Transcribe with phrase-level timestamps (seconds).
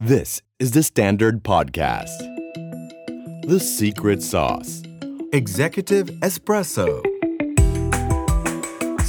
[0.00, 2.18] This is the Standard Podcast.
[3.48, 4.84] The Secret Sauce
[5.32, 6.86] Executive Espresso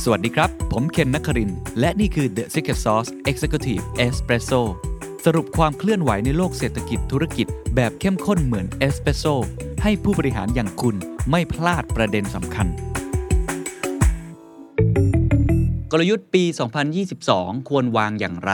[0.04, 4.62] สวัสดีครับ ผมเคนนักคริน และนี่คือ The Secret Sauce Executive Espresso
[5.26, 9.26] สรุปความเคลื่อนไหวในโลกเศรษฐกิจธุรกิจแบบเข้มข้นเหมือนเอสเปรสโซ
[9.84, 10.96] ให้ผู้บริหารอย่างคุณ
[11.30, 12.68] ไม่พลาดประเด็นสำคัญ
[15.92, 16.44] กลยุทธ์ปี
[17.06, 18.54] 2022 ควรวางอย่างไร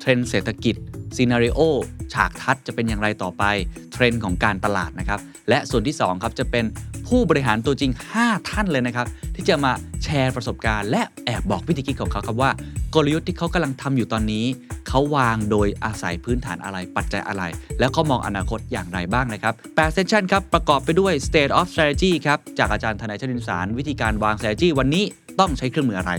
[0.00, 0.74] เทรนด์เศรษฐกิจ
[1.16, 1.60] scenario
[2.12, 3.44] ฉากทัศน์จะเป็นอย่างไรต่อไป
[3.92, 6.64] เทรนด์ของการตลาดนะครับ และส่วนที่2ครับจะเป็น
[7.08, 9.72] ผู้บริหารตัวจริง 5 ท่านเลยนะครับ ที่จะมา
[10.04, 12.50] แชร์ประสบการณ์ และแอบบอกวิธีคิดของเขาครับว่า
[12.94, 14.44] กลยุทธ์ที่เขากำลังทำอยู่ตอนนี้
[14.88, 17.42] เขาวางโดยอาศัยพื้นฐานอะไรปัจจัยอะไร
[17.80, 25.04] แล้วก็มองอนาคตอย่างไรบ้างนะครับ8 session ครับประกอบไปด้วย state of strategy ครับจากอาจารย์ธนัยชรินทร์สารวิธีการวาง strategy วันนี้
[25.40, 26.12] ต้องใช้เครื่องมืออะไร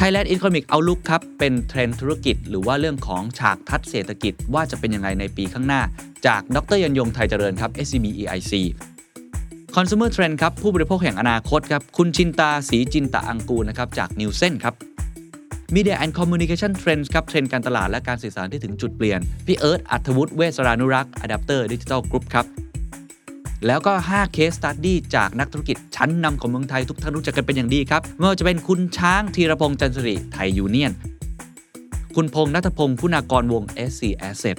[0.00, 5.82] Thailand Economic Outlook ครับ เป็นเทรนธุรกิจ หรือว่าเรื่องของฉากทัดเศรษฐกิจว่าจะเป็นยังไงในปีข้างหน้า
[6.26, 8.52] จากดรยันยงไทยเจริญครับ SCB EIC
[9.76, 14.74] Consumer Trend ครับ ผู้บริโภคแห่งอนาคตครับ คุณชินตาสีจินตะอังกูลนะครับ จาก Nielsen ครับ
[15.74, 22.46] Media and Communication Trends ครับ เทรนด์การตลาดและการสื่อสารที่ถึงจุดเปลี่ยน พี่เอิร์ธอัธวุฒิเวสรานุรักษ์ Adapter Digital Group ครับ
[23.66, 30.92] แล้วก็5 case study จากนักธุรกิจชั้นนำของเมืองไทยทุกท่านรู้จักกันเป็นอย่างดีครับไม่ว่าจะเป็นคุณช้างธีรพงษ์จันทริไทยยูเนียน
[32.16, 34.56] คุณพงษ์นัทพงศ์คุณากรวง SC Asset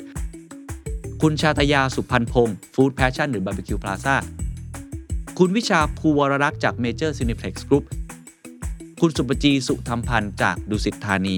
[1.21, 4.15] คุณชาตยาสุพันพงศ์ Food Passion หรือ Barbecue Plaza
[5.37, 7.83] คุณวิชาภูวรรักษ์จาก Major Cineplex Group
[9.01, 11.37] คุณสุปจีสุธรรมพันธ์จากดุสิตธานี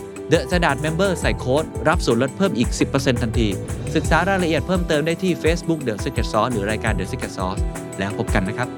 [0.31, 3.47] The Standard Member ใส่โค้ดรับส่วนลดเพิ่มอีก 10%ทันที
[3.95, 7.61] ศึกษารายละเอียดเพิ่มเติมได้ที่ Facebook The Secret Sauce หรือรายการ The Secret Sauce
[7.99, 8.69] แล้วพบกันนะครับ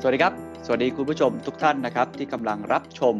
[0.00, 0.32] สวัสดีครับ
[0.66, 3.16] สวัสดีคุณผู้ชมทุกท่านนะครับ ที่กำลังรับชม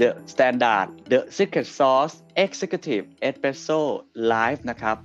[0.00, 3.80] The Standard The Secret Sauce Executive Espresso
[4.32, 4.96] Live นะครับ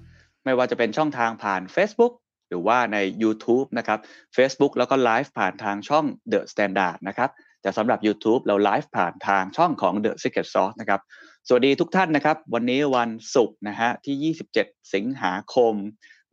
[0.46, 2.14] ไม่ว่าจะเป็นช่องทางผ่าน Facebook
[2.50, 4.00] หรือว่าใน YouTube นะครับ
[4.36, 7.30] Facebook แล้วก็ไลฟ์ผ่านทางช่อง The Standard นะครับ
[7.62, 11.02] แต่สำหรับ YouTube เราไลฟ์ผ่านทางช่องของ The Secret Sauce นะครับ
[11.48, 15.74] สวัสดีทุกท่านนะครับ วันนี้วันศุกร์นะฮะที่ 27 สิงหาคม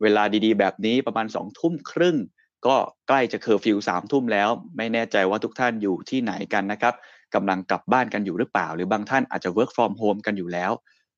[0.01, 2.17] เวลาดีๆ แบบนี้ประมาณ 2 ทุ่มครึ่ง
[2.67, 2.75] ก็
[3.07, 6.93] ใกล้จะเคอร์ฟิวสามทุ่มแล้ว ไม่แน่ใจว่าทุกท่านอยู่ที่ไหนกันนะครับ
[7.35, 10.71] กำลังกลับบ้านกันอยู่หรือเปล่า หรือบางท่านอาจจะ work from home กันอยู่แล้ว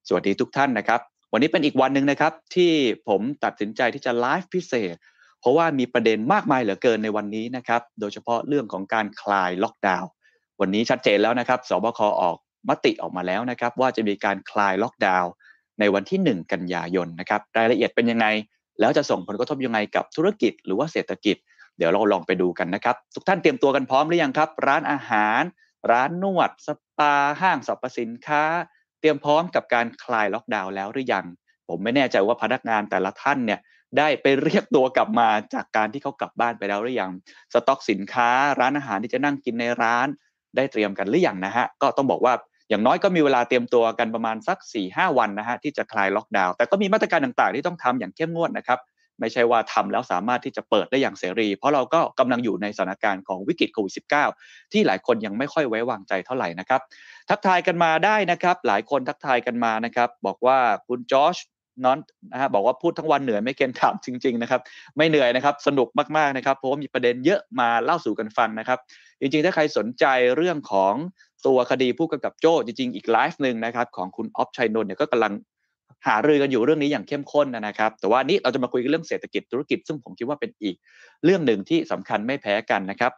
[0.08, 1.02] สวัสดีทุกท่านนะครับ
[1.32, 2.72] วันนี้เป็นอีกวันหนึ่งนะครับ ที่
[3.08, 4.96] ผมตัดสินใจที่จะไลฟ์พิเศษ
[5.40, 10.10] เพราะว่ามีประเด็นมากมายเหลือเกินในวันนี้นะครับ โดยเฉพาะเรื่องของการคลายล็อกดาวน์
[10.62, 12.38] วันนี้ชัดเจนแล้วนะครับสบคออก
[12.70, 15.32] มติออกมาแล้วนะครับ ว่าจะมีการคลายล็อกดาวน์
[15.80, 18.28] ในวันที่ 1 กันยายนนะครับรายละเอียดเป็นยังไง
[18.80, 21.36] แล้วจะส่งผลกระทบยังไงกับธุรกิจหรือว่าเศรษฐกิจ
[21.78, 25.42] เดี๋ยวเราลองไปดูกันนะครับ ทุกท่านเตรียมตัวกันพร้อมหรือยังครับ ร้านอาหาร
[25.92, 26.68] ร้านนวด ส
[26.98, 28.44] ปา ห้างสรรพสินค้า
[29.00, 31.26] เตรียมพร้อมกับการคลายล็อกดาวน์แล้วหรือยัง
[31.68, 33.60] ผมไม่แน่ใจว่าพนักงานแต่ละท่านเนี่ย
[33.98, 37.12] ได้ไปเรียกตัวกลับมาจากการที่เขากลับบ้านไปแล้วหรือยัง
[37.54, 40.08] สต็อกสินค้าร้านอาหารที่จะนั่งกินในร้าน
[40.56, 42.34] ได้เตรียมกันหรือยังนะฮะ ก็ต้องบอกว่า
[42.70, 48.80] อย่างน้อยก็มีเวลาเตรียมตัวกันประมาณสัก4ี่หวันนะฮะที่จะคลายล็อกดาวน์แต่ก็มีมาตรการต่างๆ ที่ต้องทำอย่างเข้มงวดนะครับ
[49.20, 53.94] ไม่ใช่ว่าทำแล้วสามารถที่จะเปิดได้อย่างเสรี เพราะเราก็กำลังอยู่ในสถานการณ์ของวิกฤตโควิด
[54.34, 56.82] -19 ที่หลายคนยังไม่ค่อยไว้วางใจเท่าไหร่นะครับ
[57.30, 61.38] ทักทายกันมาได้นะครับ หลายคนทักทายกันมานะครับ บอกว่าคุณจอช
[61.86, 62.00] นอน
[62.32, 64.62] นะฮะบอกว่าพูดทั้งวันเหนื่อยไม่เกณฑ์ถามจริง ๆ นะครับ
[64.98, 65.88] ไม่เหนื่อยนะครับ สนุก
[66.18, 68.80] มากๆนะครับเพราะว่ามีประเด็นเยอะมาเล่าสู่กันฟังนะครับ
[69.20, 70.06] จริงๆ ถ้าใครสนใจ
[70.36, 70.94] เรื่องของ
[71.48, 75.34] ตัวคดีผู้กำกับโจ้จริงๆ อีกไลฟ์หนึ่งนะครับของคุณออฟชัยนนท์เนี่ยก็กำลัง
[76.08, 80.76] หารือกันอยู่เรื่องนี้อย่างเข้มข้นนะครับ แต่ว่านี้เราจะมาคุยกันเรื่องเศรษฐกิจธุรกิจ ซึ่งผมคิดว่าเป็นอีก
[81.26, 83.12] เรื่องหนึ่งที่สำคัญไม่แพ้กันนะครับ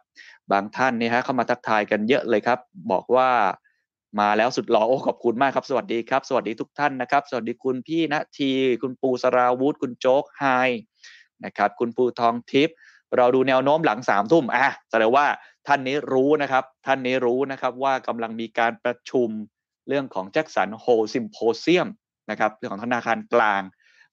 [0.52, 2.58] บางท่านนี่ฮะเข้ามาทักทายกันเยอะเลยครับ
[2.92, 3.28] บอกว่า
[4.20, 8.50] มาแล้วสุดหล่อโอ้ขอบคุณมากครับ สวัสดีครับ สวัสดีทุกท่านนะครับ สวัสดีคุณพี่ณที
[8.82, 10.44] คุณปูสราวุธคุณโจ๊กไฮ
[11.44, 12.76] นะครับคุณปูทองทิพย์
[13.16, 15.26] เราดูแนวโน้มหลังสามทุ่มอะแสดงว่า
[15.66, 19.28] ท่านนี้รู้นะครับ ท่านนี้รู้นะครับว่ากำลังมีการประชุม
[19.88, 21.88] เรื่องของแจ็คสันโฮซิมโพเซียม
[22.30, 23.62] นะครับเรื่องของธนาคารกลาง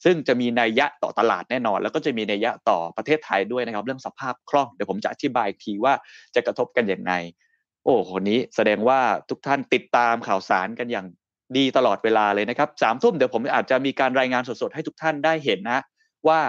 [0.05, 5.93] ซึ่งจะมีนัยยะต่อตลาดแน่นอน แล้วก็จะมีนัยยะต่อประเทศไทยด้วยนะครับ เรื่องสภาพคล่องเดี๋ยวผมจะอธิบายทีว่า
[6.35, 7.13] จะกระทบกันอย่างไร
[7.83, 8.99] โอ้คนนี้แสดงว่า
[9.29, 11.07] ทุกท่านติดตามข่าวสารกันอย่าง
[11.57, 15.79] ดีตลอดเวลาเลยนะครับสามทุ่มเดี๋ยวผมอาจจะมีการรายงานสดๆให้ทุกท่านได้เห็นนะ
[16.27, 16.39] ว่า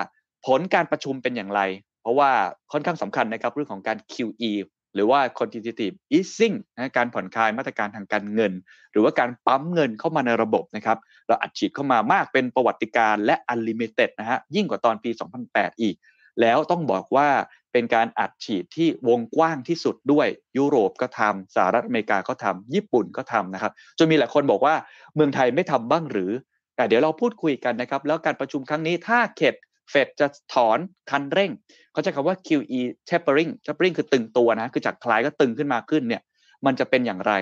[0.47, 1.61] ผลการประชุมเป็นอย่างไร
[2.03, 2.31] เพราะว่า
[2.73, 4.53] ค่อนข้างสำคัญนะครับเรื่องของการ QE
[4.99, 8.53] รือว่า quantitative easing นะการผ่อนคลายมาตรการทางการเงิน
[8.93, 10.99] หรือว่าการปั๊มเงินเข้ามาในระบบนะครับ
[11.29, 15.11] เราอัดฉีดเข้ามามากเป็นประวัติการและ unlimited นะฮะยิ่งกว่าตอนปี
[15.47, 15.97] 2008 อีก
[16.41, 17.29] แล้วต้องบอกว่า
[17.73, 20.27] เป็นการอัดฉีดที่วงกว้างที่สุดด้วย
[20.59, 24.75] ยุโรปก็ทำสหรัฐอเมริกาก็ทำญี่ปุ่นก็ทำนะครับจนมีหลายคนบอกว่า
[25.15, 26.31] เมืองไทยไม่ทำบ้างหรือ
[26.77, 29.55] แต่เดี๋ยวเราพูดคุยกันนะครับ แล้วการประชุมครั้งนี้ถ้าเข็ด
[29.91, 30.79] เฟดจะถอน
[31.11, 31.51] คันเร่ง
[31.93, 36.23] เขาใช้คำว่า QE tapering tapering คือตึงตัวนะ คือจากคลายก็ตึงขึ้นมาขึ้นเนี่ย
[36.67, 37.33] มันจะเป็นอย่างไร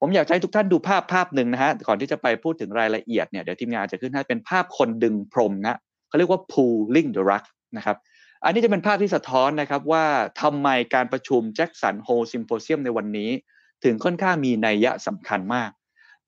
[0.00, 5.76] ผมอยากให้ทุกท่านดูภาพภาพหนึ่งนะฮะ ก่อนที่จะไปพูดถึงรายละเอียดเนี่ย เดี๋ยวทีมงานจะขึ้นให้เป็นภาพคนดึงพรมนะ
[6.08, 7.44] เขาเรียกว่า pulling the rug
[7.76, 7.96] นะครับ
[8.44, 10.04] อันนี้จะเป็นภาพที่สะท้อนนะครับว่า
[10.42, 13.30] ทำไมการประชุม Jackson Hole Symposium ในวันนี้
[13.84, 15.70] ถึงค่อนข้างมีนัยยะสำคัญมาก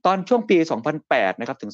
[0.06, 0.56] ตอนช่วงปี
[0.98, 1.72] 2008 นะครับถึง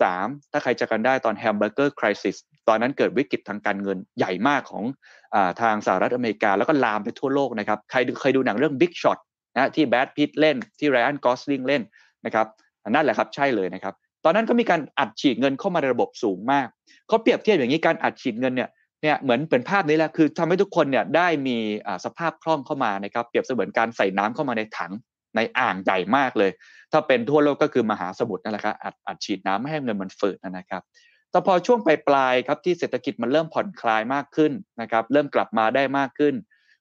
[0.00, 2.36] 2013 ถ้าใครจำกันได้ตอน Hamburger Crisis
[2.68, 9.18] ตอนนั้นเกิดวิกฤตทางการเงินใหญ่มากของทางสหรัฐอเมริกา แล้วก็ลามไปทั่วโลกนะครับ ใครเคยดูหนังเรื่อง Big Short
[9.54, 11.82] นะที่แบดพิตเล่นที่ไรอันกอสลิงเล่น
[12.26, 12.46] นะครับ
[12.90, 13.94] นั่นแหละครับใช่เลยนะครับ
[14.24, 16.66] ตอนนั้นก็มีการอัดฉีดเงินเข้ามาในระบบสูงมาก
[17.08, 18.68] เขาเปรียบเทียบอย่างนี้การอัดฉีดเงินเนี่ย
[19.02, 21.56] เนี่ยเหมือนเป็นภาพนี้แหละคือทำให้ทุกคนเนี่ยได้มี
[22.04, 24.92] สภาพคล่องเข้ามานะครับเปรียบเสมือนการใส่น้ำเข้ามาในถัง
[25.38, 26.50] ในอ่างใหญ่มากเลย
[26.92, 30.82] ถ้าเป็นทั่วโลกก็คือมหาสมุทรนั่นแหละครับอัดอัดฉีดน้ำไม่ให้เงินมันฝืดนะครับ
[31.30, 36.34] แต่พอช่วงปลายครับที่เศรษฐกิจมันเริ่มผ่อนคลายมากขึ้นนะครับ เริ่มกลับมาได้มากขึ้น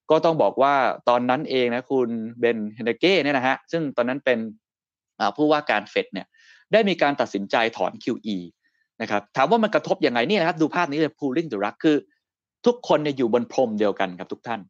[0.09, 0.73] ก็ต้องบอกว่า
[1.09, 2.09] ตอนนั้นเองนะคุณ
[2.39, 4.39] เบนเฮนเก้เนี่ยนะฮะซึ่งตอนนั้นเป็น
[5.35, 6.27] ผู้ว่าการเฟดเนี่ย
[6.73, 8.37] ได้มีการตัดสินใจถอน QE
[9.01, 11.97] นะครับถามว่ามันกระทบยังไงนี่นะครับดูภาพนี้เลย pooling the rug คือ
[12.65, 14.61] ทุกคนเนี่ยอยู่บนพรมเดียวกันครับทุกท่าน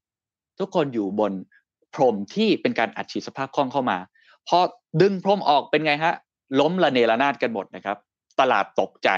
[0.59, 1.31] ทุกคนอยู่บน
[1.97, 3.97] พรมที่เป็นการอัดฉีดสภาพคล่องเข้ามา
[4.47, 4.59] พอ
[5.01, 6.13] ดึงพรมออกเป็นไงฮะ
[6.59, 7.97] ล้มละเนระนาดกันหมดนะครับ
[8.39, 9.09] ตลาดตกใจ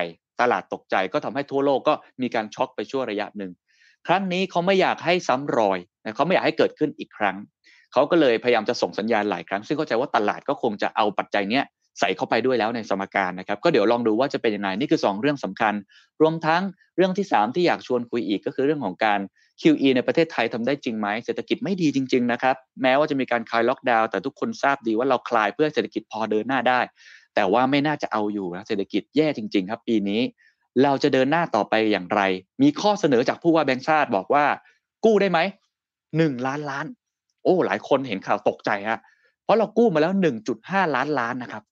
[0.42, 3.52] ตลาดตกใจก็ทำให้ทั่วโลกก็มีการช็อกไปชั่วระยะหนึ่ง
[4.08, 5.80] ครั้งนี้เขาไม่อยากให้ซ้ำรอย
[6.16, 7.36] เขาไม่อยากให้เกิดขึ้นอีกครั้ง
[7.94, 11.66] เขาก็เลยพยายามจะส่งสัญญาณหลายครั้ง ซึ่งเข้าใจว่าตลาดก็คงจะเอาปัจจัยเนี้ย
[12.00, 15.74] ใส่เข้าไปด้วยแล้วในสมการนะครับ ก็เดี๋ยวลองดูว่าจะเป็นยังไงนี่คือ 2 เรื่องสำคัญ
[16.22, 16.62] รวมทั้ง
[16.96, 19.20] เรื่องที่ 3 ที่อยากชวนคุยอีกก็คือเรื่องของการ
[19.62, 26.80] QE ในประเทศไทยทำได้จริงไหมเศรษฐกิจไม่ดีจริง ๆ นะครับ แม้ว่าจะมีการคลายล็อกดาวน์แต่ทุกคนทราบดีว่าเราคลายเพื่อเศรษฐกิจพอเดินหน้าได้
[27.36, 30.22] แต่ว่าไม่น่าจะเอาอยู่นะเศรษฐกิจแย่จริง ๆ ครับ ปีนี้
[30.84, 32.22] เราจะเดินหน้าต่อไปอย่างไร
[32.62, 34.46] มีข้อเสนอจากผู้ว่าแบงค์ชาติบอกว่า
[35.06, 35.40] กู้ได้ไหม
[36.18, 36.86] หนึ่งล้านล้าน
[37.44, 39.00] โอ้หลายคนเห็นข่าวตกใจฮะ
[39.44, 41.64] เพราะเรากู้มาแล้วหนึ่งจุดห้าล้านล้านนะครับ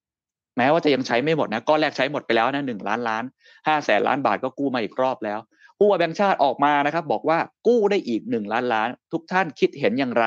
[0.58, 3.24] แม้ว่าจะยังใช้ไม่หมดนะก้อนแรกใช้หมดไปแล้วนะหนึ่งล้านล้าน
[3.68, 5.40] ห้าแสนล้านบาทก็กู้มาอีกรอบแล้ว
[5.78, 7.38] ผู้ว่าแบงค์ชาติออกมานะครับ บอกว่า
[7.68, 10.26] กู้ได้อีกหนึ่งล้านล้าน ทุกท่านคิดเห็นอย่างไร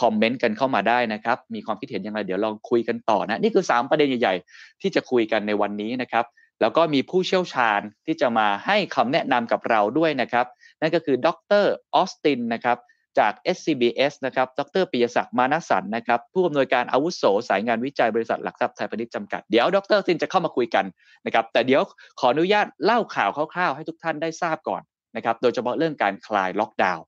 [0.00, 6.24] คอมเมนต์กันเข้ามาได้นะครับ มีความคิดเห็นอย่างไร เดี๋ยวลองคุยกันต่อนะ นี่คือ 3 ประเด็นใหญ่ๆ ที่จะคุยกันในวันนี้นะครับ
[6.60, 10.46] แล้วก็มีผู้เชี่ยวชาญที่จะมาให้คำแนะนำกับเราด้วยนะครับ
[10.80, 11.28] นั่นก็คือด
[11.62, 11.64] ร
[11.94, 12.78] ออสตินนะครับ
[13.18, 20.84] จาก SCBS นะครับ ดรปิยศักดิ์มานะสันต์นะครับ ผู้อำนวยการอาวุโสสายงานวิจัยบริษัทหลักทรัพย์ไทยพาณิชย์จำกัด เดี๋ยวดรออสตินจะเข้ามาคุยกัน
[21.26, 21.82] นะครับ แต่เดี๋ยว
[22.20, 24.82] ขออนุญาตเล่าข่าวคร่าวๆ ให้ทุกท่านได้ทราบก่อน
[25.16, 27.04] นะครับ โดยเฉพาะเรื่องการคลายล็อกดาวน์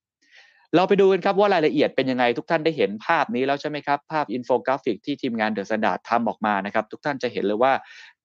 [0.76, 7.72] เราไปดูกันครับว่ารายละเอียดเป็นยังไงทุกท่านได้เห็นภาพนี้แล้วใช่ไหมครับ ภาพอินโฟกราฟิกที่ทีมงาน The Standard ทำออกมานะครับ ทุกท่านจะเห็นเลยว่า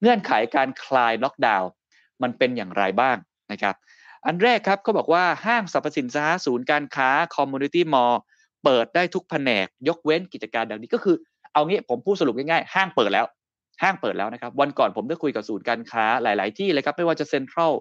[0.01, 1.69] เงื่อนไขการคลายล็อกดาวน์
[2.23, 3.17] มันเป็นอย่างไรบ้าง
[3.51, 3.75] นะครับ
[4.25, 8.21] อันแรกครับเขาบอกว่าห้างสรรพสินค้าศูนย์การค้าคอมมูนิตี้มอลล์
[8.63, 11.15] เปิดได้ทุกแผนกยกเว้นกิจการดังนี้ก็คือ
[11.53, 13.25] เอางี้ผมพูดสรุปง่ายๆ ห้างเปิดแล้ว
[13.83, 17.73] ห้างเปิดแล้วนะครับ วันก่อนผมได้คุยกับศูนย์การค้าหลาย ๆ ที่เลยครับ ไม่ว่าจะเซ็นทรัล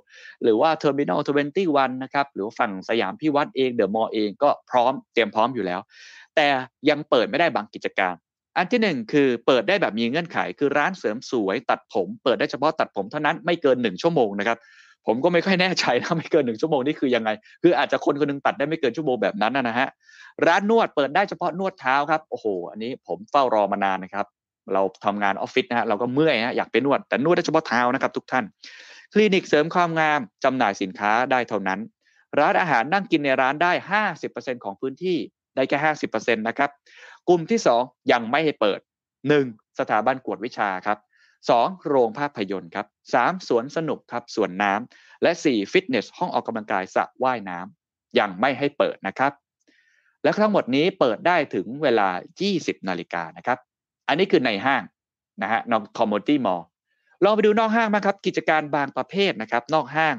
[0.43, 5.81] หรือว่า Terminal Twenty One นะครับหรือฝั่งสยามพิวรรธน์เองเดอะมอลล์เองก็พร้อมเตรียมพร้อมอยู่แล้ว
[6.37, 6.47] แต่
[6.89, 8.15] ยังเปิดไม่ได้บางกิจการ
[8.57, 14.59] อันที่หนึ่งคือเปิดได้แบบมีเงื่อนไข คือร้านเสริมสวยตัดผม เปิดได้เฉพาะตัดผมเท่านั้นไม่เกินหนึ่งชั่วโมงนะครับ
[15.07, 17.31] ผมก็ไม่ค่อยแน่ใจนะไม่เกินหนึ่งชั่วโมงนี่คือยังไง
[17.63, 19.89] คืออาจจะคนคนนึงตัดได้ไม่เกินชั่วโมงแบบนั้นนะฮะ
[20.47, 24.27] ร้านนวดเปิดได้เฉพาะนวดเท้าครับโอ้โหอันนี้ผมเฝ้ารอมานานนะครับ
[24.73, 28.45] เราทำงานออฟฟิศนะฮะเราก็เมื่อยฮะอยากไปนวดแต่นวดได้เฉพาะเท้านะครับทุกท่าน
[29.13, 31.81] คลินิกเสริมความงามจำหน่ายสินค้าได้เท่านั้น
[32.39, 33.73] ร้านอาหารนั่งกินในร้านได้
[34.19, 35.19] 50%ของพื้นที่
[35.57, 35.79] ได้แค่
[36.13, 36.71] 50%นะครับ
[37.29, 38.81] กลุ่มที่ 2 ยังไม่ให้เปิด
[39.29, 39.79] 1.
[39.79, 40.99] สถาบันกวดวิชาครับ
[41.49, 41.89] 2.
[41.89, 42.87] โรงภาพยนตร์ครับ
[43.17, 43.49] 3.
[43.49, 45.73] สวนสนุกครับสวนน้ำและ 4.
[45.73, 49.33] ฟิตเนส ห้องออกกำลังกายสระว่ายน้ำยังไม่ให้เปิดนะครับ
[50.23, 52.09] และทั้งหมดนี้เปิดได้ถึงเวลา
[52.49, 53.59] 20 นาฬิกานะครับ
[54.09, 54.83] อันนี้คือในห้าง
[55.43, 56.63] นะฮะนอกคอมมอนตี้มอล
[57.25, 60.15] ลองไปดูนอกห้างมาครับกิจการบางประเภทนะครับ นอกห้าง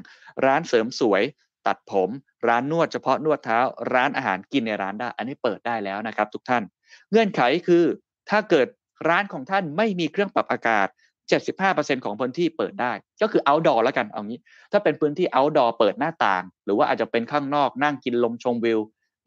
[0.46, 1.22] ร้านเสริมสวย
[1.66, 2.10] ตัดผม
[2.48, 3.58] ร้านนวดเฉพาะนวดเท้า
[3.94, 6.62] ร้านอาหารกินในร้านได้ อันนี้เปิดได้แล้วนะครับ ทุกท่าน
[7.10, 7.84] เงื่อนไขคือ
[8.30, 8.66] ถ้าเกิด
[9.08, 10.88] ร้านของท่านไม่มีเครื่องปรับอากาศ
[11.32, 12.92] 75%ของพื้นที่เปิดได้
[13.22, 14.38] ก็คือ outdoor แล้วกันเอางี้
[14.72, 18.80] ถ้าเป็นพื้นที่ outdoor เปิดหน้าต่าง หรือว่าอาจจะเป็นข้างนอกนั่งกินลมชมวิว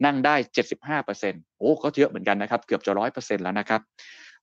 [0.04, 0.34] นั่งได้
[0.96, 3.80] 75%โอ้ก็เยอะเหมือนกันนะครับ เกือบจะ 100%แล้วนะครับ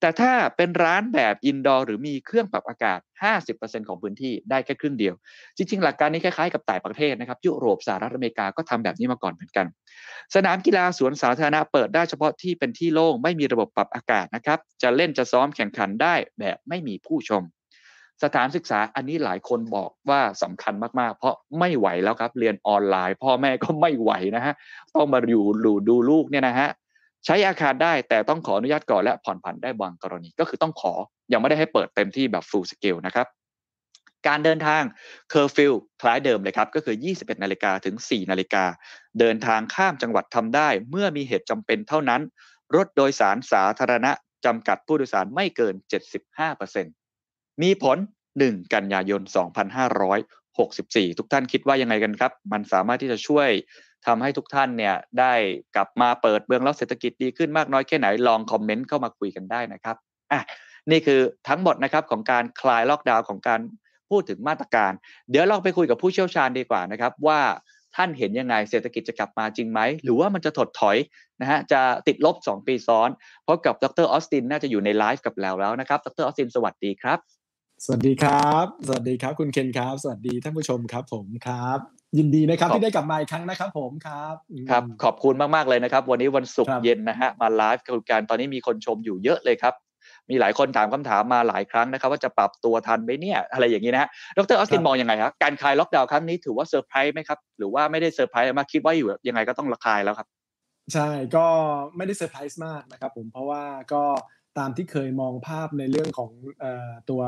[0.01, 2.99] แต่ถ้าเป็นร้านแบบอินดอร์หรือมีเครื่องปรับอากาศ
[3.43, 5.15] 50%ของพื้นที่ได้แค่ครึ่งเดียว
[5.57, 9.65] จริง ๆ หลักการนี้คล้ายๆกับต่างประเทศนะครับ ยุโรปสหรัฐอเมริกาก็ทำแบบนี้มาก่อนเหมือนกัน
[10.35, 17.43] สนามกีฬาสวนสาธารณะเปิดได้เฉพาะที่เป็นที่โล่งไม่มีระบบปรับอากาศนะครับ จะเล่นจะซ้อมแข่งขันได้แบบไม่มีผู้ชม
[18.23, 24.53] สถานศึกษาอันนี้หลายคนบอกว่าสำคัญมากๆ เพราะไม่ไหวแล้วครับเรียนออนไลน์ พ่อแม่ก็ไม่ไหวนะฮะ
[24.95, 26.69] ต้องมาอยู่ดูดูลูกเนี่ยนะฮะ
[27.25, 30.93] ใช้อาคารได้แต่ต้องขออนุญาตก่อนและผ่อนผันได้บางกรณี ก็คือต้องขอ
[31.33, 33.27] ยังไม่ได้ให้เปิดเต็มที่แบบ full scale นะครับ
[34.27, 34.83] การเดินทาง
[35.29, 38.63] เคอร์ฟิวคล้ายเดิมเลยครับ ก็คือ 21 นาฬิกาถึง 4 นาฬิกา
[39.19, 42.21] เดินทางข้ามจังหวัดทำได้ เมื่อมีเหตุจำเป็นเท่านั้น
[42.75, 44.11] รถโดยสารสาธารณะ
[44.45, 45.75] จำกัดผู้โดยสารไม่เกิน
[46.47, 47.97] 75%มีผล
[48.35, 49.21] 1 กันยายน
[50.57, 53.49] 64 ทุกท่านคิดว่ายังไงกันครับ มันสามารถที่จะช่วย
[54.07, 55.33] ทำให้ทุกท่านเนี่ยได้
[55.75, 59.95] กลับมาเปิดเมืองแล้วเศรษฐกิจดีขึ้นมากน้อยแค่ไหนลองคอมเมนต์เข้ามาคุยกันได้นะครับ
[60.31, 60.41] อะ
[60.91, 63.59] นี่คือทั้งหมดนะครับของการคลายล็อกดาวน์ของการ
[64.09, 64.91] พูดถึงมาตรการ
[65.29, 67.39] เดี๋ยวเราไปคุยกับผู้เชี่ยวชาญดีกว่านะครับ ว่า
[67.95, 70.97] ท่านเห็นยังไงเศรษฐกิจจะกลับมาจริงไหม หรือว่ามันจะถดถอย
[71.41, 73.09] นะฮะจะติดลบ 2 ปีซ้อน
[73.43, 77.38] เพราะกับดรออสตินน่าจะอยู่ในไลฟ์กับเราแล้วนะครับดรออสตินสวัสดีครับ
[77.85, 81.79] สวัสดีครับ สวัสดีครับ คุณเคนครับ สวัสดีท่านผู้ชมครับ ผมครับ
[82.17, 89.73] ยินดีนะครับขอบคุณที่ได้กลับมาอีกครั้งนะครับ ผมครับอืมครับ ขอบคุณมากๆเลยนะครับ วันนี้วันศุกร์ครับเย็นนะฮะมาไลฟ์กับการตอนนี้มีคนชมอยู่เยอะเลยครับ
[90.29, 100.27] มีหลายคนถามคำถามมาหลายครั้งนะครับ ว่าจะปรับตัวทันไหมเนี่ย อะไรอย่างนี้นะฮะดรออสตินมองยังไงครับการคลายล็อกดาวน์ครั้งนี้ถือว่าเซอร์ไพรส์ไหมครับหรือว่าไม่ได้เซอร์ไพรส์มากคิดว่าอยู่ยังไงก็ต้องคลายแล้วครับ
[100.93, 101.45] ใช่ก็
[101.97, 104.03] ไม่ได้เซอร์ไพรส์มากนะครับ ผมเพราะว่าก็
[104.57, 106.31] ตามที่เคยมองภาพในเรื่องของ
[107.09, 107.21] ตัว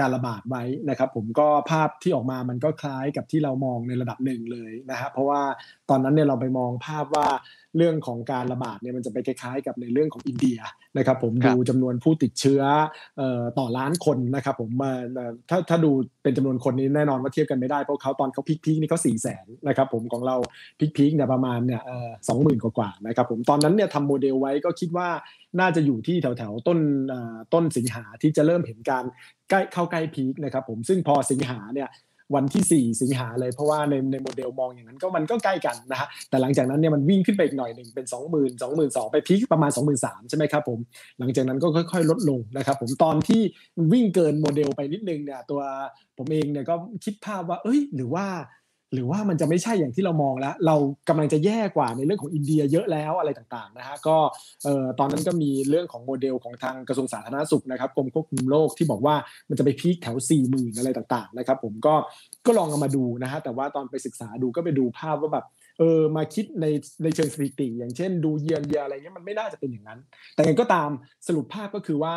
[0.00, 5.42] การระบาดไว้นะครับผมก็ภาพที่ออกมามันก็คล้ายกับที่เรามองในระดับหนึ่งเลยนะฮะเพราะว่า
[5.90, 7.26] ตอนนั้นเนี่ยเราไปมองภาพว่า
[7.76, 10.58] เรื่องของการระบาดเนี่ยมันจะไปคล้ายๆ กับในเรื่องของอินเดีย
[10.98, 12.62] นะครับผมครับดูจำนวนผู้ติดเชื้อ
[13.18, 15.90] เอ่อต่อล้านคนนะครับผมมาเอ่อถ้าถ้าดู
[16.22, 20.36] เป็นจำนวนคนนี้แน่นอนว่าเทียบกันไม่ได้เพราะเขาตอนเขา peak ๆนี่เขาสี่แสนนะครับผมของเรา
[20.96, 21.82] peak ๆเนี่ยประมาณเนี่ย
[22.28, 25.08] สองหมื่นกว่าๆนะครับผมตอนนั้นเนี่ยทำโมเดลไว้ก็คิดว่า
[25.60, 29.04] น่าจะอยู่ที่แถวๆต้นเอ่อต้นสิงหาที่จะเริ่มเห็นการ
[29.50, 31.88] ใกล้เข้าใกล้ peak นะครับผมซึ่งพอสิงหาเนี่ย
[32.34, 39.16] วันที่ 4 สิงหาเลย เพราะว่าในในโมเดลมองอย่างนั้นก็มันก็ใกล้กันนะฮะแต่หลังจากนั้นเนี่ยมันวิ่งขึ้นไปอีกหน่อยหนึ่งเป็น 2 0 0 0 0 2 2 0 0 0 ไป
[39.26, 40.78] peak ประมาณ 2 3 0 0 0ใช่ไหมครับผม
[41.18, 43.42] หลังจากนั้นก็ค่อย ๆ ลดลงนะครับผมตอนที่
[43.92, 45.60] วิ่งเกินโมเดลไปนิดนึงเนี่ยตัว
[46.18, 48.26] ผมเองเนี่ยก็คิดภาพว่าเอ้ยหรือว่า
[48.92, 50.76] หรือว่ามันจะไม่ใช่อย่างที่เรามองแล้ว เรา
[51.08, 54.16] กำลังจะแย่กว่าในเรื่องของอินเดียเยอะแล้วอะไรต่างๆนะฮะก็
[54.98, 59.14] ตอนนั้นก็มีเรื่องของโมเดลของทางกระทรวงสาธารณสุขนะครับกรมควบคุมโรคที่บอกว่า
[59.48, 61.94] มันจะไปพีคแถว4ี่หมื่นอะไรต่างๆนะครับผมก็
[62.46, 65.46] ก็ลองเอามาดูนะฮะแต่ว่าตอนไปศึกษาดูก็ไปดูภาพว่าแบบ
[65.78, 66.66] เออมาคิดใน
[67.02, 69.98] ในเชิงสถิติ อย่างเช่นดูเยียนเยียอะไรเงี้ยมันไม่น่าจะเป็นอย่างนั้น
[70.34, 70.90] แต่ยังก็ตาม
[71.26, 72.14] สรุปภาพก็คือว่า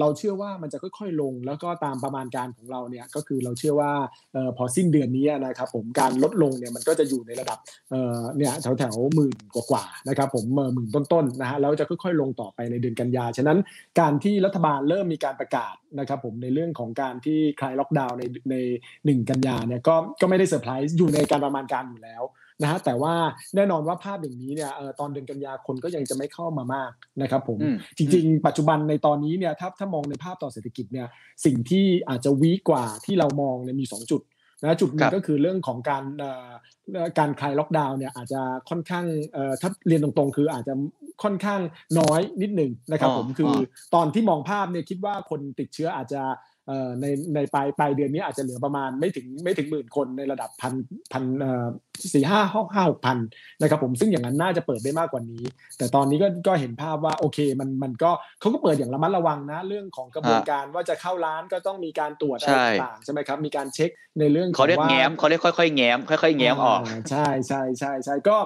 [0.00, 3.92] เราเชื่อว่ามันจะค่อยๆลง แล้วก็ตามประมาณการของเราเนี่ยก็คือเราเชื่อว่า
[4.36, 7.58] ออพอสิ้นเดือนนี้นะครับผมการลดลงเนี่ยมันก็จะอยู่ในระดับ
[7.90, 13.58] เเนี่ยแถวแถวๆหมื่นกว่าๆนะครับผมเอ่อหมื่นต้นๆนะฮะแล้วจะค่อยๆ ลงต่อไปในเดือนกันยาฉะนั้น
[14.00, 18.56] การที่รัฐบาลเริ่มมีการประกาศนะครับผมในเรื่องของการที่คลายล็อกดาวน์ในใน
[19.04, 22.22] หนึ่งกันยาเนี่ยก็ก็ไม่ได้เซอร์ไพรส์อยู่ในการประมาณการอยู่แล้ว
[22.62, 23.14] นะฮะแต่ว่า
[23.56, 26.90] แน่นอนว่าภาพอย่างนี้เนี่ยเอ่อตอนเดือนกันยาคนก็ยังจะไม่เข้ามามาก
[27.22, 31.06] นะครับผมอืมจริง ๆ ปัจจุบันในตอนนี้เนี่ยถ้าถ้ามองในภาพต่อเศรษฐกิจเนี่ย
[31.44, 34.22] สิ่งที่อาจจะ weak กว่าที่เรามองเนี่ยมี 2 จุด
[34.62, 36.50] นะจุดหนึ่งครับก็คือเรื่องของการเอ่อ
[36.92, 40.74] เอ่อการคลายล็อกดาวน์เนี่ยอาจจะค่อนข้างเอ่อถ้าเรียนตรงๆ คืออาจจะ
[41.22, 41.60] ค่อนข้าง
[41.98, 43.62] น้อยนิดหนึ่งนะครับอ๋อผมคือเอ่อ
[43.94, 46.55] ตอนที่มองภาพเนี่ยคิดว่าคนติดเชื้ออาจจะเอ่อ
[47.00, 50.74] ในในปลายปลายเดือนนี้อาจจะเหลือประมาณไม่ถึงไม่ถึงหมื่นคนในระดับพัน
[51.12, 51.66] พันเอ่อ
[52.12, 53.18] สี่ห้าห้าห้าหกพัน
[53.60, 55.42] นะครับผมซึ่งอย่างนั้นน่าจะเปิดได้มากกว่านี้
[55.78, 68.36] แต่ตอนนี้ก็ก็เห็นภาพว่าโอเคมันมันก็เขาก็เปิดอย่างระมัดระวังนะ เรื่องของกระบวนการว่าจะเข้าร้านก็ต้องมีการตรวจอะไรใช่ต่างๆใช่ไหมครับมีการเช็คในเรื่องของเขาเรียกว่าแง้มเขาเรียกค่อยๆแง้มค่อยๆแง้มออกาใช่ใช่ใช่ใช่ก็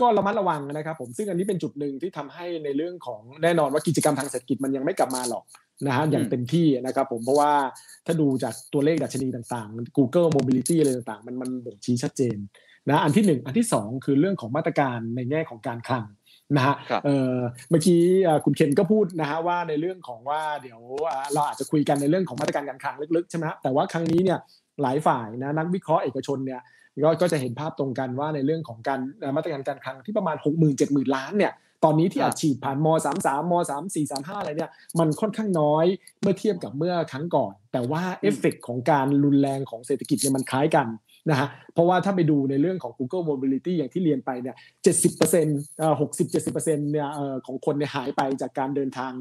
[0.00, 5.44] ก็ระมัดระวังนะครับผมซึ่งอันนี้เป็นจุดหนึ่งที่ทำให้ในเรื่องของแน่นอนว่ากิจกรรมทางเศรษฐกิจมันยังไม่กลับมาหรอก
[5.86, 7.52] นะฮะอย่างเต็มที่นะครับผมเพราะว่า
[8.06, 12.36] ถ้าดูจากตัวเลขดัชนีต่างๆ Google Mobility อะไรต่างๆ มันมันบ่งชี้ชัดเจน
[12.88, 16.04] นะอันที่หนึ่งอันที่สองคือเรื่องของมาตรการในแง่ของการคลัง
[16.56, 16.74] นะฮะ
[17.04, 18.00] เมื่อกี้
[18.44, 20.80] คุณเคนก็พูดนะฮะว่าในเรื่องของว่าเดี๋ยว
[21.34, 24.38] เราอาจจะคุยกันในเรื่องของมาตรการการคลังลึกๆใช่ไหมแต่ว่าครั้งนี้เนี่ย
[24.82, 26.60] หลายฝ่ายนะนักวิเคราะห์เอกชนเนี่ย
[27.04, 29.00] ก็ก็จะเห็นภาพตรงกันว่าในเรื่องของการ
[29.36, 31.52] มาตรการการคลังที่ประมาณ 6 0 0 0 0 7 0,000ล้านเนี่ย
[31.84, 32.86] ตอนนี้ที่อาจฉีดผ่านม
[33.16, 35.84] .33 ม .34 35อะไรเนี่ยมันค่อนข้างน้อย
[36.20, 40.86] เมื่อเทียบกับเมื่อครั้งก่อน แต่ว่าเอฟเฟกของการรุนแรงของเศรษฐกิจเนี่ยมันคล้ายกัน
[41.30, 45.58] นะฮะเพราะว่าถ้าไปดูในเรื่องของ Google Mobility อย่างที่เรียนไปเนี่ยเจ็ดสิบเปอร์เซ็นต์
[46.00, 47.08] หกสิบเจ็ดสิบเปอร์เซ็นต์เนี่ย
[47.46, 49.12] ของคนเนี่ยหายไปจากการเดินทาง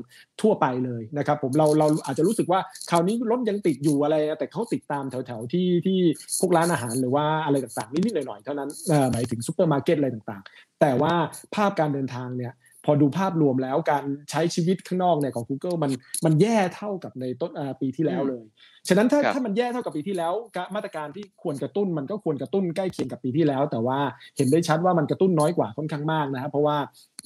[0.42, 6.00] ทั่วไปเลยนะครับผมเราเราอาจจะรู้สึกว่าคราวนี้รถยังติดอยู่อะไร แต่เขาติดตามแถวๆที่ที่
[6.40, 8.70] พวกร้านอาหารหรือว่าอะไรต่างๆนิดๆหน่อยๆเท่านั้น
[9.12, 11.14] หมายถึงซูเปอร์มาร์เก็ตอะไรต่างๆ แต่ว่า
[11.56, 12.54] ภาพการเดินทางเนี่ย
[12.86, 15.92] พอดูภาพรวมแล้วการใช้ชีวิตข้างนอกเนี่ยของ Google มัน
[16.26, 18.44] มันแย่เท่ากับในต้นปีที่แล้วเลย
[18.88, 20.34] ฉะนั้นถ้าถ้ามันแย่เท่ากับปีที่แล้ว
[20.76, 24.00] มาตรการที่ควรกระตุ้นมันก็ควรกระตุ้นใกล้เคียงกับปีที่แล้ว แต่ว่า
[24.38, 26.78] เห็นได้ชัดว่ามันกระตุ้นน้อยกว่าค่อนข้างมากนะครับเพราะว่า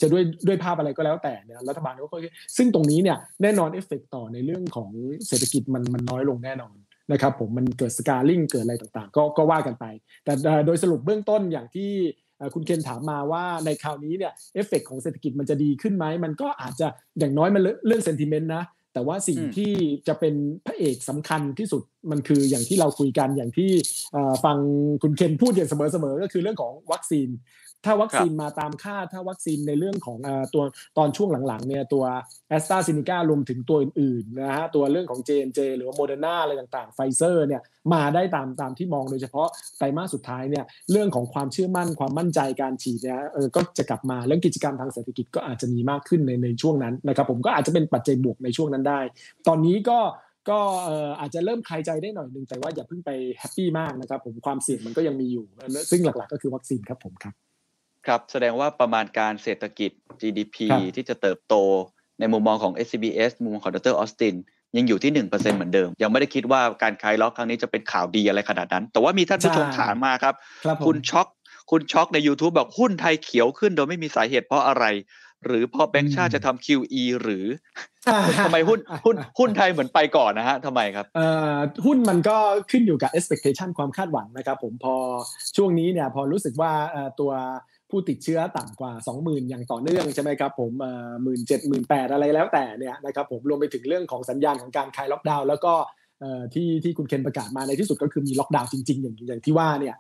[0.01, 2.21] จะด้วยด้วยภาพอะไรก็แล้วแต่เนี่ยรัฐบาลก็ค่อย
[2.57, 4.89] ซึ่งตรงนี้เนี่ยแน่นอนเอฟเฟกต่อในเรื่องของ
[5.27, 6.75] เศรษฐกิจมันมันน้อยลงแน่นอน
[7.11, 9.85] นะครับผมมันเกิดสกาลิ่งเกิดอะไรต่างๆ ก็ก็ว่ากันไป
[10.25, 10.33] แต่
[10.65, 11.91] โดยสรุปเบื้องต้นอย่างที่
[12.53, 16.87] คุณเคนถามมาว่าในคราวนี้เนี่ยเอฟเฟกของเศรษฐกิจมันจะดีขึ้นไหม มันก็อาจจะ
[17.19, 18.63] อย่างน้อยมันเรื่องเซนติเมนต์นะ
[18.93, 19.71] แต่ว่าสิ่งที่
[20.07, 23.69] จะเป็นพระเอกสำคัญที่สุดมันคืออย่างที่เราคุยกันอย่างที่
[24.45, 24.57] ฟัง
[25.03, 27.27] คุณเคนพูดอย่างเสมอๆก็คือเรื่องของวัคซีน
[27.85, 30.19] ถ้าวัคซีนมาตามคาดถ้าวัคซีนในเรื่องของ
[30.53, 30.63] ตัว
[30.97, 32.03] ตอนช่วงหลังๆเนี่ยตัว
[32.49, 37.61] แอสตราเซเนการวมถึงตัวอื่นๆนะฮะตัวเรื่องของ J&J หรือว่าโมเดอร์นาอะไรต่างๆไฟเซอร์เนี่ย
[37.93, 48.99] มาได้ตามตามที่มองโดยเฉพาะไตรมาสสุดท้ายเนี่ยเรื่องของความเชื่อมั่นความมั่นใจการฉีดเนี่ยเออก็จะกลับมาเรื่องกิจกรรมทางเศรษฐกิจก็อาจจะมีมากขึ้นในในช่วงนั้นนะครับผมก็อาจจะเป็นปัจจัยบวกในช่วงนั้นได้
[49.47, 49.99] ตอนนี้ก็
[50.49, 50.59] ก็
[51.19, 55.45] อาจจะเริ่มคลายใจได้หน่อยนึงแต่ว่าอย่าเพิ่งไป happy มากนะครับผมความเสี่ยงมันก็ยังมีอยู่
[55.91, 57.33] ซึ่งหลักๆก็คือวัคซีนครับผมครับ
[58.07, 59.91] ครับ แสดงว่าประมาณการเศรษฐกิจ
[60.21, 60.57] GDP
[60.95, 61.55] ที่จะเติบโต
[62.19, 64.35] ในมุมมองของ SCBS มุมมองของดรออสติน
[64.77, 70.33] ยังอยู่ที่หนึ่งเปอร์เซ็นเหมือนเดิม ยังไม่ได้คิดว่าการคลายล็อกครั้งนี้จะเป็นข่าวดีอะไรขนาดนั้น แต่ว่ามีท่านผู้ชมถามมาครับ
[70.85, 71.27] คุณช็อก
[71.71, 74.85] คุณช็อกใน YouTube บอกหุ้นไทยเขียวขึ้นโดยไม่มีสาเหตุเพราะอะไร
[75.45, 77.45] หรือพอแบงค์ชาติจะทำ QE หรือ
[78.45, 81.05] ทำไมหุ้นหุ้นหุ้นไทยเหมือนไปก่อนนะฮะทำไมครับ
[81.85, 82.37] หุ้นมันก็
[82.71, 84.95] ขึ้นอยู่กับ expectation ความคาดหวังนะครับผมพอ
[85.55, 86.71] ช่วงนี้เนี่ยพอรู้สึกว่า
[87.19, 87.31] ตัว
[87.89, 90.71] ผู้ติดเชื้อต่ำกว่า 20,000 อย่างต่อเนื่องใช่ไหมครับผม
[91.23, 95.73] หมื่นเจ็ดหมื่นแปดอะไรแล้วแต่เนี่ยนะครับผมรวมไปถึงเรื่องของสัญญาณของการคลายล็อกดาวน์แล้วก็
[96.53, 99.95] ที่ที่คุณเคนประกาศมาในที่สุดก็คือมีล็อกดาวน์จริงๆ อย่างอย่างที่ว่าเนี่ย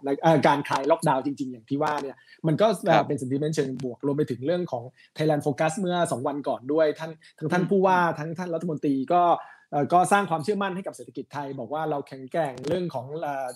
[0.47, 2.15] การคลายล็อกดาวน์จริง ๆ อย่างที่ว่าเนี่ย
[2.47, 2.67] มันก็
[3.07, 4.83] เป็นสินติเมนต์เชิงบวกรวมไปถึงเรื่องของ
[5.15, 9.21] Thailand Focus เมื่อ 2 วันก่อนด้วย ท่านทั้งท่านผู้ว่าทั้งท่านรัฐมนตรีก็
[9.93, 13.05] ก็สร้างความเชื่อมั่นให้กับเศรษฐกิจไทย บอกว่าเราแข็งแกร่งเรื่องของ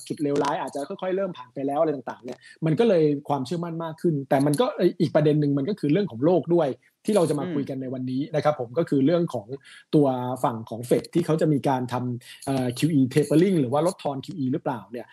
[0.07, 4.65] จุดเลวร้ายอาจจะค่อยๆเริ่มผ่านไปแล้วอะไรต่างๆเนี่ยมันก็เลยความเชื่อมั่นมากขึ้น แต่มันก็
[5.01, 6.67] อีกประเด็นหนึ่งมันก็คือเรื่องของโลกด้วย
[7.05, 9.47] ที่เราจะมาคุยกันในวันนี้นะครับผมก็คือเรื่องของ
[9.95, 10.07] ตัว
[10.43, 15.07] ฝั่งของเฟดที่เขาจะมีการทำ QE tapering หรือว่าลดทอน QE หรือเปล่าเนี่ย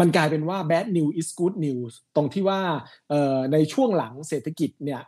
[0.00, 2.60] มันกลายเป็นว่า bad news is good news ตรงที่ว่า
[3.52, 5.00] ในช่วงหลังเศรษฐกิจเนี่ย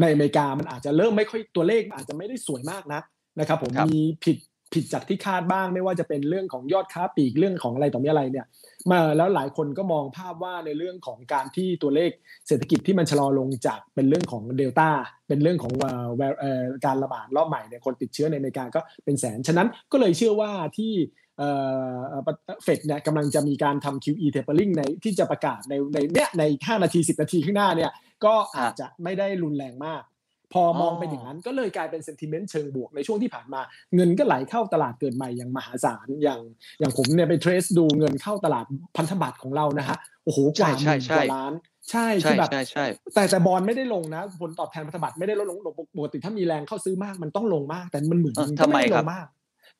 [0.00, 3.04] ในอเมริกามันอาจจะเริ่มไม่ค่อยตัวเลขอาจจะไม่ได้สวยมากนัก
[3.38, 4.38] นะครับผมมีผิด
[4.74, 8.46] ผิดจากที่คาดบ้างไม่ว่าจะเป็นเรื่องของยอดค้าปลีกเรื่องของอะไรต่อมีอะไรเนี่ย
[8.90, 12.10] มาแล้วหลายคนก็มองภาพว่าในเรื่องของการที่ตัวเลข
[12.48, 14.88] เศรษฐกิจที่มันชะลอลงจากเป็นเรื่องของเดลต้า
[15.28, 15.72] เป็นเรื่องของ
[16.86, 20.92] การระบาดรอบใหม่เนี่ยคนติดเชื้อในอเมริกาก็เป็นแสน ฉะนั้นก็เลยเชื่อว่าที่
[22.62, 27.90] เฟดเนี่ยกำลังจะมีการทำ QE tapering ในที่จะประกาศในในเนี้ยใน 5 นาที 10 นาทีข้างหน้าเนี่ย
[28.24, 30.02] ก็อาจจะไม่ได้รุนแรงมาก
[30.52, 33.60] พอมองเป็นอย่างนั้นก็เลยกลายเป็นเซนติเมนต์เชิงบวกในช่วงที่ผ่านมา
[33.94, 36.40] เงินก็ไหลเข้าตลาดเกิดใหม่อย่างมหาศาลอย่าง
[36.80, 38.64] อย่างผมเนี่ยไปเทรสดูเงินเข้าตลาด
[38.96, 41.52] พันธบัตรของเรานะฮะโอ้โหกว่าหมื่นกว่าล้าน
[41.90, 42.50] ใช่คือแบบ
[43.14, 45.56] แต่แต่บอลไม่ได้ลงนะ ผลตอบแทนพันธบัตรไม่ได้ลดลง
[45.96, 49.26] ปกติถ้ามีแรงเข้าซื้อมากมันต้องลงมาก แต่มันเหมือนทำไมลงมาก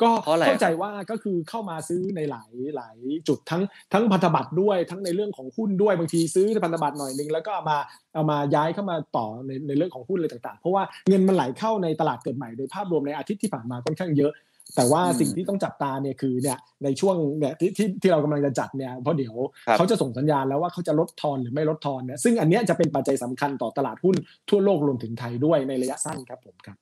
[0.03, 0.11] ก็
[0.47, 2.97] เข้าใจว่าก็คือเข้ามาซื้อในหลายหลาย
[3.29, 7.79] จุดทั้งทั้งพันธบัตรด้วยทั้งในเรื่องของหุ้นด้วยบางทีซื้อพันธบัตรหน่อยนึงแล้วก็เอามา
[8.15, 14.33] เอามาย้ายเข้ามาต่อในในเรื่องของหุ้นอะไรต่างๆ เพราะว่าเงินมันไหลเข้าในตลาดเกิดใหม่โดยภาพรวมในอาทิตย์ที่ผ่านมาค่อนข้างเยอะ
[14.77, 19.35] แต่ว่าสิ่งที่ต้องจับตาเนี่ยคือเนี่ยในช่วงเนี่ยที่ที่ที่เรากำลังจะจัดเนี่ยเพราะเดี๋ยว
[19.77, 24.17] เขาจะส่งสัญญาณแล้วว่าเขาจะลดทอนหรือไม่ลดทอนเนี่ยซึ่งอันนี้จะเป็นปัจจัยสำคัญต่อตลาดหุ้น
[24.51, 26.77] ทั่วโลกรวมถึงไทยด้วยในระยะสั้นครับผมครับ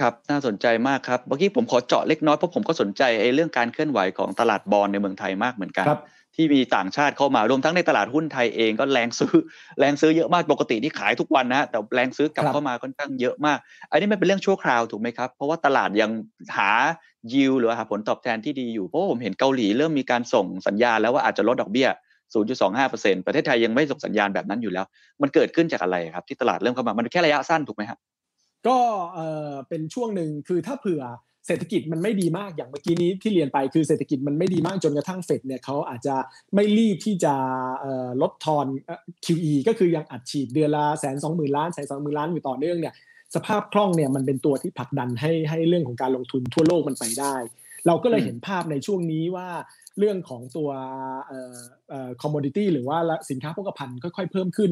[0.00, 5.86] ครับน่าสนใจมากครับเมื่อกี้ผมขอเจาะเล็กน้อยเพราะผมก็สนใจไอ้เรื่องการเคลื่อนไหวของตลาดบอลในเมืองไทยมากเหมือนกัน
[6.36, 9.34] ที่มีต่างชาติเข้ามารวมทั้งในตลาดหุ้นไทยเองก็แรงซื้อ
[9.78, 13.58] แรงซื้อเยอะมากปกติที่ขายทุกวันนะ แต่แรงซื้อกลับเข้ามาค่อนข้างเยอะมาก
[13.90, 16.10] อันนี้มันเป็นเรื่องชั่วคราวถูกไหมครับ เพราะว่าตลาดยัง
[16.56, 16.70] หา
[17.32, 21.88] ยิวหรือหาผลตอบแทนที่ดีอยู่เพราะผมเห็นเกาหลีเริ่มมีการส่งสัญญาณแล้วว่าอาจจะลดดอกเบี้ย
[22.34, 24.86] 0.25%ประเทศไทยยังไม่ส่งสัญญาณแบบนั้นอยู่แล้ว
[25.22, 27.98] มันเกิดขึ้นจากอะไรครับที่ตลาดเริ่มเข้ามามันแค่ระยะสั้นถูกไหมครับ
[28.68, 28.78] ก็
[29.14, 31.02] เออเป็นช่วงหนึ่งคือถ้าเผื่อ
[31.46, 36.14] เศรษฐกิจมันไม่ดีมากอย่างเมื่อกี้นี้ที่เรียนไปคือเศรษฐกิจมันไม่ดีมากจนกระทั่งเฟดเนี่ยเขาอาจจะ
[36.54, 37.34] ไม่รีบที่จะ
[38.22, 38.66] ลดทอน
[39.24, 42.94] QE ก็คือยังอัดฉีดเดือนละแสนสองหมื่นล้านแสนสองหมื่นล้านอยู่ต่อเนื่องเนี่ย
[43.34, 47.34] สภาพคล่องเนี่ยมันเป็นตัวที่ผลักดันให้ให้เรื่องของการลงทุนทั่วโลกมันไปได้
[47.86, 49.48] เราก็เลยเห็นภาพในช่วงนี้ว่า
[49.98, 50.70] เรื่องของตัว
[52.22, 52.98] คอมมดิตี้หรือว่า
[53.30, 54.70] สินค้าโภคภัณฑ์ค่อยๆ เพิ่มขึ้น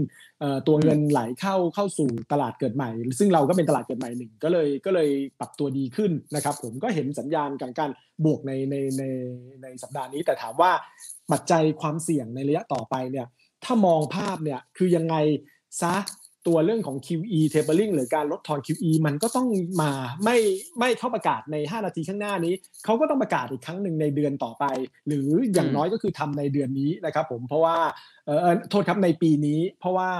[0.68, 5.10] ตัวเงินไหลเข้าเข้าสู่ตลาดเกิดใหม่ ซึ่งเราก็เป็นตลาดเกิดใหม่หนึ่งก็เลยก็เลย
[5.40, 7.90] ปรับตัวดีขึ้นนะครับผมก็เห็นสัญญาณการการ
[8.24, 9.02] บวกในในใน
[9.62, 10.72] ในสัปดาห์นี้ แต่ถามว่า
[11.32, 13.26] ปัจจัยความเสี่ยงในระยะต่อไปเนี่ย
[13.64, 15.16] ถ้ามองภาพเนี่ยคือยังไง
[15.82, 15.94] ซะ
[16.46, 19.48] ตัวเรื่องของ QE tapering หรือการลดทอน QE มันก็ต้อง
[19.80, 19.90] มา
[20.24, 20.36] ไม่
[20.78, 22.54] ไม่เท่าประกาศใน 5 นาทีข้างหน้านี้
[22.84, 24.64] เขาก็ต้องประกาศอีกครั้งหนึ่งในเดือนต่อไป
[25.06, 27.76] หรืออย่างน้อยก็คือทำในเดือนนี้นะครับผมเพราะว่า
[28.26, 30.10] เออโทษครับในปีนี้ เพราะว่า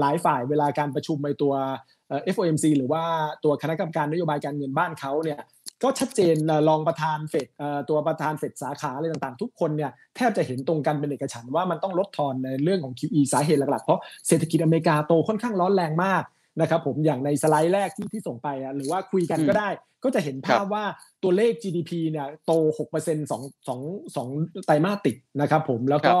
[0.00, 1.54] หลายฝ่ายเวลาการประชุมในตัว
[2.34, 3.02] FOMC หรือว่า
[3.44, 5.40] ตัวคณะกรรมการนโยบายการเงินบ้านเขาเนี่ย
[5.82, 6.36] ก็ชัดเจน
[6.68, 7.46] รองประธานเฟด
[7.88, 16.22] ตัวประธานเฟดสาขาอะไรต่างๆ ทุกคนเนี่ยแทบจะเห็นตรงกันเป็นเอกฉันว่ามันต้องลดทอนในเรื่องของ QE สาเหตุหลักๆ เพราะเศรษฐกิจอเมริกาโตค่อนข้างร้อนแรงมาก
[16.60, 19.70] นะครับผมอย่างในสไลด์แรกที่ที่ส่งไปหรือว่าคุยกันก็ได้
[20.04, 20.84] ก็จะเห็นภาพว่า
[21.22, 22.52] ตัวเลข GDP เนี่ยโต
[22.92, 23.80] 6%สองสอง
[24.16, 24.28] สอง
[24.66, 26.16] ไตรมาสติดนะครับผมแล้วก็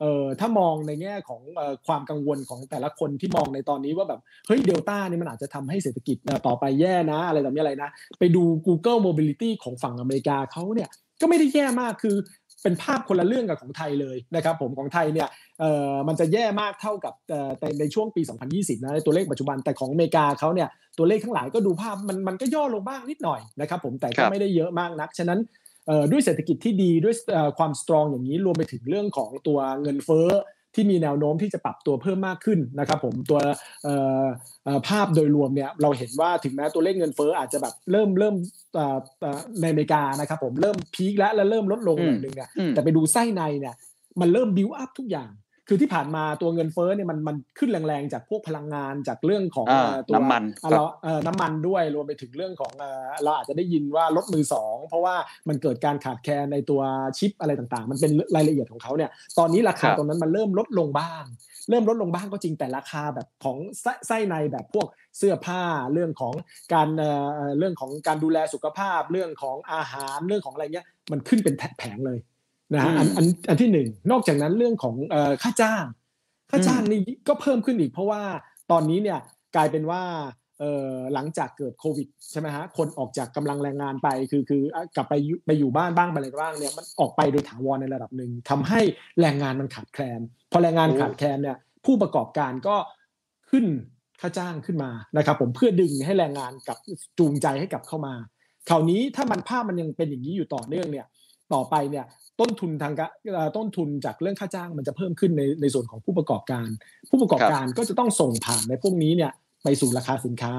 [0.00, 1.40] เอ่อถ้ามองในแง่ของ
[1.86, 12.16] ความกังวลของแต่ละคนที่มองในตอนนี้ว่าแบบ เฮ้ยเดลต้านี่มันอาจจะทำให้เศรษฐกิจต่อไปแย่นะ อะไรแบบนี้อะไรนะ ไปดู Google Mobility ของฝั่งอเมริกาเขาเนี่ยก็ไม่ได้แย่มากคือ
[12.62, 15.28] เป็นภาพคนละเรื่องกับของไทยเลยนะครับผมของไทยเนี่ย
[15.60, 17.14] เอ่อมันจะแย่มากเท่ากับ
[17.58, 18.22] แต่ในช่วงปี
[18.54, 25.40] 2020นะตัวเลขปัจจุบันแต่ของอเมริกาเขาเนี่ยตัวเลขทั้งหลายก็ดูภาพมันมันก็ย่อลงบ้างนิดหน่อยนะครับผมแต่ก็ไม่ได้เยอะมากนัก ฉะนั้น
[26.10, 27.14] ด้วยเศรษฐกิจที่ดีด้วย
[27.58, 30.28] ความสตรองอย่างนี้รวมไปถึงเรื่องของตัวเงินเฟ้อ
[30.76, 33.40] ที่มีแนวโน้มที่จะปรับตัวเพิ่มมากขึ้นนะครับผมตัว
[34.88, 38.34] ภาพโดยรวมเนี่ยเราเห็นว่าถึงแม้ตัวเลขเงินเฟ้ออาจจะแบบเริ่มเริ่ม
[39.60, 43.74] ในอเมริกานะครับผมเริ่มพีคแล้วแล้วเริ่มลดลงหน่อยนึงเนี่ยแต่ไปดูไส้ในเนี่ย
[44.20, 45.30] มันเริ่มบิวอัพทุกอย่าง
[45.68, 49.66] คือที่ผ่านมาตัวเงินเฟ้อเนี่ยมันมันขึ้นแรงๆจากพวกพลังงานจากเรื่องของ
[50.08, 50.84] ตัวน้ำมันเรา
[51.26, 52.72] น้ำมันด้วยรวมไปถึงเรื่องของ
[53.22, 55.14] เราอาจจะได้ยินว่ารถมือสองเพราะว่า
[55.48, 56.80] มันเกิดการขาดแคลนในตัว
[57.18, 61.24] ชิปอะไรต่างๆ มันเป็นรายละเอียดของเขาเนี่ยตอนนี้ราคาตรงนั้นมันเริ่มลดลงบ้าง
[61.70, 63.56] เริ่มลดลงบ้างก็จริงแต่ราคาแบบของ
[64.06, 64.86] ไส้ในแบบพวก
[65.18, 66.34] เสื้อผ้าเรื่องของ
[66.74, 66.88] การ
[67.58, 72.18] เรื่องของการดูแลสุขภาพ เรื่องของอาหารเรื่องของอะไรเงี้ยมันขึ้นเป็นแผงเลย
[72.74, 74.94] นะฮะอันอันอันที่หนึ่งนอกจากนั้นเรื่องของ
[75.42, 75.84] ค่าจ้าง
[76.50, 78.22] ค่าจ้างนี่ก็เพิ่มขึ้นอีก เพราะว่า
[78.70, 79.18] ตอนนี้เนี่ย
[79.56, 80.02] กลายเป็นว่า
[81.14, 84.62] หลังจากเกิดโควิดใช่ไหมฮะคนออกจากกำลังแรงงานไปคือคือ
[84.96, 85.14] กลับไป
[85.46, 88.80] ไปอยู่บ้านบ้างไปอะไรบ้างเนี่ยมันออกไปโดยถาวรในระดับหนึ่งทำให้
[89.20, 90.20] แรงงานมันขาดแคลน
[90.52, 92.76] พอแรงงานขาดแคลนเนี่ยผู้ประกอบการก็
[93.50, 93.66] ขึ้น
[94.20, 96.76] ค่าจ้างขึ้นมานะครับผมเพื่อดึงให้แรงงานกับ
[97.18, 98.14] จูงใจให้กลับเข้ามา
[98.68, 101.06] คราวนี้ถ้ามันภาพมันยังเป็นอย่างนี้อยู่ต่อเนื่องเนี่ย
[101.54, 102.04] ต่อไปเนี่ย
[102.40, 102.94] ต้นทุนทาง
[103.56, 106.68] ต้นทุนจากเรื่องค่าจ้างมันจะเพิ่มขึ้นในในส่วนของผู้ประกอบการ
[107.10, 109.32] ผู้ประกอบการก็จะต้องส่งผ่านในพวกนี้เนี่ย
[109.64, 110.52] ไปสู่ราคาสินค้า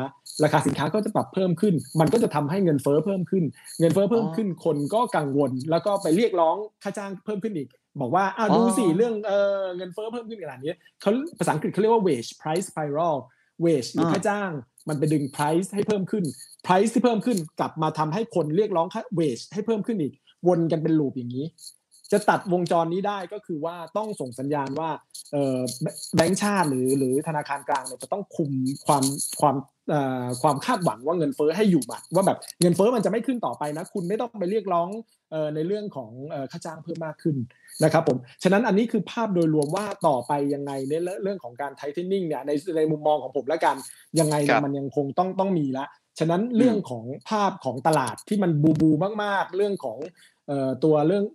[0.44, 3.44] ราคาสินค้าก็จะปรับเพิ่มขึ้น มันก็จะทำให้เงินเฟ้อเพิ่มขึ้น
[3.80, 7.68] เงินเฟ้อเพิ่มขึ้นคนก็กังวล แล้วก็ไปเรียกร้องค่าจ้างเพิ่มขึ้นอีก
[8.02, 13.16] บอกว่าอ้าวดูสิเรื่องเออเงินเฟ้อเพิ่มขึ้นขนาดนี้เขาภาษาอังกฤษเขาเรียกว่า wage price spiral
[13.66, 14.52] wage หรือค่าจ้าง
[14.90, 16.24] มันไปดึง price ให้เพิ่มขึ้น
[16.66, 20.14] price ที่เพิ่มขึ้นกลับมาทำให้คนเรียกร้องค่า wage ให้เพิ่มขึ้นอีก
[20.48, 21.46] วนกันเป็นลูปอย่างนี้
[22.12, 24.90] จะตัดวงจรนี้ได้ก็คือว่าต้องส่งสัญญาณว่า
[26.16, 28.52] แบงก์ชาติหรือหรือธนาคารกลางเนี่ยจะต้องคุม
[28.86, 29.04] ความ
[29.40, 29.56] ความ
[30.42, 34.90] ความคาดหวังว่าเงินเฟ้อให้อยู่หมัดว่าแบบเงินเฟ้อมันจะไม่ขึ้นต่อไปนะ คุณไม่ต้องไปเรียกร้อง
[35.56, 36.12] ในเรื่องของ
[36.52, 37.36] ค่าจ้างเพิ่มมากขึ้น
[37.84, 43.76] นะครับผมฉะนั้นอันนี้คือภาพโดยรวมว่าต่อไปยังไงในเรื่องของการไทเทนนิ่งเนี่ยในในมุมมองของผมแล้วกัน
[44.20, 45.86] ยังไงมันยังคงต้องต้องมีละ
[46.20, 48.92] ฉะนั้นเรื่องของภาพของตลาดที่มันบูบู
[49.24, 49.98] มากๆ เรื่องของ
[50.84, 51.26] ตัวเรื่อง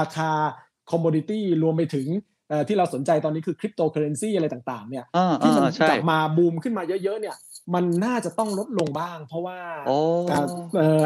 [0.00, 0.30] ราคา
[0.90, 2.06] commodity รวมไปถึง
[2.68, 5.04] ที่เราสนใจตอนนี้คือคริปโตเคอเรนซีอะไรต่างๆเนี่ย
[5.40, 7.36] ที่มันกลับมาบูมขึ้นมาเยอะๆเนี่ย
[7.74, 9.58] มันน่าจะต้องลดลงบ้าง เพราะว่า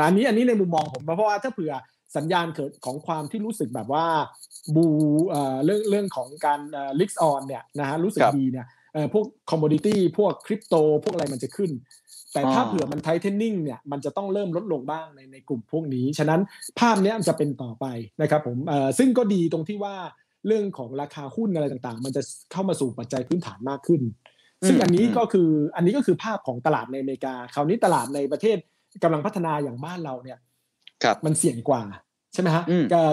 [0.05, 1.73] อันนี้อันนี้ในมุมมองผมเพราะว่าถ้าเผื่อ
[2.17, 4.07] สัญญาณเกิดของความที่รู้สึกแบบว่า
[4.75, 4.87] บู
[5.65, 6.61] เรื่องเรื่องของการ
[7.01, 8.67] risk-on เนี่ยนะฮะรู้สึกดีเนี่ย
[9.13, 11.71] พวก commodity พวกคริปโตพวกอะไรมันจะขึ้น
[12.33, 16.41] แต่ถ้าเผื่อมัน tightening เนี่ยมันจะต้องเริ่มลดลงบ้างในในกลุ่มพวกนี้ ฉะนั้น
[16.81, 17.87] ภาพนี้มันจะเป็นต่อไป
[18.23, 18.59] นะครับผม
[18.99, 19.97] ซึ่งก็ดีตรงที่ว่า
[20.47, 24.03] เรื่องของราคาหุ้นอะไรต่างๆ มันจะเข้ามาสู่ปัจจัยพื้นฐานมากขึ้น
[24.69, 28.57] ซึ่งอันนี้ก็คืออันนี้ก็คือภาพของตลาดในอเมริกา คราวนี้ตลาดในประเทศ
[29.03, 30.39] กำลังพัฒนาอย่างบ้านเราเนี่ย
[31.25, 31.83] มันเสี่ยงกว่า
[32.35, 32.65] ใช่ไหมฮะ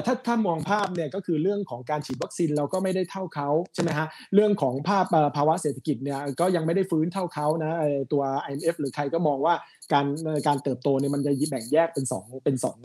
[0.06, 5.06] ถ้าถ้ามองภาพเนี่ยก็คือเรื่องของการฉีดวัคซีนเราก็ไม่ได้เท่าเขาใช่ไหมฮะเรื่องของภาพ
[5.38, 7.78] ภาวะเศรษฐกิจเนี่ยก็ยังไม่ได้ฟื้นเท่าเขานะ
[8.14, 9.56] ตัว IMF หรือใครก็มองว่า
[9.94, 10.06] การ
[10.48, 12.78] การเติบโตเนี่ยมันจะแบ่งแยกเป็นสองเป็นสอง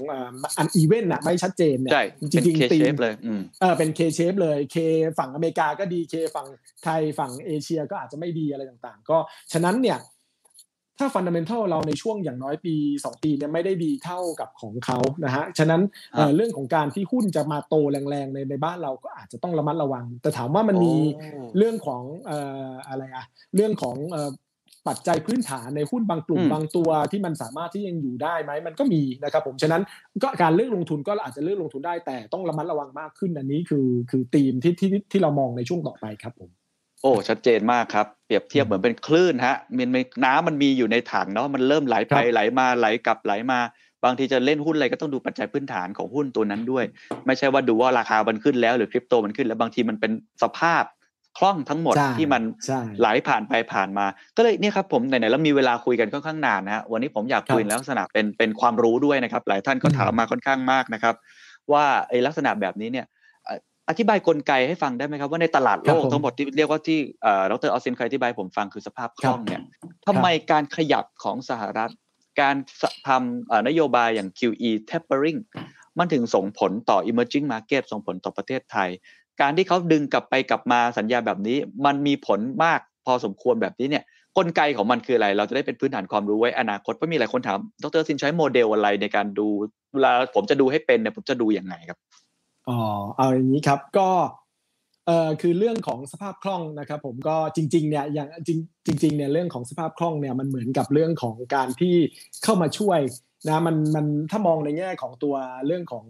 [0.59, 1.93] อันอีเวนต์อะไม่ชัดเจนเนี่ย
[2.33, 3.15] จริงๆตีเลย
[3.61, 4.77] เออเป็นเคเชฟเลยเค
[5.19, 6.47] ฝั่งอเมริกาก็ดีเคฝั่ง
[6.85, 9.19] ไทยฝั่งเอเชียก็อาจจะไม่ดีอะไรต่างๆ ก็
[9.53, 9.99] ฉะนั้นเนี่ย
[10.99, 15.83] ถ้าฟันดัมเบลทัลเราในช่วงอย่างน้อยปี 2 ปีเนี่ยไม่ได้ดีเท่ากับของเขานะฮะ ฉะนั้น
[16.37, 20.95] เรื่องของการที่หุ้นจะมาโตแรงๆในในบ้านเราก็อาจจะต้องระมัดระวัง แต่ถามว่ามันมี
[21.57, 22.03] เรื่องของ
[22.89, 23.25] อะไรอะ
[23.57, 23.97] เรื่องของ
[24.91, 29.83] ปัจจัยพื้นฐานในหุ้นบางกลุ่มบางตัวที่มันสามารถที่ยังอยู่ได้ไหมมันก็มีนะครับผมฉะนั้น
[30.23, 36.51] ก็การเลือกลงทุนก็อาจจะเลือกลงทุนได้แต่ต้องระมัดระวังมากขึ้นอันนี้คือคือธีมที่ที่ที่เรามองในช่วงต่อไปครับผม
[37.05, 39.91] โอ้ชัดเจนมากครับเปรียบเทียบเหมือนเป็นคลื่นฮะมัน
[40.25, 43.59] น้ำมันมีอยู่ในถังเนาะมันเริ่มไหลไปไหลมาไหลกลับไหลมา
[44.05, 46.85] บางทีจะเล่นหุ้นอะไรก็ต้องดูปัจจัยพื้นฐานของหุ้นตัวนั้นด้วย
[47.27, 50.13] ไม่ใช่ว่าดูว่าราคามันขึ้นแล้วหรือคริปโตมันขึ้น แล้วบางทีมันเป็น
[50.43, 50.85] สภาพ
[51.39, 52.43] คล่องทั้งหมดที่มัน
[53.01, 61.15] ไหลผ่านไปผ่านมา ก็เลยเนี่ยครับผมไหนๆแล้วมีเวลาคุยกันค่อนข้างนานนะวันนี้ผมอยากคุยลักษณะเป็นเป็นความรู้ด้วยนะครับ หลายท่านก็ถามมาค่อนข้างมากนะครับ
[61.73, 63.07] ว่าไอ้ลักษณะแบบนี้เนี่ย
[63.89, 66.99] อธิบายกลไกให้ฟังได้ไหมครับว่าในตลาดโลกทั้งหมดที่เรียกว่าที่
[67.51, 69.63] ดรออสซินเคยอธิบายผมฟังคือสภาพคล่องเนี่ย
[70.07, 71.93] ทำไมการขยับของสหรัฐ
[72.41, 72.57] การ
[73.09, 75.41] ทำนโยบายอย่าง QE tapering
[75.99, 78.89] มันถึงส่งผลต่อ emerging market ส่งผลต่อประเทศไทย
[79.41, 84.05] การที่เขาดึงกลับไปกลับมาสัญญาแบบนี้ มันมีผลมากพอสมควรแบบนี้เนี่ย
[84.39, 89.47] กลไกของมันคืออะไร เราจะได้เป็นพื้นฐานความรู้ไว้อนาคตเพราะมีหลายคนถาม ดร.ซินใช้โมเดลอะไรในการดู
[89.95, 91.99] เวลาผมจะดูให้เป็นเนี่ยผมจะดูอย่างไงครับ
[92.69, 92.81] อ๋อ
[93.17, 94.09] เอาอย่างนี้ครับก็
[95.07, 101.95] เอ่อคือเรื่องของสภาพคล่องนะครับ ผมก็จริงๆเนี่ยอย่างจริงจริงเนี่ยเรื่องของสภาพคล่องเนี่ยมันเหมือนกับเรื่องของการที่
[102.45, 103.01] เข้ามาช่วย
[103.49, 105.35] นะมันมันถ้ามองในแง่ของตัว
[105.67, 106.05] เรื่องของ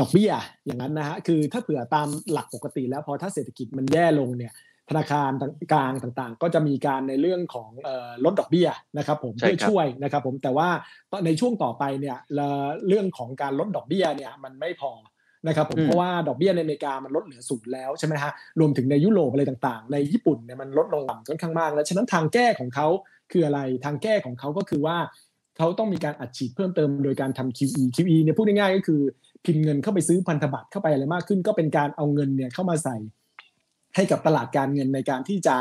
[0.00, 0.32] ดอกเบี้ย
[0.64, 4.52] อย่างนั้นนะฮะคือถ้าเผื่อตามหลักปกติแล้วพอถ้าเศรษฐกิจมันแย่ลงเนี่ย
[4.90, 5.30] ธนาคาร
[5.72, 7.70] กลางต่างๆ ก็จะมีการในเรื่องของ
[8.24, 10.68] ลดดอกเบี้ยนะครับผมเพื่อช่วยนะครับผมแต่ว่า
[11.26, 12.16] ในช่วงต่อไปเนี่ย
[12.88, 14.92] เรื่องของการลดดอกเบี้ยเนี่ยมันไม่พอ
[15.46, 22.86] นะครับผมเพราะว่าดอกเบี้ยในอเมริกามันลดเหลือศูนย์แล้วใช่ไหมฮะรวมถึงในยุโรปอะไรต่างๆ ในญี่ปุ่นเนี่ยมันลดลงต่ำค่อนข้างมากแล้วฉะนั้นทางแก้ของเขา
[23.32, 24.96] คืออะไรทางแก้ของเขาก็คือว่า
[25.56, 29.00] เขาต้องมีการอัดฉีดเพิ่มเติมโดยการทำ QE QE เนี่ยพูดง่ายๆก็คือ
[29.44, 32.96] พิมพ์เงินเข้าไปซื้อพันธบัตรเข้าไปอะไรมากขึ้น ก็เป็นการเอาเงินเนี่ยเข้ามาใส่
[33.96, 35.56] ให้กับตลาดการเงินในการที่จะ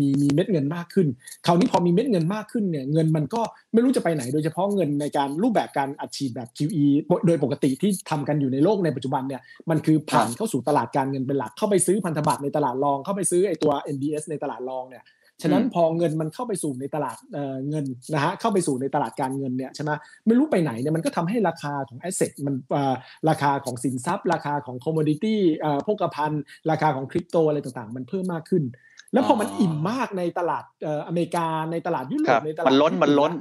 [0.00, 1.08] มีมีเม็ดเงินมากขึ้น
[1.46, 3.40] คราวนี้พอมีเม็ดเงินมากขึ้นเนี่ยเงินมันก็
[3.72, 6.84] ไม่รู้จะไปไหน โดยเฉพาะเงินในการรูปแบบการอัดฉีดแบบ QE
[7.26, 15.02] โดยปกติที่ทำกันอยู่ในโลกในปัจจุบันเนี่ยมันคือผ่านเข้าสู่ตลาดการเงินเป็นหลักเข้าไปซื้อพันธบัตรในตลาดรองเข้าไปซื้อไอตัว NDS ในตลาดรองเนี่ย
[15.42, 17.16] ฉะนั้นพอเงินมันเข้าไปสู่ในตลาด
[17.68, 19.90] เงินนะฮะเข้าไปสู่ในตลาดการเงินเนี่ยใช่ไหม
[20.26, 22.54] ไม่รู้ไปไหนเนี่ยมันก็ทำให้ราคาของแอสเซทมัน
[23.28, 25.40] ราคาของสินทรัพย์ ราคาของคอมมดิตี้
[25.86, 26.32] พกพัน
[26.70, 28.64] ราคาของคริปโตอะไรต่างๆ มันเพิ่มมากขึ้น
[29.12, 30.64] แล้วพอมันอิ่มมากในตลาด
[31.06, 33.32] อเมริกาในตลาดยุโรปในตลาดมันล้นมันล้น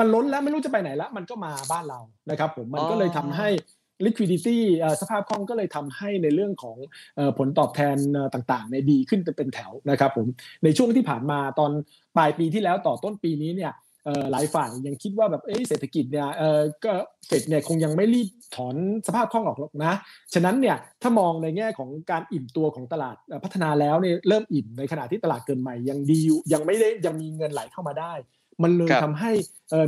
[0.00, 2.00] มันล้นแล้วไม่รู้จะไปไหนแล้วมันก็มาบ้านเรา
[2.30, 3.48] นะครับผมมันก็เลยทำให้
[4.06, 4.58] liquidity
[5.00, 6.76] สภาพคล่องก็เลยทำให้ในเรื่องของ
[7.38, 7.96] ผลตอบแทน
[8.34, 10.26] ต่างๆในดีขึ้นเป็นแถวนะครับผม
[10.64, 11.70] ในช่วงที่ผ่านมาตอน
[12.16, 13.72] ปลายปีที่แล้วต่อต้นปีนี้เนี่ย
[14.30, 16.28] หลายฝ่ายยังคิดว่าแบบเศรษฐกิจเนี่ย
[16.84, 16.92] ก็
[17.26, 19.94] เฟดเนี่ยคงยังไม่รีบถอนสภาพคล่องออกหรอกนะ
[20.34, 28.12] ฉะนั้นเนี่ยถ้ามองในแง่ของการอิ่มตัวของตลาดพัฒนาแล้วเนี่ยเริ่มอิ่มในขณะที่ตลาดเกินใหม่ยังดีอยู่ยังไม่ได้ยังมีเงินไหลเข้ามาได้
[28.62, 29.32] มันเลยทำให้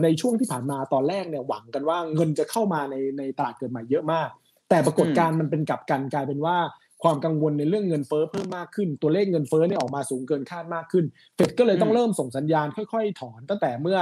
[0.05, 4.29] ในช่วงที่ผ่านมาตอนแรกเนี่ยหวังกันว่าเงินจะเข้ามาในในตลาดเกิดใหม่เยอะมาก
[4.68, 6.57] แต่ปรากฏการณ์มันเป็นกลับกันกลายเป็นว่า
[7.03, 11.05] ความกังวลในเรื่องเงินเฟ้อเพิ่มมากขึ้น ตัวเลขเงินเฟ้อเนี่ยออกมาสูงเกินคาดมากขึ้น
[11.37, 13.98] เฟดก็เลยต้องเริ่มส่งสัญญาณค่อยๆ ถอน ตั้งแต่เมื่อ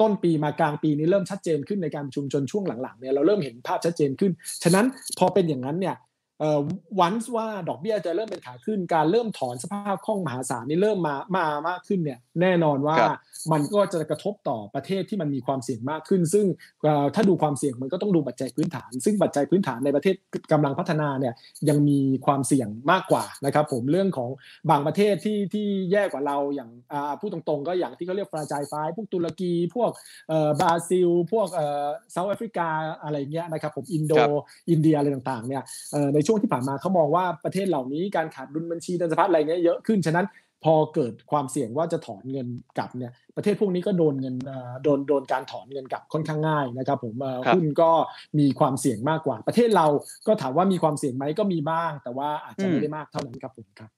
[0.00, 4.32] ต้นปีมากลางปีนี้เริ่มชัดเจนขึ้นในการประชุมจนช่วงหลังๆเนี่ยเราเริ่มเห็นภาพชัดเจนขึ้น
[4.64, 4.86] ฉะนั้น
[5.18, 5.96] พอเป็นอย่างนั้นเนี่ย
[7.00, 12.96] วันว่าดอกเบี้ยจะเริ่มเป็นขาขึ้น การเริ่มถอนสภาพคล่องมหาศาลนี่เริ่มมามามากขึ้นเนี่ยแน่นอนว่า
[13.52, 16.46] มันก็จะกระทบต่อประเทศที่มันมีความเสี่ยงมากขึ้น ซึ่ง
[17.14, 20.14] ถ้าดูความเสี่ยงมันก็ต้องดูปัจจัยพื้นฐาน ซึ่งปัจจัยพื้นฐานในประเทศ
[20.52, 21.34] กำลังพัฒนาเนี่ย
[21.68, 24.30] ยังมีความเสี่ยงมากกว่านะครับผมเรื่องของ
[24.70, 26.70] บางประเทศที่ที่แย่กว่าเราอย่าง
[27.20, 29.90] พูดตรงๆ ก็อย่างที่เขาเรียกฟราจายไฟพวกตุรกีพวก
[30.60, 31.48] บราซิล พวก
[32.12, 32.68] เซาท์แอฟริกา
[33.02, 34.12] อะไรเงี้ยนะครับผมอินโด
[34.70, 35.62] อินเดียอะไรต่างๆเนี่ย
[36.14, 40.26] ในช่วงที่ผ่านมาเขามองว่าประเทศเหล่านี้การขาดดุลบัญชีเดินสะพัดอะไรเงี้ยเยอะขึ้นฉะนั้น
[40.64, 42.46] พอเกิดความเสี่ยงว่าจะถอนเงิน
[42.78, 44.36] กลับเนี่ยประเทศพวกนี้ก็โดนเงิน
[44.84, 47.14] โดนโดนการถอนเงินกลับค่อนข้างง่ายนะครับผม
[47.54, 47.90] หุ้นก็
[48.38, 49.86] มีความเสี่ยงมากกว่า ประเทศเรา
[50.26, 53.90] ก็ถามว่ามีความเสี่ยงไหมก็มีบ้าง แต่ว่าอาจจะไม่ได้มากเท่านั้นครับผมครับ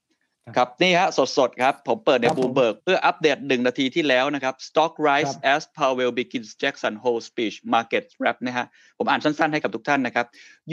[0.57, 8.67] ครับนี่ฮะสดๆครับ ผมเปิดในบูมเบิร์กเพื่ออัปเดตหนึ่งนาทีที่แล้วนะครับ stock rise as Powell begins Jackson Hole speech market wrap นะฮะ
[8.99, 10.27] ผมอ่านสั้นๆให้กับทุกท่านนะครับ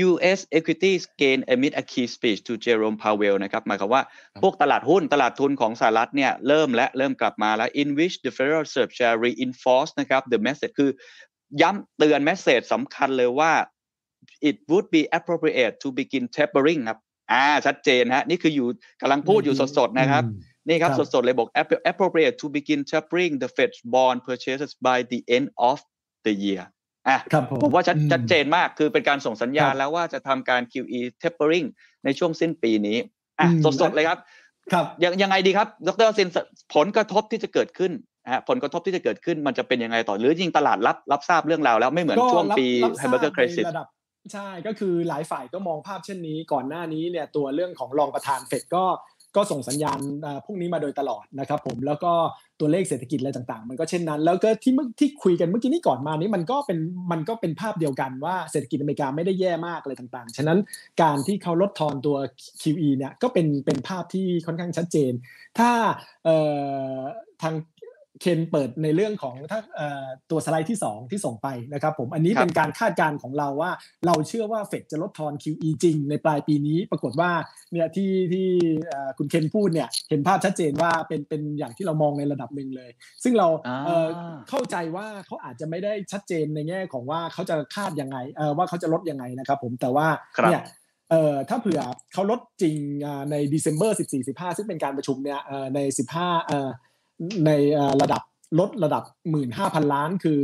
[0.07, 0.39] U.S.
[0.59, 4.03] equities gain amid a key speech to Jerome Powell นะครับหมายความว่า
[4.43, 10.91] พวกตลาดหุ้นตลาดทุนของสหรัฐเนี่ยเริ่มและเริ่มกลับมาแล้ว in which the Federal Reserve shall reinforce นะครับ the message คือ
[11.61, 13.53] ย้ำเตือน message สำคัญเลยว่า
[14.49, 16.99] it would be appropriate to begin tapering ครับ
[17.31, 18.67] อ่าชัดเจนฮะนี่คืออยู่
[19.01, 20.23] กำลังพูดอยู่สดๆนะครับ
[20.67, 21.49] นี่ครับสดๆเลยบอก
[21.91, 25.77] appropriate to begin tapering the Fed bond purchases by the end of
[26.25, 26.63] the year
[27.07, 27.17] อะ
[27.63, 31.67] ผมว่าชัดชัดเจนมากคือเป็นการส่งสัญญาณแล้วว่าจะทำการ QE tapering
[32.03, 32.97] ในช่วงสิ้นปีนี้
[33.39, 33.47] อะ
[33.81, 34.19] สดๆเลยครับ
[34.73, 36.29] ครับยังยังไงดีครับ ดรซิน
[36.75, 37.91] ผลกระทบที่จะเกิดขึ้น
[38.31, 43.65] ฮะผลกระทบที่จะเกิดขึ้นมันจะเป็นยังไงต่อหรือจริงตลาดรับรับทราบเรื่องราวแล้วไม่เหมือนช่วงปีไฮเบอร์เกอร์คริสิส
[44.31, 48.85] ใช่ก็คือหลายฝ่ายก็มองภาพเช่นนี้ ก่อนหน้านี้เนี่ยตัวเรื่องของรองประธานเฟดก็
[49.35, 49.99] ก็ส่งสัญญาณ
[50.45, 52.13] พวกนี้มาโดยตลอดนะครับผมแล้วก็
[52.59, 56.79] ตัวเลขเศรษฐกิจอะไรต่างๆ มันก็เช่นนั้น แล้วก็ที่เมื่อที่คุยกันเมื่อกี้นี้ก่อนมานี้มันก็เป็น
[57.11, 60.59] มันก็เป็นภาพเดียวกันว่าเศรษฐกิจอเมริกาไม่ได้แย่มากอะไรต่างๆ ฉะนั้น
[61.01, 62.17] การที่เขาลดทอนตัว
[62.61, 65.11] QE เนี่ยก็เป็นเป็นภาพที่ค่อนข้างชัดเจน
[65.59, 65.71] ถ้า
[67.41, 67.55] ทาง
[68.21, 69.59] เคนเปิดในเรื่องของถ้า
[70.31, 73.71] ตัวสไลด์ที่ 2 ที่ส่งไปนะครับผมอันนี้เป็นการคาดการณ์ของเราว่า
[74.07, 77.31] เราเชื่อว่าเฟดจะลดทอน QE จริงในปลายปีนี้ ปรากฏว่า
[77.71, 78.47] เนี่ยที่ที่
[79.17, 82.91] คุณเคนพูดเนี่ยเห็นภาพชัดเจนว่าเป็นเป็นอย่างที่เรามองในระดับหนึ่งเลย
[83.23, 83.47] ซึ่งเรา
[84.49, 88.17] เข้าใจว่าเขาอาจจะไม่ได้ชัดเจนในแง่ของว่าเขาจะคาดยังไง
[88.57, 90.07] ว่าเขาจะลดยังไงนะครับผมแต่ว่า
[90.51, 90.63] เนี่ย
[91.11, 91.81] เอ่อถ้าเผื่อ
[92.13, 92.75] เขาลดจริง
[93.31, 93.91] ใน December
[94.23, 95.39] 14-15 ซึ่งเป็นการประชุมเนี่ย
[95.75, 95.79] ใน
[96.13, 96.69] 15เอ่อ
[97.45, 97.51] ใน
[98.01, 98.21] ระดับ
[98.59, 99.03] ลดระดับ
[99.47, 100.41] 15,000 ล้าน คือ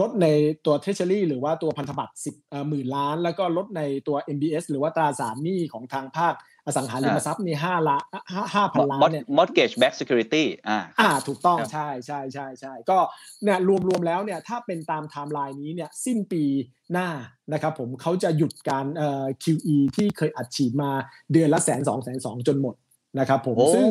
[0.00, 0.26] ลดใน
[0.66, 6.34] ตัวเทเชอรี่หรือว่าตัวพันธบัตร10หมื่นล้าน แล้วก็ลดในตัว MBS หรือว่าตราสารหนี้ของทางภาค
[6.66, 7.98] อสังหาริมทรัพย์นี่ห้าละ
[8.54, 12.98] ห้าพันล้านเนี่ย mortgage backed security อ่าอ่าถูกต้องใช่ใช่ใช่ใช่ก็
[13.44, 16.44] เนี่ยรวมรวมแล้วเนี่ยถ้าเป็นตามไทม์ไลน์นี้เนี่ยสิ้นปี
[16.92, 17.08] หน้า
[17.52, 20.90] นะครับผมเขาจะหยุดการเอ่อ QE ที่เคยอัดฉีดมา
[21.32, 22.74] เดือนละแสนสองแสนสองจนหมด
[23.18, 23.88] นะครับผมซึ่ง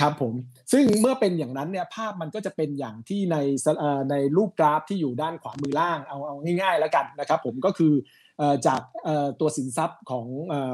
[0.00, 0.34] ครับผม
[0.72, 3.36] ซึ่งเมื่อเป็นอย่างนั้นเนี่ยภาพมันก็จะเป็นอย่างที่ใน
[4.10, 7.92] ในรูปกราฟที่อยู่ด้านขวามือล่างเอาเอาง่าย ๆ แล้วกันนะครับผมก็คือ
[8.66, 8.80] จาก
[9.40, 10.26] ตัวสินทรัพย์ของ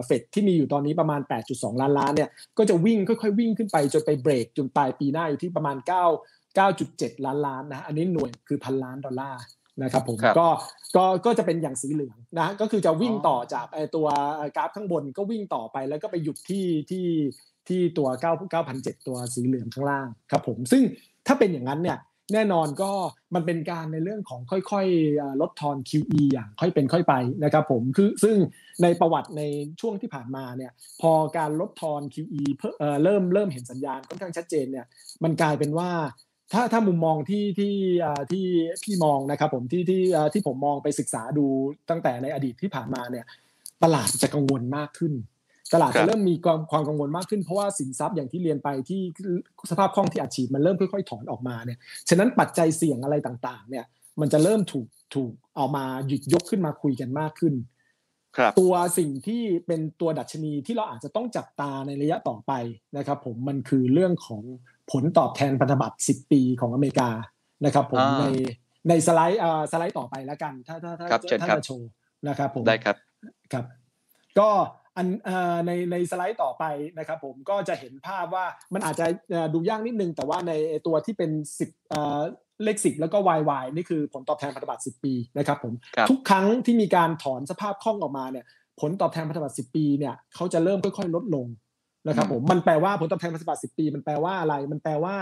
[0.04, 1.20] เฟดที่มีอยู่ตอนนี้ประมาณ
[1.50, 9.40] 8.2 ล้านล้านเนี่ยก็จะวิ่งค่อยๆวิ่งขึ้นไปจนไปเบรกจนปลายปีหน้าอยู่ที่ประมาณ 9 9.7 ล้านล้านนะอันนี้หน่วยคือพันล้านดอลลาร์
[9.82, 10.48] นะครับผมก็
[10.96, 14.06] ก็ก็จะเป็นอย่างสีเหลืองนะก็คือจะวิ่งต่อจากตัว
[14.56, 17.06] กราฟข้างบนก็วิ่งต่อไปแล้วก็ไปหยุดที่ที่
[17.68, 20.82] ที่ตัว 9 9,007 ตัวสีเหลืองข้างล่างครับผมซึ่ง
[21.26, 21.98] ถ้าเป็นอย่างนั้นเนี่ย
[22.34, 22.90] แน่นอนก็
[23.34, 28.36] มันเป็นการในเรื่องของค่อยๆลดทอน QE อย่างค่อยเป็นค่อยไปนะครับผมคือซึ่ง
[28.82, 29.42] ในประวัติใน
[29.80, 30.72] ช่วงที่ผ่านมาเนี่ย
[31.02, 32.42] พอการลดทอน QE
[33.04, 34.86] เริ่มเริ่มเห็นสัญญาณค่อนข้างชัดเจนเนี่ย
[35.24, 35.90] มันกลายเป็นว่า
[36.52, 37.74] ถ้าถ้ามุมมองที่ที่
[38.32, 38.44] ที่
[38.82, 41.46] พี่มองนะครับผมที่ที่ที่ผมมองไปศึกษาดู
[41.90, 43.24] ตั้งแต่ในอดีตที่ผ่านมาเนี่ย
[43.82, 45.12] ตลาดจะกังวลมากขึ้น
[45.72, 49.00] ตลาดจะเริ่มมีความความกังวลมากขึ้นเพราะว่าสินทรัพย์อย่างที่เรียนไปที่
[49.70, 53.84] สภาพคล่องที่อัดฉีดมันเริ่มค่อยๆถอนออกมาเนี่ยฉะนั้นปัจจัยเสี่ยงอะไรต่างๆ เนี่ย
[54.20, 57.54] มันจะเริ่มถูกถูกเอามาหยุดยกขึ้นมาคุยกันมากขึ้น
[58.60, 62.52] ตัวสิ่งที่เป็นตัวดัชนีที่เราอาจจะต้องจับตาในระยะต่อไป
[62.96, 64.42] นะครับ ผมมันคือเรื่องของ
[64.90, 67.10] ผลตอบแทนพันธบัตร 10 ปีของอเมริกา
[67.64, 68.24] นะครับ ผมใน
[68.88, 69.40] ในสไลด์
[69.72, 71.08] สไลด์ต่อไปแล้วกัน ถ้าถ้าถ้า
[71.40, 71.90] ถ้าจะโชว์
[72.28, 72.96] นะครับผมได้ครับ
[73.52, 73.64] ครับ
[74.38, 74.48] ก็
[74.96, 75.06] อัน
[75.66, 76.64] ในในสไลด์ต่อไป
[76.98, 79.06] นะครับผมก็จะเห็นภาพว่ามันอาจจะ
[79.54, 80.52] ดูยากนิดนึง แต่ว่าใน
[80.86, 81.30] ตัวที่เป็น
[81.98, 85.72] 10เลขสิบแล้วก็ YY นี่คือผลตอบแทนพันธบัตร10 ปีนะครับผม
[86.10, 88.44] ทุกครั้งที่มีการถอนสภาพคล่องออกมาเนี่ย
[88.80, 91.46] ผลตอบแทนพันธบัตร10 ปีเนี่ยเขาจะเริ่มค่อยๆ ลดลง
[92.08, 95.16] นะครับผมมันแปลว่าผลตอบแทนพันธบัตร10 ปี มันแปลว่าอะไร มันแปลว่า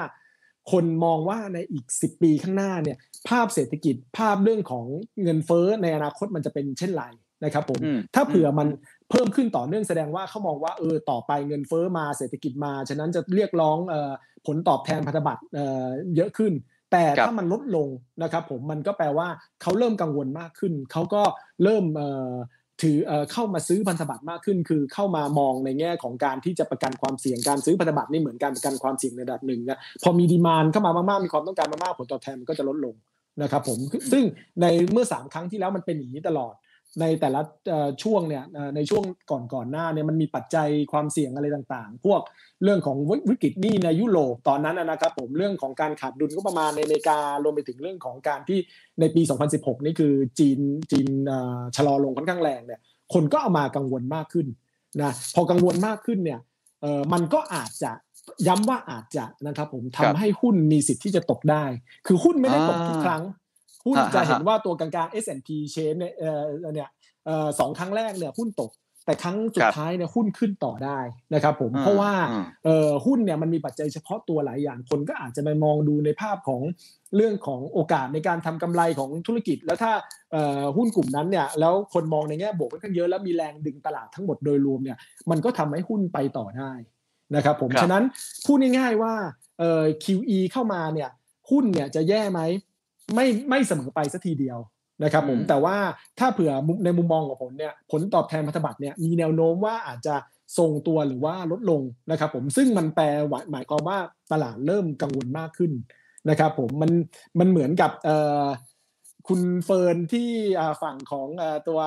[0.72, 4.86] คนมองว่าในอีก 10 ปีข้างหน้าเนี่ยภาพเศรษฐกิจภาพเรื่องของ
[5.22, 7.04] เงินเฟ้อในอนาคตมันจะเป็นเช่นไร
[7.44, 7.80] นะครับผม
[8.14, 8.68] ถ้าเผื่อมัน
[9.10, 13.78] เพิ่มขึ้นต่อเนื่องแสดงว่าเขามองว่าเออต่อไปเงินเฟ้อมาเศรษฐกิจมา ฉะนั้นจะเรียกร้อง
[14.46, 15.42] ผลตอบแทนพันธบัตร
[16.16, 16.52] เยอะขึ้น
[16.92, 17.88] แต่ถ้ามันลดลง
[18.22, 19.28] นะครับผมมันก็แปลว่า
[19.62, 21.22] เขาเริ่มกังวลมากขึ้น เขาก็
[21.62, 21.84] เริ่ม
[22.82, 22.98] ถือ
[23.32, 32.94] เข้ามาซื้อพันธบัตรมากขึ้น คือเข้ามามองในแง่ของการที่จะประกันความเสี่ยงการซื้อพันธบัตรนี่เหมือนการประกันความเสี่ยงในระดับหนึ่งนะพอมีดีมานเข้ามามากๆมีความต้องการมากๆผลตอบแทนมันก็จะลดลง
[33.42, 33.78] นะครับผม
[34.12, 34.22] ซึ่ง
[34.60, 36.54] ในเมื่อ 3 ครั้งที่แล้วมันเป็นอย่างนี้ตลอด
[37.00, 37.40] ในแต่ละ
[38.02, 38.44] ช่วงเนี่ย
[38.76, 42.20] ในช่วงก่อนก่อนหน้าเนี่ยมันมีปัจจัยความเสี่ยงอะไรต่างๆ พวก
[42.62, 42.96] เรื่องของ
[43.28, 48.58] วิกฤตหนี้ในยุโรปตอนนั้นนะครับผมเรื่องของการขาดดุลก็ประมาณในอเมริการวมไปถึงเรื่องของการที่
[49.00, 49.22] ในปี
[49.52, 50.58] 2016 นี่คือจีน
[50.90, 51.08] จีน
[51.76, 52.80] ชะลอลงค่อนข้างแรงเนี่ย
[53.14, 54.46] คนก็เอามากังวลมากขึ้น
[55.02, 56.40] นะพอกังวลมากขึ้นเนี่ย
[56.82, 57.92] เออมันก็อาจจะ
[58.48, 61.64] ย้ำว่าอาจจะนะครับผมทำให้หุ้นมีสิทธิ์ที่จะตกได้
[62.06, 63.22] คือหุ้นไม่ได้ตกทุกครั้ง
[63.84, 66.12] หุ้นจะเห็นว่าตัวกลางๆ S&P chain เนี่ย
[66.74, 66.88] เนี่ย
[67.58, 68.70] สองครั้งแรกเนี่ยหุ้นตก
[69.06, 70.98] แต่ครั้งสุดท้ายเนี่ยหุ้นขึ้นต่อได้
[71.34, 72.12] นะครับผมเพราะว่า
[73.06, 76.62] หุ้นเนี่ยมันมีปัจจัยเฉพาะตัวหลายอย่างคนก็อาจจะไปมองดูในภาพของ
[77.16, 79.92] เรื่องของโอกาสในการทำกำไรของธุรกิจ แล้วถ้า
[80.76, 84.98] หุ้นกลุ่มนั้นเนี่ยแล้วคนมองในแง่บวกค่อนข้างเยอะแล้วมีแรงดึงตลาดทั้งหมดโดยรวมเนี่ย
[85.30, 86.72] มันก็ทำให้หุ้นไปต่อได้
[87.36, 88.04] นะครับผมฉะนั้น
[88.46, 89.14] พูดง่ายๆว่า
[89.58, 91.10] เอ่อ QE เข้ามาเนี่ย
[91.50, 92.40] หุ้นเนี่ยจะแย่ไหม
[93.14, 94.58] ไม่ไม่เสมอไปสัทีเดียว
[95.04, 95.76] นะครับผมแต่ว่า
[96.18, 96.52] ถ้าเผื่อ
[96.84, 100.16] ในมุมมองของผมเนี่ยผลตอบแทนพันธบัตรเนี่ยมีแนวโน้มว่าอาจจะ
[100.58, 103.04] ทรงตัวหรือว่าลดลงนะครับผมซึ่งมันแปล
[103.52, 103.98] หมายความว่า
[104.32, 105.72] ตลาดเริ่มกังวลมากขึ้น
[106.30, 106.90] นะครับผมมัน
[107.38, 107.90] มันเหมือนกับ
[109.28, 110.30] คุณเฟิร์นที่
[110.82, 111.28] ฝั่งของ
[111.68, 111.80] ตัว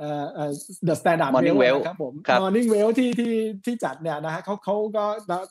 [0.00, 3.34] The Standard Wealth ครับผม Morning Wealth ที่ที่
[3.64, 5.04] ที่จัดเนี่ยนะฮะเขาเขาก็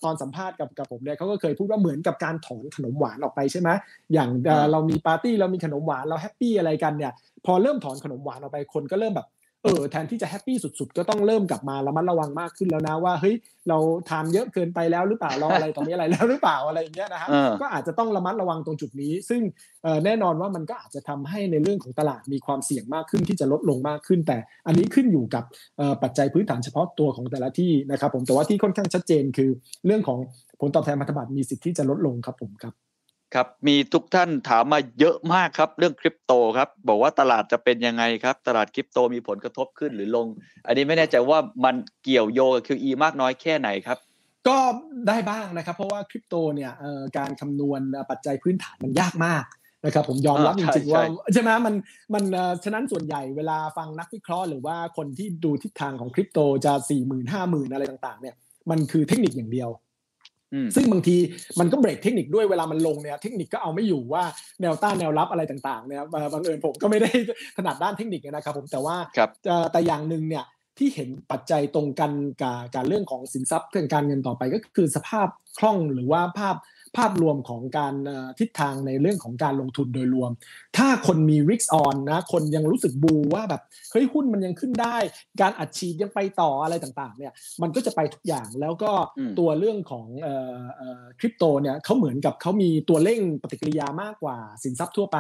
[0.03, 3.69] ตอนสัมภาษณ์กับกับผมเนี่ยเขาก็เคยพูดว่าเหมือนกับการถอนขนมหวานออกไปใช่ไหม
[4.13, 4.29] อย่าง
[4.71, 7.13] เรามีปาร์ตี้เรามีขนมหวานเรา happy อะไรกันเนี่ย
[7.45, 9.27] พอเริ่มถอนขนมหวานออกไปคนก็เริ่มแบบ
[9.63, 13.35] เออแทนที่จะแฮปปี้สุดๆ ก็ต้องเริ่มกลับมาระมัดระวังมากขึ้นแล้วนะว่าเฮ้ย
[13.69, 13.77] เรา
[14.09, 17.29] ทานเยอะเกินไปแล้วหรือเปล่าเราอะไรตอนนี้อะไรแล้วหรือเปล่าอะไรอย่างเงี้ยนะฮะ
[17.61, 19.41] ก็อาจจะต้องระมัดระวังตรงจุดนี้ ซึ่ง
[20.05, 24.37] แน่นอนว่ามันก็อาจจะทำให้ในเรื่องของตลาดมีความเสี่ยงมากขึ้นที่จะลดลงมากขึ้น แต่
[24.67, 25.43] อันนี้ขึ้นอยู่กับ
[26.03, 29.49] ปัจจัยพื้นฐานเฉพาะตัวของแต่ละที่นะครับผมแต่ว่าที่ค่อนข้างชัดเจนคือ
[29.85, 30.19] เรื่องของ
[30.59, 32.88] ผลตอบแทนพันธบัตรมีสิทธิ์ที่จะลดลงครับผมครับ
[33.35, 40.27] ครับมีทุกท่านถามมาเยอะมากครับเรื่องคริปโตครับบอกว่าตลาดจะเป็นยังไงครับ ตลาดคริปโตมีผลกระทบขึ้นหรือลง
[40.67, 43.97] อันนี้ไม่แน่ใจว่ามันเกี่ยวโยกับ QE มากน้อยแค่ไหนครับ
[44.47, 44.57] ก็
[45.07, 46.71] ได้บ้างนะครับ เพราะว่าคริปโตเนี่ย
[47.17, 49.43] การคำนวณปัจจัยพื้นฐานมันยากมาก
[49.85, 51.03] นะครับผมยอมรับจริงๆว่า
[51.33, 51.75] ใช่ไหมมัน
[52.13, 52.23] มัน
[52.63, 58.35] ฉะนั้นส่วนใหญ่เวลาฟังนักวิเคราะห์หรือว่าคนที่ดูทิศทางของคริปโตจะสี่หมื่นห้าหมื่นอะไรต่างๆเนี่ย
[58.69, 59.69] มันคือเทคนิคอย่างเดียว
[60.75, 61.17] ซึ่งบางที
[61.59, 64.23] มันก็เบรกเทคนิคด้วยเวลามันลงเนี่ยเทคนิคก็เอาไม่อยู่ว่า
[64.61, 67.09] แนวต้านแนวรับอะไรต่างๆเนี่ยบางเอิญผมก็ไม่ได้
[67.57, 68.95] ถนัดด้านเทคนิคนะครับผมแต่ว่า
[69.71, 70.45] แต่อย่างหนึ่งเนี่ย
[70.77, 75.27] ที่เห็นปัจจัยตรงกันกับการเรื่องของสินทรัพย์เรื่องการเงินต่อไปก็คือสภาพ
[75.59, 76.55] คล่องหรือว่าภาพ
[76.97, 77.93] ภาพรวมของการ
[78.39, 80.31] ทิศทางในเรื่องของการลงทุนโดยรวม
[80.77, 83.61] ถ้าคนมี risk on นะคนยังรู้สึกบูว่าแบบ
[83.91, 84.97] เฮ้ยหุ้นมันยังขึ้นได้
[85.41, 88.91] การอัดฉีดยังไปต่ออะไรต่างๆเนี่ยมันก็จะไปทุกอย่างแล้วก็
[89.39, 90.05] ตัวเรื่องของ
[91.19, 95.17] คริปโตเนี่ยเขาเหมือนกับเขามีตัวเร่งปฏิกิริยามากกว่าสินทรัพย์ทั่วไป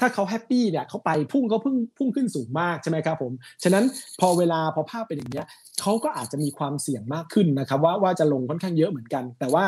[0.00, 3.84] ถ้าเขา happy เนี่ยเขาไปพุ่งเขาพุ่งพุ่งขึ้นสูงมากใช่ไหมครับผมฉะนั้น
[4.20, 5.46] พอเวลาพอภาพเป็นอย่างเนี้ย
[5.80, 9.64] เขาก็อาจจะมีความเสี่ยงมากขึ้นนะครับว่าว่าจะลงค่อนข้างเยอะเหมือนกัน แต่ว่า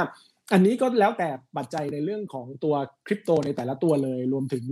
[0.53, 2.74] อันนี้ก็แล้วแต่ปัจจัยในเรื่องของตัว
[3.07, 4.64] คริปโตในแต่ละตัวเลย รวมถึง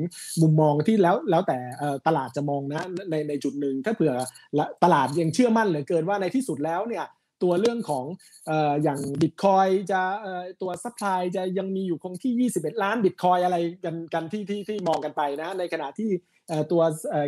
[0.42, 1.58] มุมมองที่แล้วแล้วแต่
[2.06, 4.12] ตลาดจะมองนะในในจุดหนึ่งถ้าเผื่อ
[4.84, 7.04] ตลาดยังเชื่อมั่นเหลือเกินว่าในที่สุดแล้วเนี่ย
[7.43, 8.05] ตัวเรื่องของ
[8.82, 10.03] อย่างบิตคอยน์จะ
[10.62, 16.11] ตัว supply จะยังมีอยู่คงที่ 21 ล้านบิตคอยน์อะไรกันกันที่ที่ที่มองกันไปนะในขณะที่
[16.72, 16.82] ตัว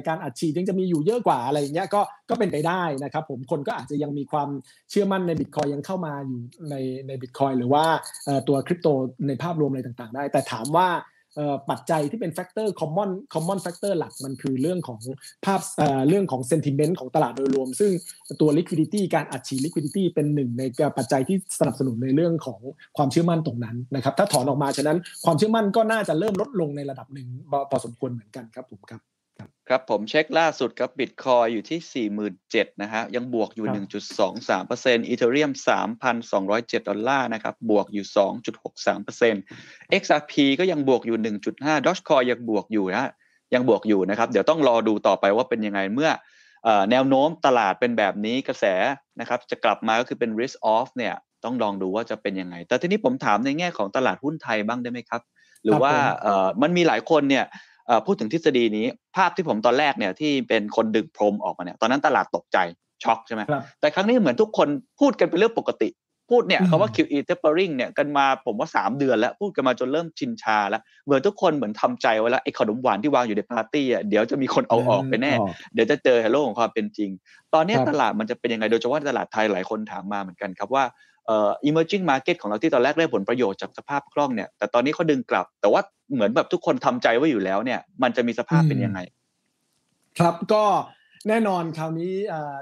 [0.09, 2.01] การอัดฉีดยังจะมีอยู่เยอะกว่าอะไรอย่างเงี้ยก็
[2.31, 4.49] ก็เป็นไปได้นะครับผมคนก็อาจจะยังมีความ
[4.91, 6.41] เชื่อมั่นในบิตคอยน์ยังเข้ามาอยู่
[6.71, 6.75] ใน
[7.07, 7.85] ในบิตคอยน์หรือว่า
[8.49, 8.89] ตัวคริปโต
[9.29, 10.89] ในภาพรวมอะไรต่างๆ ได้ แต่ถามว่า
[11.71, 15.01] ปัจจัยที่เป็น factor common common factor หลักมันคือเรื่องของ
[15.45, 15.61] ภาพ
[16.09, 17.91] เรื่องของ sentiment ของตลาดโดยรวม ซึ่ง
[18.41, 20.63] ตัว liquidity การอัดฉีด liquidity เป็นหนึ่งใน
[20.99, 22.61] ปัจจัยที่สนับสนุนในเรื่องของ
[22.97, 27.29] ความเชื่อมั่นตรงนั้นนะครับถ้าถอนออกมาฉะนั้นความเชื่อมั่นก็น่าจะเริ่มลดลงในระดับหนึ่ง
[27.71, 29.14] พอสมควรเหมือนกันครับผมครับ
[29.69, 33.67] ครับผมเช็คล่าสุดครับบิตคอยอยู่ที่ 47,000นะฮะยังบวกอยู่
[34.39, 35.53] 1.23%อีเทเรียม
[36.21, 38.07] 3,207 ดอลลาร์นะครับบวกอยู่
[38.83, 41.19] 2.63% XRP ก็ยังบวกอยู่
[41.57, 43.11] 1.5 Dogecoin ยังบวกอยู่นะ
[43.55, 46.11] ยังบวกอยู่นะครับ เดี๋ยวต้องรอดูต่อไปว่าเป็นยังไงเมื่อ
[46.91, 48.65] แนวโน้มตลาดเป็นแบบนี้กระแส
[49.21, 55.23] นะครับจะกลับมาก็คือเป็น risk off เนี่ยต้องลองดูว่าจะเป็นยังไง แต่ทีนี้ผมถามในแง่ของตลาดหุ้นไทยบ้างได้ไหมครับ
[55.65, 55.93] หรือว่า
[56.63, 57.45] มันมีหลายคนเนี่ย
[58.07, 62.59] พูดถึงทฤษฎีนี้ภาพที่ผมตอนแรกเนี่ยที่เป็นคนดึงพรมออกมาเนี่ยตอนนั้นตลาดตกใจ
[63.05, 63.43] ช็อกใช่ไหม
[63.81, 64.69] แต่ครั้งนี้เหมือนทุกคน
[65.01, 65.91] พูดกันเป็นเรื่องปกติ
[66.31, 75.33] พูดเนี่ยคาว่า QE tapering เนี่ยกันมาผมว่า 3 เดือนแล้ว พูดกันมาจนเริ่มชินชาแล้ว เหมือนทุกคนเหมือนทำใจไว้แล้วไอ้ขนมหวานที่วางอยู่ในปาร์ตี้อะเดี๋ยวจะมีคนเอาออกไปแน่
[75.75, 77.11] เดี๋ยวจะเจอฮัลโลของความเป็นจริง
[77.55, 81.14] ตอนนี้ตลาดมันจะเป็นยังไงโดยเฉพาะตลาดไทยหลายคนถามมาเหมือนกันครับว่าเอ่อ
[81.69, 85.81] emerging market ของเราที่ตอนแรกได้ผลประโยชน์จากสภาพคล่องเนี่ย แต่ตอนนี้เขาดึงกลับ แต่ว่า
[86.15, 89.01] เหมือนแบบทุกคนทำใจไว้อยู่แล้วเนี่ย มันจะมีสภาพเป็นยังไง
[90.19, 90.65] ครับก็
[91.29, 92.15] แน่นอนคราวนี้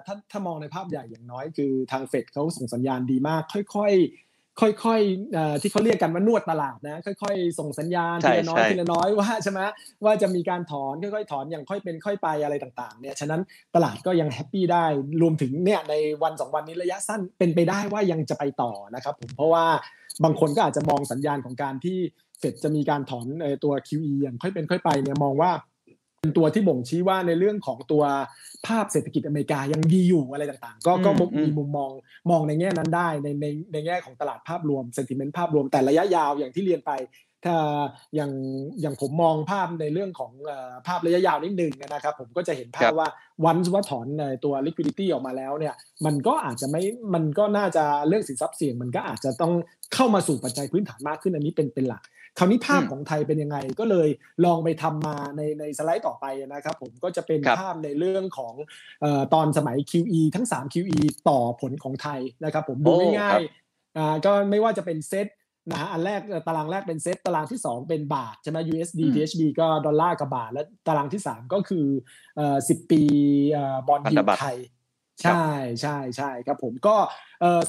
[0.07, 3.43] ถ้าถ้ามองในภาพใหญ่อย่างน้อยคือทางเฟดเขาส่งสัญญาณดีมาก
[3.75, 9.61] ค่อยๆ ค่อยๆที่เขาเรียกกันว่านวดตลาดนะค่อย ๆ ส่งสัญญาณทีละน้อยทีละน้อยว่าใช่ไหม
[10.05, 13.41] ว่าจะมีการถอนค่อยๆถอนอย่างค่อยเป็นค่อยไปอะไรต่างๆเนี่ยฉะนั้น
[13.75, 14.85] ตลาดก็ยังแฮปปี้ได้
[15.23, 19.67] รวมถึงเนี่ยในวันสองวันนี้ระยะสั้นเป็นไปได้ว่ายังจะไปต่อนะครับผมเพราะว่า
[20.25, 21.99] บางคนก็อาจจะมองสัญญาณของการที่
[22.39, 23.27] เฟดจะมีการถอน
[23.65, 25.51] ตัว QE อย่างค่อยเป็นค่อยไปเนี่ยมองว่า
[26.25, 28.03] เป็นตัวที่บ่งชี้ว่าในเรื่องของตัว
[28.67, 31.11] ภาพเศรษฐกิจอเมริกายังดีอยู่อะไรต่างๆ ก็ก็
[31.41, 31.91] มีมุมมอง
[32.31, 36.91] มองในแง่นั้นได้ในในในแง่ของตลาดภาพรวมเซนติเมนต์ภาพรวมแต่ระยะยาวอย่างที่เรียนไป
[37.45, 37.57] ถ้า
[38.15, 38.33] อย่าง
[38.81, 40.33] อย่างผมมองภาพในเรื่องของ
[40.87, 43.09] ภาพระยะยาวนิดนึงนะครับ ผมก็จะเห็นภาพว่า
[43.45, 45.75] วันว่าถอนในตัว liquidity ออกมาแล้วเนี่ย
[46.07, 46.83] มันก็อาจจะไม่
[47.15, 49.53] มันก็น่าจะเรื่องสินทรัพย์เสี่ยง มันก็อาจจะต้อง
[49.95, 52.03] เข้ามาสู่ปัจจัยพื้นฐานมากขึ้นอันนี้เป็นเป็นหลัก
[52.39, 54.09] คราวนี้ภาพของไทยเป็นยังไงก็เลย
[54.45, 58.55] ลองไปทำมาในในสไลด์ต่อไปนะครับ ผมก็จะเป็นภาพในเรื่องของ
[59.35, 65.27] ตอนสมัย QE ทั้ง 3 QE ต่อผลของไทยนะครับ ผมดูง่ายๆก็ไม่ว่าจะเป็นเซต
[65.71, 71.87] นะฮะอันแรกตารางแรกเป็นเซตตารางที่ 2 เป็นบาทใช่ไหม USD THB ก็ดอลลาร์กับบาท และตารางที่ 3 ก็คือ
[72.37, 73.03] เอ่อ10ปี
[73.89, 74.59] bond yield ไทย
[75.23, 75.47] ใช่
[75.83, 76.97] ใช่ใช่ครับผมก็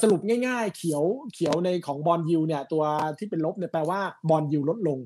[0.01, 2.83] สรุปง่ายๆ เขียวเขียวในของ bond yield เนี่ยตัว
[3.17, 4.99] ที่เป็นลบเนี่ยแปลว่า bond yield ลดลง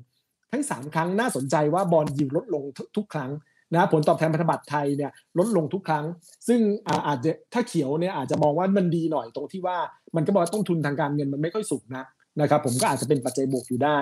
[0.52, 2.64] ทั้ง 3 ครั้งน่าสนใจว่า bond yield ลดลง
[2.96, 3.30] ทุกครั้ง
[3.74, 6.04] นะผลตอบแทนพันธบัตรไทยเนี่ยลดลงทุกครั้ง
[6.48, 6.60] ซึ่ง
[7.06, 9.76] อาจจะถ้าเขียวเนี่ยอาจจะมองว่ามันดีหน่อยตรงที่ว่า
[10.16, 12.04] มันก็บอกต้นทุนทางการเงินมันไม่ค่อยสูงนะ
[12.40, 13.98] นะครับผมก็อาจจะเป็นปัจจัยบวกอยู่ได้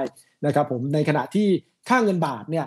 [0.46, 1.48] นะครับผมในขณะที่
[1.88, 2.66] ค่าเงินบาทเนี่ย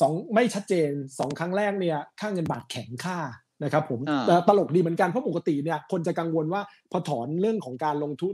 [0.00, 3.18] สองไม่ชัดเจนสองครั้งแรกเนี่ยค่าเงินบาทแข็งค่า
[3.64, 4.00] นะครับผม
[4.48, 8.32] ตลกดีเหมือนกันเพราะปกติเนี่ยคนจะกังวลว่าพอถอนเรื่องของการลงทุน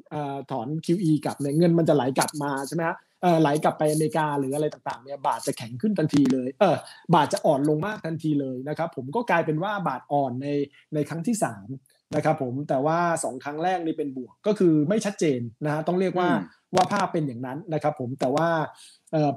[0.53, 2.97] ถอน QE กลับเนี่ยเงินมันจะไหลกลับมาใช่ไหมฮะ
[3.43, 6.77] ไหลกลับไปอเมริกาหรืออะไรต่างๆเนี่ยบาทจะแข็งขึ้นทันทีเลยเออ
[7.15, 10.49] บาทจะอ่อนลงมากทันทีเลยนะครับผมก็กลายเป็นว่าบาทอ่อนใน
[10.95, 11.37] ในครั้งที่
[11.69, 16.29] 3 นะครับผมแต่ว่า 2 ครั้งแรกนี่เป็นบวกก็คือไม่ชัดเจนนะฮะต้องเรียกว่า
[16.75, 18.49] ว่าภาพเป็นอย่างนั้นนะครับผมแต่ว่า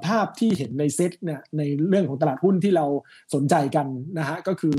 [0.06, 2.86] ภาพที่เห็นในเซตเนี่ยในเรื่องของตลาดหุ้นที่เรา
[3.34, 3.86] สนใจกัน
[4.18, 4.78] นะฮะก็คือ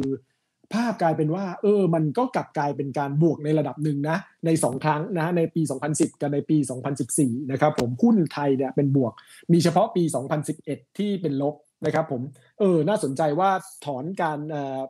[0.74, 6.58] ภาพกลายเป็นว่า เออ มันก็กลับกลายเป็นการบวกในระดับหนึ่งนะใน 2 ครั้งนะในปี 2010 กับในปี
[7.04, 9.14] 2014 นะครับผมหุ้นไทยเนี่ยเป็นบวก
[9.54, 10.04] มีเฉพาะปี
[10.52, 12.22] 2011 ที่เป็นลบนะครับผม
[12.60, 13.50] เออน่าสนใจว่า
[13.86, 14.40] ถอนการ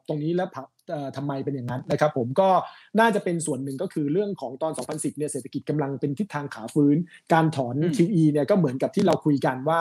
[0.08, 0.50] ตรงนี้แล้ว
[1.18, 2.50] ทำไมเป็นอย่างนั้นนะครับผมก็
[3.00, 6.98] น่าจะเป็นส่วนหนึ่งก็คือเรื่องของตอน 2010 เนี่ยเศรษฐกิจกำลังเป็นทิศทางขาฟื้น
[7.34, 9.80] การถอน QE เนี่ยก็เหมือนกับที่เราคุยกันว่า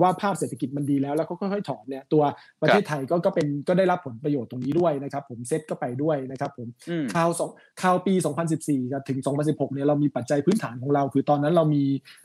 [0.00, 2.22] ว่าภาพเศรษฐกิจมันดีแล้วแล้วก็ค่อยๆถอนเนี่ยตัว
[2.62, 6.68] ประเทศไทยก็ก็เป็นก็ได้รับผลประโยชน์ตรงนี้ด้วยนะครับผมเซ็ตก็ไปด้วยนะครับผม
[7.14, 7.50] คราวสอง
[7.82, 8.14] คราวปี
[8.60, 11.82] 2014 ถึง 2016 เนี่ยเรามีปัจจัยพื้นฐานของเรา คือตอนนั้นเรามี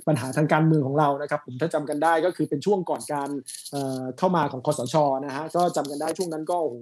[0.08, 3.30] ปัญหาทางการเมืองของเรานะครับผมถ้าจำกันได้ก็คือเป็นช่วงก่อนการ
[4.18, 6.78] เข้ามาของคอสชนะฮะก็จำกันได้ช่วงนั้นก็โอ้โห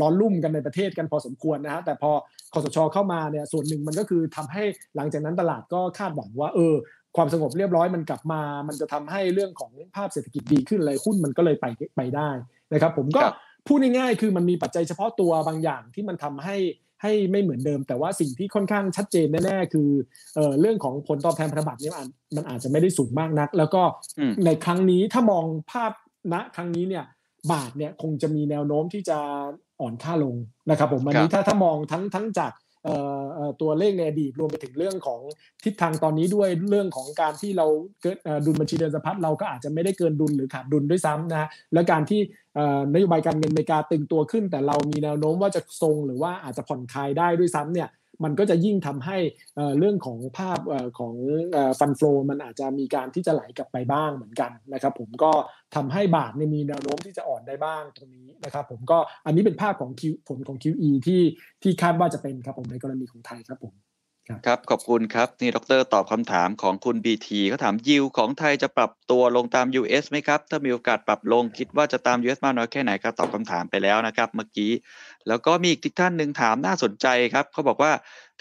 [0.00, 2.10] ร้อนรุ่มกันในประเทศกันพอสมควรนะฮะแต่พอ
[2.52, 4.64] คอสชเข้ามาเนี่ยส่วนหนึ่งมันก็คือทำให้
[4.96, 6.74] หลังจากนั้นตลาดก็คาดหวังว่าเออ
[7.16, 12.30] ความสงบเรียบร้อยมันกลับมา มันจะทำให้เรื่องของภาพเศรษฐกิจดีขึ้นอะไรหุ้นมันก็เลยไปไปได้
[12.72, 13.22] นะครับ ผมก็
[13.66, 16.56] พูดง่ายๆ คือมันมีปัจจัยเฉพาะตัวบางอย่างที่มันทำให้
[17.02, 19.88] ให้ไม่เหมือนเดิม แต่ว่าสิ่งที่ค่อนข้างชัดเจนแน่ๆคือ
[20.34, 21.94] เอ่อเรื่องของผลตอบแทนพันธบัตรเนี่ย
[22.36, 23.82] มันอาจจะไม่ได้สูงมากนัก แล้วก็
[24.46, 25.92] ในครั้งนี้ถ้ามองภาพ
[26.32, 27.04] ณครั้งนี้เนี่ย
[27.52, 29.18] บาทเนี่ยคงจะมีแนวโน้มที่จะ
[29.82, 30.36] อ่อนค่าลง
[30.70, 32.52] นะครับผมอันนี้ถ้าถ้ามองทั้งทั้งจาก
[33.60, 35.20] ตัวเลขในอดีตรวมไปถึงเรื่องของ
[35.64, 37.66] ทิศทางตอนนี้ด้วยเรื่องของการที่เรา
[38.02, 38.16] เกิด
[38.46, 42.20] ดุลบัญชีเดินสะพัดเราก็อาจจะไม่ได้เกินดุลหรือขาดดุลด้วยซ้ำนะและการที่
[42.94, 47.88] นโยบายการเงินอเมริกาตึงตัวขึ้น แต่เรามีแนวโน้มว่าจะทรงหรือว่าอาจจะผ่อนคลายได้ด้วยซ้ำเนี่ย
[48.24, 49.16] มันก็จะยิ่งทำให้
[49.78, 50.58] เรื่องของภาพ
[50.98, 51.14] ของ
[51.78, 55.32] ฟันฟลูมันอาจจะมีการที่จะไหลกลับไปบ้างเหมือนกันนะครับผมก็
[55.74, 59.90] ทำให้บาทมีแนวโน้มที่จะอ่อนได้บ้างตรงนี้นะครับผมก็อันนี้เป็นภาพของ
[60.28, 61.22] ผลของ QE ที่
[61.62, 63.74] ที่คาดว่าจะเป็นครับผมในกรณีของไทยครับผม
[64.46, 74.72] ครับ ขอบคุณครับ นี่ดรตอบคำถามของคุณ BT เขาถามยิวของไทยจะปรับตัวลงตาม US ไหมครับ ถ้ามีโอกาสปรับลงคิดว่าจะตาม US มากน้อยแค่ไหนก็ตอบคำถามไปแล้วนะครับ เมื่อกี้
[75.28, 77.92] แล้วก็มีอีกท่านหนึ่งถามน่าสนใจครับเขาบอกว่า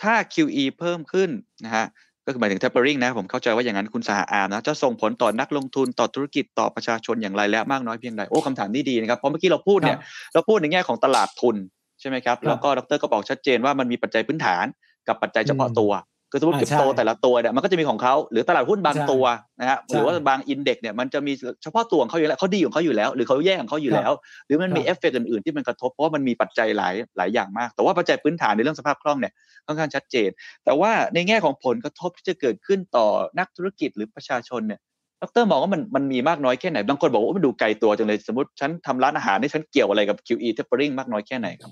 [0.02, 1.30] ถ้า QE เพิ่มขึ้น
[1.66, 1.86] นะฮะ
[2.26, 9.98] ก็คือหมายถึง tapering นะผมเข้าใจว่าอย่างนั้นคุณสหอามนะจะส่งผลต่อนักลงทุนต่อธุรกิจต่อประชาชนอย่างไรและมากน้อยเพียงใดโอ้คำถามนี้ดีนะครับเพราะเมื่อกี้เราพูดเนี่ย
[10.34, 11.56] เราพูดในแง่ของตลาดทุน
[12.00, 14.66] ใช่ไหมครับแล้วก็ดรก็บอกชัดเจนว่ามันมีปัจจัยพื้นฐาน
[15.08, 15.93] กับปัจจัยเฉพาะตัว
[16.34, 19.24] คือสมมติคริปโตแต่ละตัวเนี่ยมันก็จะมีของเขาหรือตลาดหุ้นบางตัว
[19.60, 21.34] นะฮะหรือว่าบางอินเด็กเนี่ยมันจะมี
[21.64, 24.12] เฉพาะตัวของเขาอยู่แล้วเขาดีของเขาอยู่แล้ว หรือเขาแย่ของเขาอยู่แล้ว
[24.45, 29.34] หรือมันมีเอฟเฟกต์อื่นๆที่มันกระทบเพราะว่ามันมีปัจจัยหลายหลายอย่างมาก แต่ว่าปัจจัยพื้นฐานในเรื่องสภาพคล่องเนี่ย
[29.66, 30.30] ค่อนข้างชัดเจน
[30.66, 33.08] แต่ว่าในแง่ของผลกระทบที่จะเกิดขึ้นต่อ
[33.39, 34.80] นักธุรกิจหรือประชาชนเนี่ย
[35.22, 41.72] ดรมองว่ามันมันมีมากน้อยแค่ไหนบางคนบอกว่ามันดูไกลตัวจังเลยสมมติฉันทำร้านอาหารนี่ฉันเกี่ยวอะไรกับ QE tapering มากน้อยแค่ไหนครับ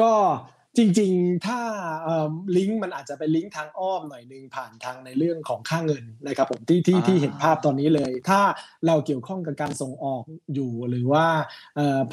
[0.00, 0.12] ก็
[0.76, 1.60] จริงๆ ถ้า
[2.56, 8.40] ลิงก์มันอาจจะเป็นลิงก์ทางอ้อมหน่อยนึงผ่านทางในเรื่องของค่าเงินนะครับผมที่ที่ที่เห็นภาพตอนนี้เลย ถ้า
[8.86, 11.26] เราเกี่ยวข้องกับการส่งออกอยู่หรือว่า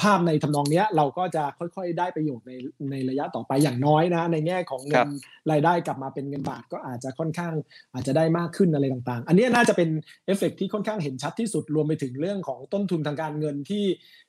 [0.02, 2.52] ภาพในทำนองนี้เราก็จะค่อยๆ ได้ประโยชน์ใน
[2.90, 5.08] ในระยะต่อไปอย่างน้อยนะ ในแง่ของเงิน
[5.50, 7.52] รายได้กลับมาเป็นเงินบาทก็อาจจะค่อนข้าง
[7.92, 9.88] อาจจะได้มากขึ้นอะไรต่างๆ อันนี้น่าจะเป็น
[10.26, 13.86] เอฟเฟกที่ค่อนข้างเห็นชัดที่สุดรวมไปถึงเรื่องของต้นทุนทางการเงินที่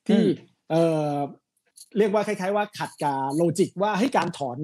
[0.07, 0.21] ที่
[1.97, 4.57] เรียกว่าคล้ายๆว่าขัดกับ logic ว่าให้การถอน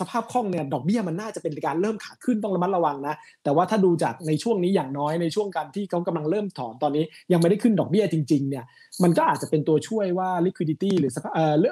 [0.00, 3.14] สภาพคล่องเนี่ยดอกเบี้ยมันน่าจะเป็นการเริ่มขาขึ้นต้องระมัดระวังนะ
[3.44, 8.64] แต่ว่าถ้าดูจากในช่วงนี้อย่างน้อยในช่วงการที่เขากำลังเริ่มถอนตอนนี้ยังไม่ได้ขึ้นดอกเบี้ยจริงๆเนี่ย
[9.04, 11.12] มันก็อาจจะเป็นตัวช่วยว่า liquidity หรือ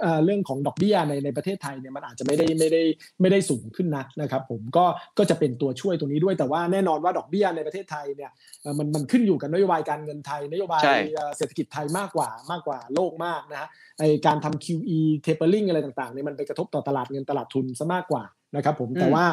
[0.02, 2.82] เเรื่องของดอกเบี้ยในในประเทศไทยเนี่ยมันอาจจะไม่ได้ไม่ได้
[3.20, 4.84] ไม่ได้สูงขึ้นนักนะครับ ผมก็
[5.18, 8.30] ก็จะเป็นตัวช่วยตรงนี้ด้วยแต่ว่าแน่นอนว่าดอกเบี้ยในประเทศไทยเนี่ย
[8.78, 10.82] มันมันขึ้นอยู่กับนโยบายการเงินไทยนโยบาย
[11.36, 13.68] เศรษฐกิจไทยมากกว่ามากกว่าโลกมากนะฮะ
[13.98, 18.24] ไอการทำ QE tapering อะไรต่างๆเนี่ยมันไปกระทบต่อตลาดเงินตลาดทุนซะมากกว่า
[18.56, 19.24] นะครับผมแต่ว่า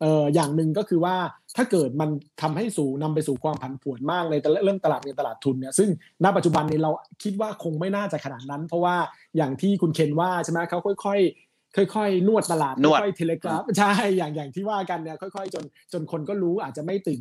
[0.00, 1.16] เอออย่างหนึ่งก็คือว่า
[1.56, 2.10] ถ้าเกิดมัน
[2.42, 4.34] ทำให้สู่นำไปสู่ความผันผวนมากใน
[4.64, 5.88] เรื่องตลาดเงินตลาดทุนเนี่ยซึ่ง
[6.24, 6.90] ณปัจจุบันนี้เรา
[7.22, 8.96] คิดว่าคงไม่น่าจะขนาดนั้น เพราะว่า
[9.36, 11.20] อย่างที่คุณเคนว่าใช่ไหมเขาค่อย
[11.50, 17.20] ๆค่อยๆ นวดตลาดค่อยๆเทเลกราฟใช่อย่างอย่างที่ว่ากันเนี่ยค่อยๆ จนจนคนก็รู้อาจจะไม่ตื่น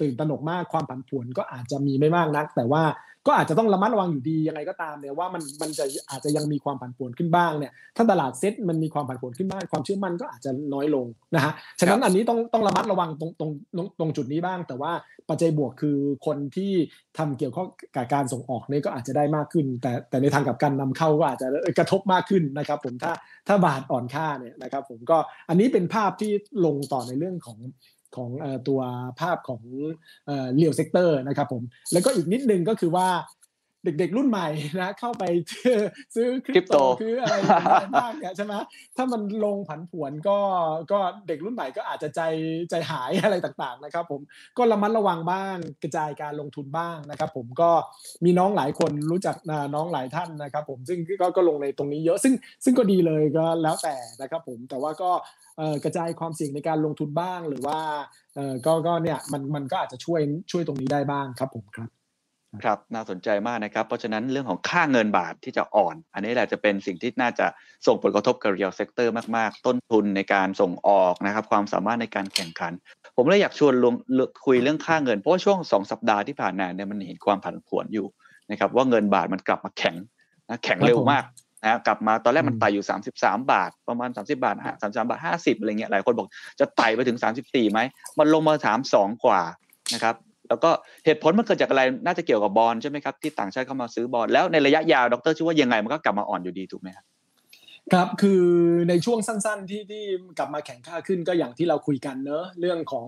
[0.00, 2.82] ตื่นตระหนกมากความผันผวนก็อาจจะมีไม่มากนัก แต่ว่า
[3.28, 13.50] ก็อาจจะต้องระมัดระวังอยู่ดียังไงก็ตามเนี่ยว่ามันมันจะอาจจะยังมีความผันผวนขึ้นบ้างเนี่ยถ้าตลาดเซ็ตมันมีความผันผวนขึ้นบ้างความเชื่อมั่นก็อาจจะน้อยลงนะฮะฉะนั้นอันนี้ต้องต้องระมัดระวังตรงตรง
[13.98, 14.92] ตรงจุดนี้บ้าง แต่ว่า
[15.28, 16.72] ปัจจัยบวกคือคนที่
[17.18, 21.48] ทำเกี่ยวข้องกับการส่งออกนี่ก็อาจจะได้มากขึ้น แต่แต่ในทางกับการนำเข้าก็อาจจะ
[21.78, 23.12] กระทบมากขึ้นนะครับผมถ้า
[23.48, 25.18] ถ้าบาทอ่อนค่าเนี่ยนะครับผมก็
[25.48, 26.32] อันนี้เป็นภาพที่
[26.64, 27.58] ลงต่อในเรื่องของ
[28.16, 28.30] ของ
[28.68, 28.80] ตัว
[29.20, 29.62] ภาพของ
[30.56, 33.08] real sector นะครับผมแล้วก็อีกนิดนึงก็คือว่า
[33.84, 34.48] เด็กๆรุ่นใหม่
[34.80, 35.24] นะเข้าไป
[36.14, 37.36] ซื้อคริปโตคืออะไร
[37.94, 38.54] บ้างเนี่ยใช่ไหม
[38.96, 40.38] ถ้ามันลงผันผวนก็
[40.92, 40.98] ก็
[41.28, 42.20] เด็กรุ่นใหม่ก็อาจจะใจ
[42.70, 44.20] ใจหายอะไรต่างๆนะครับ ผม
[44.58, 47.70] ก็ระมัดระวังบ้างกระจายการลงทุนบ้างนะครับ ผมก็
[48.24, 49.36] มีน้องหลายคนรู้จัก
[49.74, 52.34] น้องหลายท่านนะครับ ผมซึ่งก็ก็ลงในตรงนี้เยอะซึ่ง
[52.64, 55.10] ซึ่งก็ดีเลยก็แล้วแต่นะครับ ผมแต่ว่าก็
[55.84, 57.78] กระจายความเสี่ยงในการลงทุนบ้าง หรือว่า
[58.66, 61.88] ก็ก็เนี่ยมันมันก็อาจจะช่วยช่วยตรงนี้ได้บ้างครับผมครับ
[62.64, 67.46] ครับน่าสนใจมากนะครับ เพราะฉะนั้นเรื่องของค่าเงินบาทที่จะอ่อน อันนี้แหละจะเป็นสิ่งที่น่าจะ
[67.86, 72.72] ส่งผลกระทบกับ real sector มากๆ ต้นทุนในการส่งออกนะครับ ความสามารถในการแข่งขัน
[73.16, 73.94] ผมเลยอยากชวนลง
[74.46, 78.06] คุยเรื่องค่าเงิน เพราะว่าช่วง 2 สัปดาห์ที่ผ่านมาเนี่ยมันเห็นความผันผวนอยู่
[78.50, 79.96] นะครับว่าเงินบาทมันกลับมาแข็ง
[80.48, 81.24] นะแข็งเร็วมาก
[81.64, 82.86] นะกลับมาตอนแรกมันไต่อยู่
[83.18, 86.28] 33 บาท ประมาณ 30 บาทฮะ33บาท50อะไรเงี้ยหลายคนบอก
[86.60, 87.80] จะไต่ไปถึง 34ไหม
[88.18, 88.54] มันลงมา
[88.90, 89.40] 32 กว่า
[89.94, 90.14] นะครับ
[90.48, 90.70] แล้วก็
[91.04, 97.04] เหตุผลมันเกิดจากอะไรน่าจะเกี่ยวกับบอลใช่ไหมครับที่ต่างชาติเข้ามาซื้อบอลแล้วในระยะยาวดรชื่อว่ายังไงมันก็กลับมาอ่อนอยู่ดีถูกไหมครับ
[97.94, 98.44] ครับคือ
[98.88, 100.04] ในช่วงสั้นๆที่ที่
[100.38, 103.06] กลับมาแข่งค่าขึ้นก็อย่างที่เราคุยกันเนอะเรื่องของ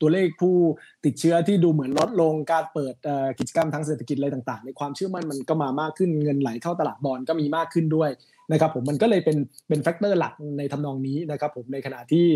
[0.00, 0.56] ตัวเลขผู้
[1.04, 2.94] ติดเชื้อที่ดูเหมือนลดลงการเปิด
[3.38, 8.10] กิจกรรมทางเศรษฐกิจอะไรต่างๆ ในความเชื่อมั่นมันก็มามากขึ้นเงินไหลเข้าตลาดบอลก็มีมากขึ้นด้วย
[8.52, 9.36] นะครับผมมันก็เลยเป็น
[9.68, 12.26] เป็น factor หลักในทำนองนี้นะครับผมในขณะที่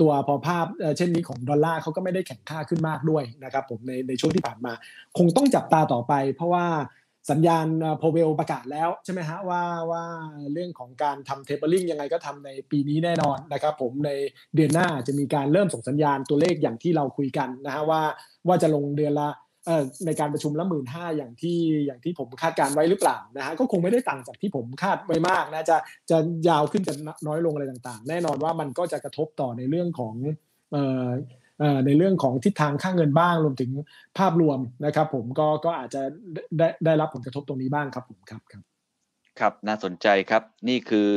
[0.00, 4.72] ตัวพอภาพเช่นนี้ของดอลลาร์เขาก็ไม่ได้แข็งค่าขึ้นมากด้วยนะครับผมในในช่วงที่ผ่านมา
[5.18, 6.66] คงต้องจับตาต่อไป เพราะว่า
[7.30, 7.66] สัญญาณ
[7.98, 10.04] โพเวลประกาศแล้วใช่ไหมฮะว่าว่า
[10.52, 14.10] เรื่องของการทำ tapering ยังไงก็ทำในปีนี้แน่นอนนะครับผมใน
[14.54, 18.02] เดือนหน้าจะมีการเริ่มส่งสัญญาณตัวเลขอย่างที่เราคุยกันนะฮะว่า
[18.48, 19.30] ว่าจะลงเดือนละ
[20.06, 25.76] ในการประชุมละหมื่นห้าอย่างที่อย่างที่ผมคาดการไว้หรือเปล่านะฮะก็คงไม่ได้ต่างจากที่ผมคาดไว้มากนะจะ
[26.10, 26.94] จะยาวขึ้นจะ
[27.26, 30.14] น้อยลงอะไรต่างๆ แน่นอนว่ามันก็จะกระทบต่อในเรื่องของ
[31.86, 33.70] ในเรื่องของทิศทางค่าเงินบ้างรวมถึง
[34.18, 36.02] ภาพรวมนะครับ ผมก็ก็อาจจะ
[36.58, 38.62] ได้ได้รับผลกระทบตรงนี้บ้างครับผมครับครับ
[39.40, 41.08] ครับน่าสนใจครับนี่คือ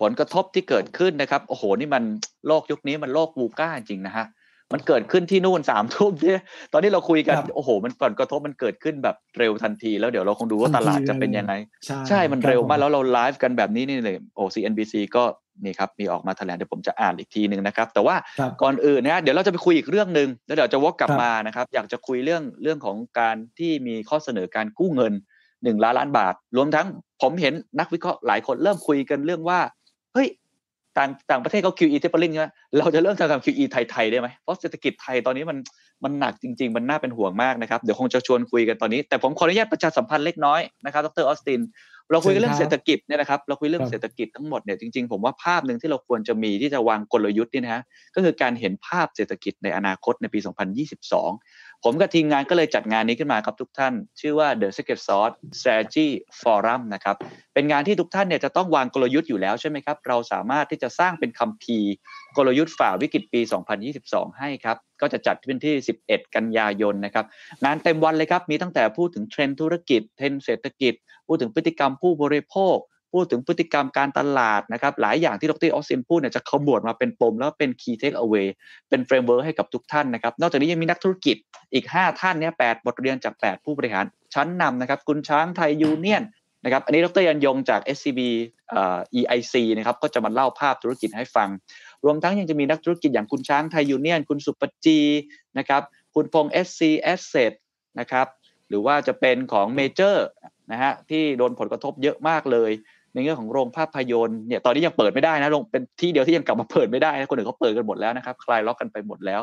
[0.00, 2.04] ผลกระทบที่เกิดขึ้นนะครับ โอ้โห นี่มัน
[2.46, 4.26] โลกยุคนี้มันโลกวูก้าจริงนะฮะ
[4.72, 11.52] มันเกิดขึ้นที่นู่นสามทุ่มเนี่ยตอนนี้เราคุยกันโอ้โห มันผลกระทบมันเกิดขึ้นแบบเร็วทันที แล้วเดี๋ยวเราคงดูว่าตลาดจะเป็นยังไง
[12.08, 15.24] ใช่มันเร็วมากแล้วเราไลฟ์กันแบบนี้นี่เลยโอ้ CNBC ก็
[15.64, 18.16] นี่ครับมีออกมาแถลงเดี๋ยวผมจะอ่านอีกทีหนึ่งนะครับ แต่ว่า
[18.62, 25.12] ก่อนอื่นนะเดี๋ยวเราจะไปคุยอีกเรื่องหนึ่งแล้วเดี๋ยวจะวกกลับมานะครับอยากจะคุยเรื่องเรื่องของการที่มีข้อเสนอการกู้เงิน
[25.64, 26.86] หนึ่งล้านล้านบาท รวมทั้ง
[27.22, 29.60] ผมเห็นนักวิเคราะห์หลายคนเริ่มคุยกันเรื่องว่า
[30.14, 30.28] เฮ้ย
[30.98, 32.48] ต่างต่างประเทศเขา QE tapering ใช่ไหม
[32.78, 35.58] เราจะเริ่มทำกับ QE ไทยๆได้ไหมเพราะเศรษฐกิจไทยตอนนี้มัน
[36.04, 41.62] มันหนักจริง ๆ มันน่าเป็นห่วงมากนะครับ เดี๋ยวคงจะชวนคุยกันตอนนี้ แต่ผมขออนุญาตประชาสัมพันธ์เล็กน้อยนะครับ ดรออสติน
[42.10, 47.82] เราคุยเรื่องเศรษฐกิจเนี่ยนะครับ เราคุยเรื่องเศรษฐกิจทั้งหมดเนี่ย จริง ๆ ผมว่าภาพหนึ่งที่เราควรจะมีที่จะวางกลยุทธ์นี่นะฮะ
[48.14, 50.38] ก็คือการเห็นภาพเศรษฐกิจในอนาคตในปี
[51.06, 56.08] 2022 ผมกับทีมงานก็เลยจัดงานนี้ขึ้นมาครับทุกท่าน ชื่อว่า The Secret Sauce Strategy
[56.40, 57.16] Forum นะครับ
[57.54, 61.92] เป็นงานที่ทุกท่านเนี่ยจะต้องวางกลยุทธ์อยู่แล้วใช่ไหมครับ เราสามารถที่จะสร้างเป็นคัมภีร์
[62.36, 63.40] กลยุทธ์ฝ่าวิกฤตปี
[63.88, 65.74] 2022 ให้ครับก็จะจัดขึ้นที่
[66.04, 67.24] 11 กันยายนนะครับ
[67.64, 70.94] งานเต็มวันเลยครับ มีตั้งแต่พูดถึงเทรนด์ธุรกิจเทรนด์เศรษฐกิจ
[71.26, 72.76] พูดถึงพฤติกรรมผู้บริโภค
[73.12, 78.46] พูดถึงพฤติกรรมการตลาดนะครับ หลายอย่างที่ดรออสซินพูดเนี่ยจะขมวดมาเป็นปม แล้วเป็น key take away
[78.88, 81.36] เป็น framework ให้กับทุกท่านนะครับ นอกจากนี้ยังมีนักธุรกิจ
[81.74, 82.62] อีก 5 ท่านเนี่ยบ
[82.94, 86.24] ทเรียนจาก 8 ผู้บริหารชั้นนำนะครับคุณช้างไทยยูเนียน
[86.64, 88.20] นะครับอันนี้ดรยรรยงจาก SCB
[88.70, 91.48] เอ่อ EIC นะครับก็จะมาเล่าภาพธุรกิจให้ฟัง
[92.04, 94.98] รวมทั้งยังจะมีนักธุรกิจอย่างคุณช้างไทยยูเนียน คุณศุภจี
[95.58, 95.82] นะครับ
[96.14, 96.80] คุณพงษ์ SC
[97.12, 97.52] Asset
[98.00, 98.26] นะครับ
[98.68, 100.26] หรือว่าจะเป็นของเมเจอร์
[100.72, 102.72] นะฮะที่โดนผลกระทบเยอะมากเลย
[103.14, 109.40] ในเรื่องของโรงภาพยนตร์เนี่ยตอนนี้ยังเปิดไม่ได้นะโรงเป็นที่เดียวที่ยังกลับมาเปิดไม่ได้นะคนอื่นเขาเปิดกันหมดแล้วนะครับคลายล็อกกันไปหมดแล้ว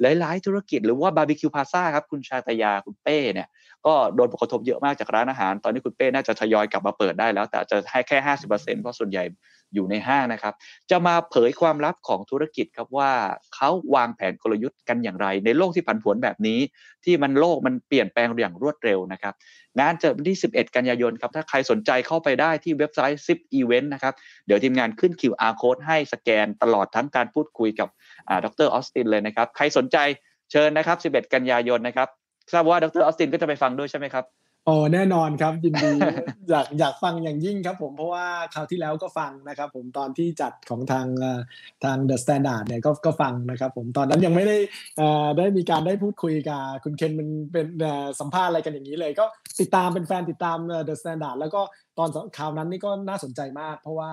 [0.00, 3.48] หลายๆธุรกิจหรือว่าบาร์บีคิวพลาซ่าครับคุณชาตยาคุณเป้เนี่ย
[3.86, 9.24] ก็โดนผลกระทบเยอะมากจากร้านอาหาร ตอนนี้คุณเป้น่าจะทยอยกลับมาเปิดได้แล้ว แต่จะให้แค่ห้าสิบเปอร์เซ็นต์เพราะส่วนใหญ่
[9.74, 10.54] อยู่ในห้างนะครับ
[10.90, 13.10] จะมาเผยความลับของธุรกิจครับว่า
[13.54, 16.60] เขาวางแผนกลยุทธ์กันอย่างไร ในโลกที่ผันผวนแบบนี้
[17.04, 19.34] ที่มันโลกมันเปลี่ยนแปลงอย่างรวดเร็วนะครับ
[19.80, 24.14] งานจะวันที่ 11 กันยายนครับถ้าใครสนใจเข้าไปได้ที่เว็บไซต์10 Event นะครับ
[24.46, 27.88] เดี๋ยวทีมงานขึ้น QR code ให้สแกนตลอดทั้งการพูดคุยกับ
[28.44, 29.96] ดรออสตินเลยนะครับใครสนใจ
[30.50, 32.08] เชิญนะครับ 11 กันยายนนะครับ
[32.52, 34.24] ทราบว่าดรออสตินก็จะไปฟังด้วยใช่ไหมครับ
[34.68, 35.92] อ๋อแน่นอนครับยินดี
[36.50, 41.06] อยากอยากฟังอย่างยิ่งครับผมเพราะว่าคราวที่แล้วก็ฟังนะครับ ผมตอนที่จัดของทาง
[41.84, 44.56] ทางเดอะสแตนดาร์ดเนี่ยก็ก็ฟังนะครับ ผมตอนนั้นยังไม่ได้
[45.38, 47.66] ได้มีการได้พูดคุยกับคุณเคนมันเป็น
[48.20, 49.24] สัมภาษณ์อะไรกันอย่างนี้เลย ก็
[49.60, 51.62] ติดตามเป็นแฟนติดตามเดอะสแตนดาร์ดแล้วก็
[51.98, 52.08] ตอน
[52.38, 54.12] คราวนั้นนี่ก็น่าสนใจมาก เพราะว่า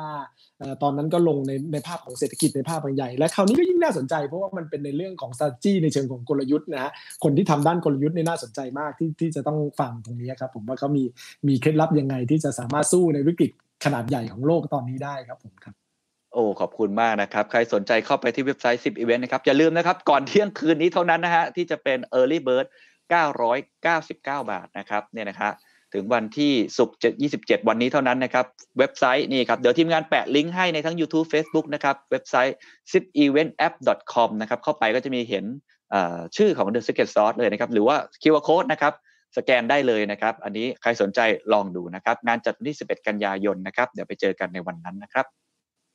[0.84, 6.91] ตอนนั้นก็ลงในในภาพของเศรษฐกิจในภาพใหญ่ และคราวนี้ก็ยิ่งน่าสนใจ เพราะว่ามันเป็นในเรื่องของ strategy ในเชิงของกลยุทธ์นะฮะ
[7.24, 11.04] คนที่ทำด้านกลยุทธ์นี่น่าสนใจมากที่ที่จะต้องฟังตรงนี้ครับ ผมว่าเขามี
[11.48, 13.52] มีเคล็ดลับยังไงที่จะสามารถสู้ในวิกฤต
[13.86, 15.76] ขนาดใหญ่ของโลกตอนนี้ได้ครับผมครับ
[16.34, 22.66] โอ้ขอบคุณมากนะครับ ใครสนใจเข้าไปที่เว็บไซต์ 10 Event นะครับ อย่าลืมนะครับ ก่อนเที่ยงคืนนี้เท่านั้นนะฮะ ที่จะเป็น Early Bird
[23.32, 25.54] 999 บาทนะครับเนี่ยนะครับ
[25.94, 26.98] ถึงวันที่ศุกร์
[27.39, 28.46] 27 วันนี้เท่านั้นนะครับ
[28.80, 32.56] เว็บไซต์นี่ครับ เดี๋ยวทีมงานแปะลิงก์ให้ในทั้ง YouTube Facebook นะครับ เว็บไซต์
[32.92, 35.46] zipeventapp.com นะครับ เข้าไปก็จะมีเห็น
[36.38, 38.94] ชื่อของ The Secret Sauce เลยนะครับ หรือว่า QR Code นะครับ
[39.38, 41.20] สแกนได้เลยนะครับ อันนี้ใครสนใจ
[41.54, 45.26] ลองดูนะครับ งานจัดวันที่ 11 กันยายนนะครับ เดี๋ยวไปเจอกันในวันนั้นนะครับ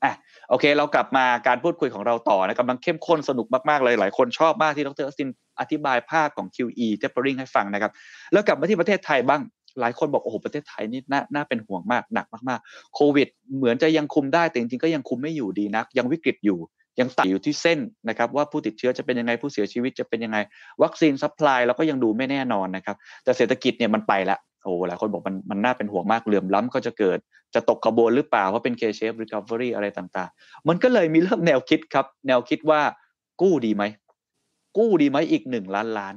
[0.04, 0.12] อะ
[0.48, 5.28] โอเค เรากลับมาการพูดคุยของเราต่อนะกำลังเข้มข้นสนุกมาก ๆ เลย หลายคนชอบมากที่ดรออสติน
[5.60, 7.92] อธิบายภาพของ QE tapering ให้ฟังนะครับ
[8.32, 9.40] แล้วกลับมาที่ประเทศไทยบ้าง
[9.80, 16.58] หลายคนบอกโอ้โหประเทศไทยนี่น่าน่าเป็นห่วงมากหนักมากๆโควิด เหมือนจะยังคุมได้แต่จริงๆก็ยังคุมไม่อยู่ดีนัก ยังวิกฤตอยู่
[17.00, 17.78] ยังตัดอยู่ที่เส้น
[18.08, 20.38] นะครับว่าผู้ติดเชื้อจะเป็นยังไงผู้เสียชีวิตจะเป็นยังไง
[20.82, 27.18] วัคซีน supply เราก็ยังดูไม่แน่นอนนะครับแต่เศรษฐกิจเนี่ยมันไปแล้วโอ้หลายคนบอกมันมันน่าเป็นห่วงมากเหลื่อมล้ำก็จะเกิด
[27.54, 32.80] จะตกกระบวนหรือเปล่าเพราะเป็น K-shape recovery อะไรต่างๆ มันก็เลยมีเริ่มแนวคิดครับ แนวคิดว่า
[33.42, 33.84] กู้ดีไหม
[34.78, 36.14] กู้ดีไหมอีกหนึ่งล้านล้าน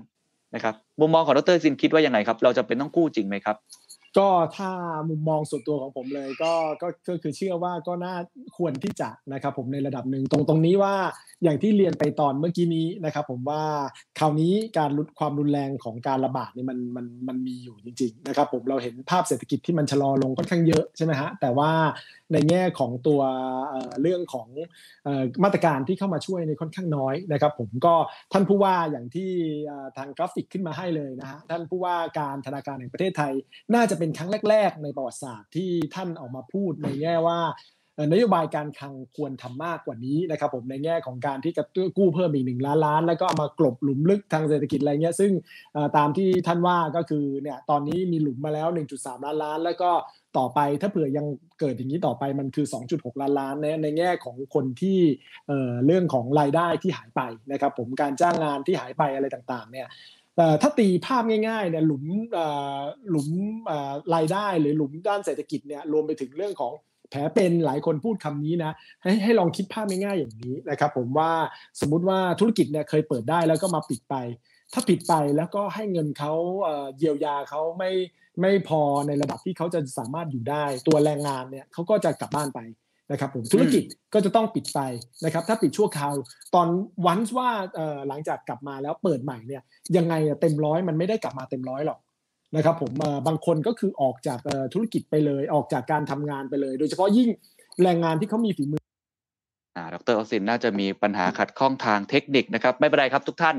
[0.55, 3.55] นะครับมุมมองของดรซินคิดว่ายังไงครับ เราจำเป็นต้องกู้จริงไหมครับ
[4.17, 4.71] ก็ถ้า
[5.09, 8.15] มุมมองส่วนตัวของผมเลยก็ก็ก็คือเชื่อว่าก็น่า
[8.57, 10.95] ควรที่จะนะครับผมในระดับหนึ่งตรงตรงนี้ว่า
[11.43, 13.63] อย่างที่เรียนไปตอนเมื่อกี้นี้นะครับผมว่า
[14.19, 21.71] คราวนี้การลดความรุนแรงของการระบาดนี่มันมันมันมีอยู่จริงๆนะครับผมเราเห็นภาพเศรษฐกิจที่มันชะลอลงค่อนข้างเยอะใช่ไหมฮะแต่ว่า
[22.33, 23.21] ในแง่ของตัว
[24.01, 24.47] เรื่องของ
[25.43, 27.95] มาตรการที่เข้ามาช่วยในค่อนข้างน้อยนะครับผมก็
[28.33, 29.31] ท่านผู้ว่าอย่างที่
[29.97, 33.33] ทางกราฟิกขึ้นมาให้เลยนะฮะท่านผู้ว่าการธนาคารแห่งประเทศไทย
[33.73, 37.39] น่าจะเป็นครั้งแรก ๆ ในประวัติศาสตร์ที่ท่านออกมาพูดในแง่ว่า
[38.11, 41.63] นโยบายการคลังควรทำมากกว่านี้นะครับผมในแง่ของการที่จะ
[41.97, 45.31] กู้เพิ่มอีกหนึ่งล้านล้าน แล้วก็มากลบหลุมลึกทางเศรษฐกิจอะไรเงี้ยซึ่ง
[45.97, 49.91] ตามที่ท่านว่าก็คือเนี่ยตอนนี้มีหลุมมาแล้ว 1.3 ล้านล้าน แล้วก็
[50.37, 51.25] ต่อไปถ้าเผื่อยัง
[51.59, 54.99] เกิดอย่างนี้ต่อไปมันคือ 2.6 ล้านล้านในในแง่ของคนที่
[55.85, 57.21] เรื่องของรายได้ที่หายไป
[57.51, 59.87] นะครับผมการจ้างงานที่หายไปอะไรต่างๆเนี่ย
[60.61, 62.03] ถ้าตีภาพง่ายๆเนี่ยหลุม
[63.09, 63.29] หลุม
[64.15, 66.73] รายได้หรือหลุมด้านเศรษฐกิจเนี่ยรวมไปถึงเรื่องของ
[67.09, 68.71] แผลเป็นหลายคนพูดคำนี้นะ
[69.03, 71.31] ให้ให้ลองคิดภาพง่ายๆอย่างนี้นะครับผมว่า
[71.79, 74.15] สมมุติว่าธุรกิจเนี่ยเคยเปิดได้แล้วก็มาปิดไป
[74.73, 76.33] ถ้าปิดไปแล้วก็ให้เงินเขา
[76.97, 77.91] เยียวยาเขาไม่
[78.41, 82.59] ไม่พอในระดับที่เขาจะสามารถอยู่ได้ ตัวแรงงานเนี่ยเขาก็จะกลับบ้านไป
[83.11, 83.83] นะครับผมธุรกิจ
[84.13, 84.79] ก็จะต้องปิดไป
[85.25, 86.13] นะครับ ถ้าปิดชั่วคราว
[86.55, 86.67] ตอน
[87.05, 87.49] วันว่า
[88.07, 89.61] หลังจากกลับมาแล้วเปิดใหม่เนี่ย
[89.97, 91.99] ยังไงเต็มร้อยมันไม่ได้กลับมาเต็มร้อยหรอก
[92.55, 92.91] นะครับผม
[93.27, 94.39] บางคนก็คือออกจาก
[94.73, 97.29] ธุรกิจไปเลย ออกจากการทำงานไปเลย โดยเฉพาะยิ่ง
[97.83, 98.81] แรงงานที่เขามีฝีมือ
[99.75, 103.55] อ่าดรออสินน่าจะมีปัญหาขัดข้องทางเทคนิคนะครับ ไม่เป็นไรครับทุกท่าน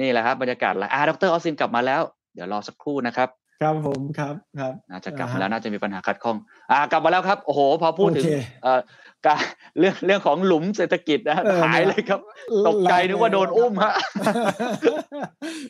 [0.00, 2.02] นี่แหละครับบรรยากาศละอ่าดรออสินกลับมาแล้ว
[2.34, 3.28] เดี๋ยวรอสักครู่นะครับ
[3.62, 6.36] ครับผมครับครับน่าจะกลับมาแล้วน่าจะมีปัญหาขัดข้อง
[6.70, 8.24] อ่ากลับมาแล้วครับโอ้โห พอพูดถึง
[8.62, 8.80] เอ่อ
[9.26, 9.42] การ
[9.78, 12.20] เรื่องเรื่องของหลุมเศรษฐกิจนะหายเลยครับ
[12.68, 13.92] ตกใจนึกว่าโดนอุ้มฮะ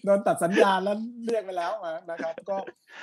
[0.04, 1.72] โดนตัดสัญญาณแล้วเรียกไปแล้ว
[2.10, 2.56] นะครับ ก็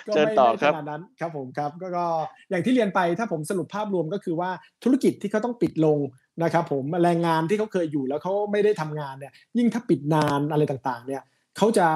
[0.07, 2.05] ก็ไม่ได้ขนาดนั้นครับผมครับก็
[2.49, 4.49] อย่างที่เรียนไปถ้าผมสรุปภาพรวมก็คือว่า
[4.83, 5.97] ธุรกิจที่เขาต้องปิดลง
[6.43, 11.23] นะครับผมแรงงานที่เขาเคยอยู่แล้วเขาไม่ได้ทำงานเนี่ยยิ่งถ้าปิดนานอะไรต่างๆ เนี่ย
[11.57, 11.87] เขาจะ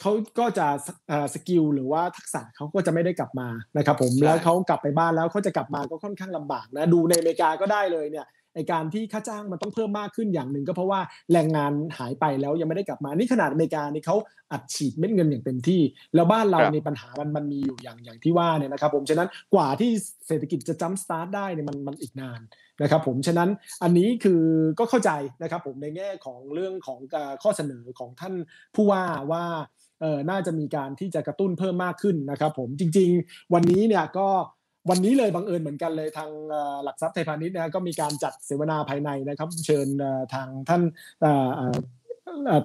[0.00, 0.66] เขาก็จะ
[1.34, 11.00] skill หรือว่าทักษะเขาก็จะไม่ได้กลับมานะครับผมแล้วเขากลับไปบ้านแล้วเขาจะกลับมาก็ค่อนข้างลำบากนะดูในอเมริกาก็ได้เลยเนี่ยไอการที่ค่าจ้างมันต้องเพิ่มมากขึ้นอย่างหนึ่ง ก็เพราะว่า
[11.32, 14.16] แรงงานหายไปแล้วยังไม่ได้กลับมา นี่ขนาดอเมริกานี่เขา
[14.52, 15.80] อัดฉีดเม็ดเงินอย่างเต็มที่
[16.14, 19.90] แล้วบ้านเราในปัญหามันมันมีอยู่อย่างอย่างที่ว่าเนี่ยนะครับผมฉะนั้นกว่าที่
[20.26, 22.40] เศรษฐกิจจะ jumpstart ได้เนี่ยมันมันอีกนาน
[22.82, 23.48] นะครับผมฉะนั้น
[23.82, 24.42] อันนี้คือ
[24.78, 25.10] ก็เข้าใจ
[25.42, 26.98] นะครับผมในแง่ของเรื่องของ
[27.42, 28.34] ข้อเสนอของท่าน
[28.74, 29.44] ผู้ว่าว่า
[30.02, 34.28] เออน่าจะมีการที่จะกระตุ้นเพิ่มมากขึ้นนะครับผมจริง ๆ วันนี้เนี่ยก็
[34.90, 36.30] วันนี้เลยบังเอิญเหมือนกันเลยทาง
[36.84, 39.88] หลักทรัพย์ไทยพาณิชย์นะก็มีการจัดเสวนาภายในนะครับ เชิญ
[40.34, 40.82] ทางท่าน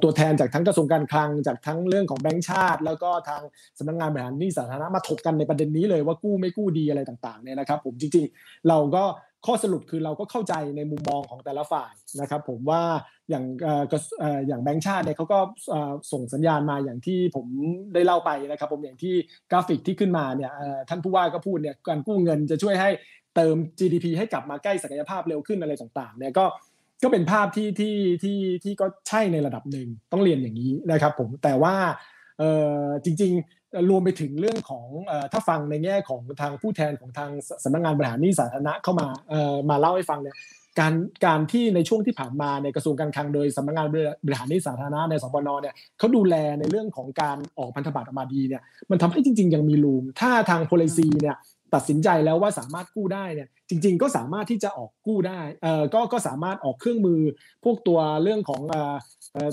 [0.04, 3.42] ตัวแทนจากทั้งกระทรวงการคลังจากทั้งเรื่องของแบงก์ชาติ แล้วก็ทาง
[3.78, 9.04] สำนักงานบริหารหนี้สาธารณะมาถกกันในประเด็นนี้เลยว่ากู้ไม่กู้ดีอะไรต่างๆเนี่ยนะครับ ผมจริงๆ เราก็
[9.46, 12.82] ข้อสรุปคือเราก็เข้าใจในมุมมองของแต่ละฝ่ายนะครับ ผมว่า
[13.30, 13.46] อย่าง
[14.48, 15.40] อย่างแบงค์ชาติเนี่ยเขาก็
[16.12, 17.48] ส่งสัญญาณมาอย่างที่ผม
[17.94, 19.16] ได้เล่าไปนะครับ ผมอย่างที่
[19.52, 20.52] กราฟิกที่ขึ้นมาเนี่ย
[20.90, 22.90] ท่านผู้ว่าก็พูดเนี่ยการกู้เงินจะช่วยให้
[23.36, 26.46] เติม GDP ให้กลับมาใกล้ศักยภาพเร็วขึ้นอะไรต่างๆเนี่ยก็
[27.04, 31.76] ก็เป็นภาพที่ที่ที่ที่ก็ใช่ในระดับหนึ่งต้องเรียนอย่างนี้นะครับ ผมแต่ว่า
[33.06, 33.57] จริง ๆ
[33.90, 34.86] รวมไปถึงเรื่องของ
[35.32, 37.30] ถ้าฟังในแง่ของทางผู้แทนของทาง
[37.64, 39.08] สำนักงงานบริหารหนี้สาธารณะเข้ามา
[39.70, 40.38] มาเล่าให้ฟังเนี่ย
[40.80, 40.94] การ
[41.26, 43.88] การที่ในช่วงที่ผ่านมาในกระทรวงการคลังโดยสำนักงาน
[44.26, 48.62] บริหารหนี้สาธารณะในสปนเนี่ยเขาดูแลในเรื่องของการออกพันธบัตรออกมาดีเนี่ย
[48.92, 51.38] มันทำให้จริง ๆ ยังมีรูม ถ้าทาง policy เนี่ย
[51.74, 57.22] ตัดสินใจแล้วว่าสามารถกู้ได้เนี่ยจริง ๆ ก็สามารถที่จะออกกู้ได้เอ่อก็ก็สามารถออกเครื่องมือ
[57.64, 58.96] พวกตัวเรื่องของเอ่อ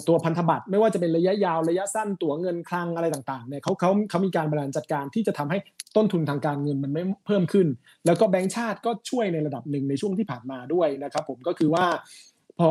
[0.09, 5.59] ตัวพันธบัตรไม่ว่าจะเป็นระยะยาวระยะสั้นตัวเงินคลังอะไรต่างๆเนี่ยเขาเขาเขามีการบริหารจัดการที่จะทำให้
[5.97, 7.67] ต้นทุนทางการเงินมันไม่เพิ่มขึ้น
[8.07, 11.87] แล้วก็แบงก์ชาติก็ช่วยในระดับหนึ่งในช่วงที่ผ่านมาด้วยนะครับผมก็คือว่า
[12.61, 12.71] พอ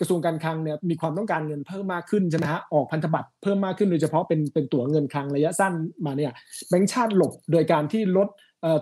[0.00, 5.72] กระทรวงการคลังเนี่ยมีความต้องการเงินเพิ่มมากขึ้นใช่ไหมฮะออกพันธบัตรเพิ่มมากขึ้นโดยเฉพาะเป็นเป็นตั๋วเงินคลังระยะสั้น
[6.06, 6.32] มาเนี่ย
[6.68, 8.28] แบงก์ชาติหลบโดยการที่ลด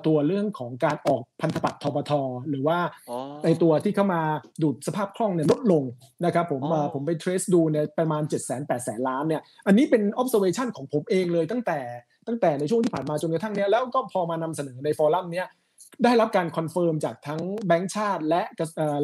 [0.06, 2.12] ตัวเรื่องของการออกพันธบัตรทบท
[2.50, 2.78] หรือว่า
[3.44, 4.22] ในตัวที่เข้ามา
[4.62, 5.82] ดูดสภาพคล่องเนี่ยลดลง
[6.24, 6.62] นะครับผม
[6.94, 11.78] ผมไป trace ดูเนี่ยประมาณ7 0 0 0 0 8 0 0 ล้านเนี่ยอันนี้เป็น observation ของผมเองเลยตั้งแต่
[12.26, 15.46] ตั้งแต่ในช่วงที่ผ่านมาจนกระทั่งเนี้ยแล้วก็พอมานำเสนอใน forum เนี้ย
[16.04, 18.42] ได้รับการ confirm จากทั้งแบงก์ชาติและ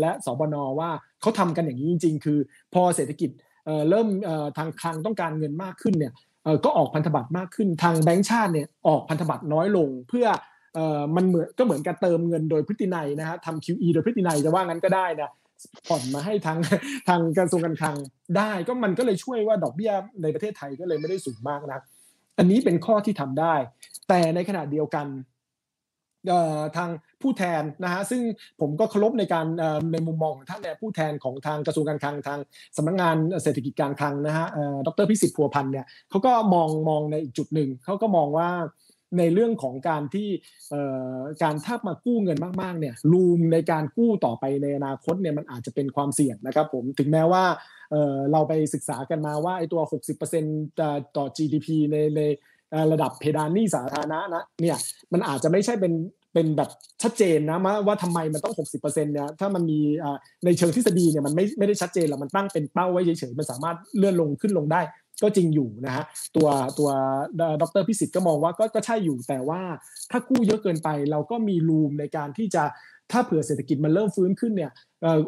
[0.00, 2.38] และสบนว่าเขาทำกันอย่างนี้จริง ๆ คือ
[2.74, 3.30] พอเศรษฐกิจ
[3.90, 4.08] เริ่ม
[4.58, 6.12] ทางคลังต้องการเงินมากขึ้นเนี่ย
[6.64, 10.26] ก็ออกพันธบัตรมากขึ้นทางแบงก์ชาติเนี่ยออกพันธบัตรน้อยลงเพื่อ
[11.16, 15.30] มันเหมือนก็เหมือนการเติมเงินโดยพฤตินัยนะฮะทำ QE โดยพฤตินัยจะว่างั้นก็ได้นะ
[15.86, 16.58] ผ่อนมาให้ทาง
[17.08, 17.96] ทางกระทรวงการคลัง
[18.36, 21.80] ได้ก็มันก็เลยช่วยว่าดอกเบี้ยในประเทศไทยก็เลยไม่ได้สูงมากนะ
[22.38, 23.54] อันนี้เป็นข้อที่ทำได้
[24.08, 25.06] แต่ในขณะเดียวกัน
[26.76, 26.90] ทาง
[27.22, 28.20] ผู้แทนนะฮะซึ่ง
[28.60, 29.46] ผมก็เคารพในการ
[29.92, 32.40] ในมุมมองของท่านเนี่ยผู้แทนของทางกระทรวงการคลังทาง
[32.76, 34.46] สำนักงงานเศรษฐกิจการคลังนะฮะ
[34.86, 38.50] ดรพิสิทธิ์พัวพันธ์เนี่ยเขาก็มองมองในอีกจุดหนึ่งเขาก็มองว่า
[39.18, 40.28] ในเรื่องของการที่
[41.42, 47.44] การถ้ามากู้เงินมากๆเนี่ยรูมในการกู้ต่อไปในอนาคตเนี่ยมันอาจจะเป็นความเสี่ยงนะครับผมถึงแม้ว่า
[48.32, 49.82] เราไปศึกษากันมาว่าไอ้ตัว
[50.48, 52.22] 60%ต่อ GDP ในใน
[52.92, 54.78] ระดับเพดานหนี้สาธารณะนะเนี่ย
[55.12, 55.92] มันอาจจะไม่ใช่เป็น
[56.34, 56.70] เป็นแบบ
[57.02, 59.80] ชัดเจนนะว่าทำไมมันต้อง 60%เนี่ยถ้ามันมี
[60.44, 64.80] ในเชิงทฤษฎีเนี่ยมันไม่ไม่ได้ชัดเจนหรอกมันตั้งเป็นเป้าไว้เฉยๆมันสามารถเลื่อนลงขึ้นลงได้
[65.22, 66.04] ก็จริงอยู่นะฮะ
[66.36, 66.48] ตัว
[66.78, 66.90] ตัว
[67.62, 69.60] ดรพิสิทธิ์ก็มองว่าก็ก็ใช่อยู่แต่ว่า
[70.10, 72.64] ถ้ากู้เยอะเกินไป เราก็มีรูมในการที่จะ
[73.12, 74.72] ถ้าเผื่อเศรษฐกิจมันเริ่มฟื้นขึ้นเนี่ย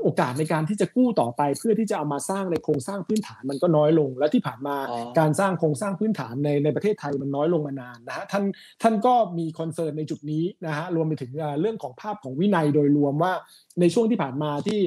[0.03, 4.77] โอกาสในการที่จะกู้ต่อไปเพื่อที่จะเอามาสร้างในโครงสร้างพื้นฐานมันก็น้อยลง และที่ผ่านมา
[5.19, 8.45] การสร้างโครงสร้างพื้นฐานในในประเทศไทยมันน้อยลงมานานนะฮะท่าน
[8.83, 11.31] ท่านก็มี concern ในจุดนี้นะฮะรวมไปถึง
[11.61, 13.33] เรื่องของภาพของวินัยโดยรวมว่า
[13.81, 14.81] ในช่วงที่ผ่านมาที่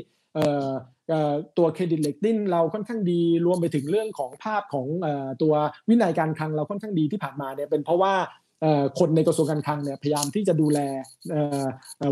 [1.58, 4.88] ตัว credit rating เราค่อนข้างดี รวมไปถึงเรื่องของภาพของ
[5.42, 5.54] ตัว
[5.90, 8.14] วินัยการคลังเราค่อนข้างดีที่ผ่านมาเนี่ยเป็นเพราะว่า
[9.00, 10.80] คนในกระทรวงการคลังเนี่ยพยายามที่จะดูแล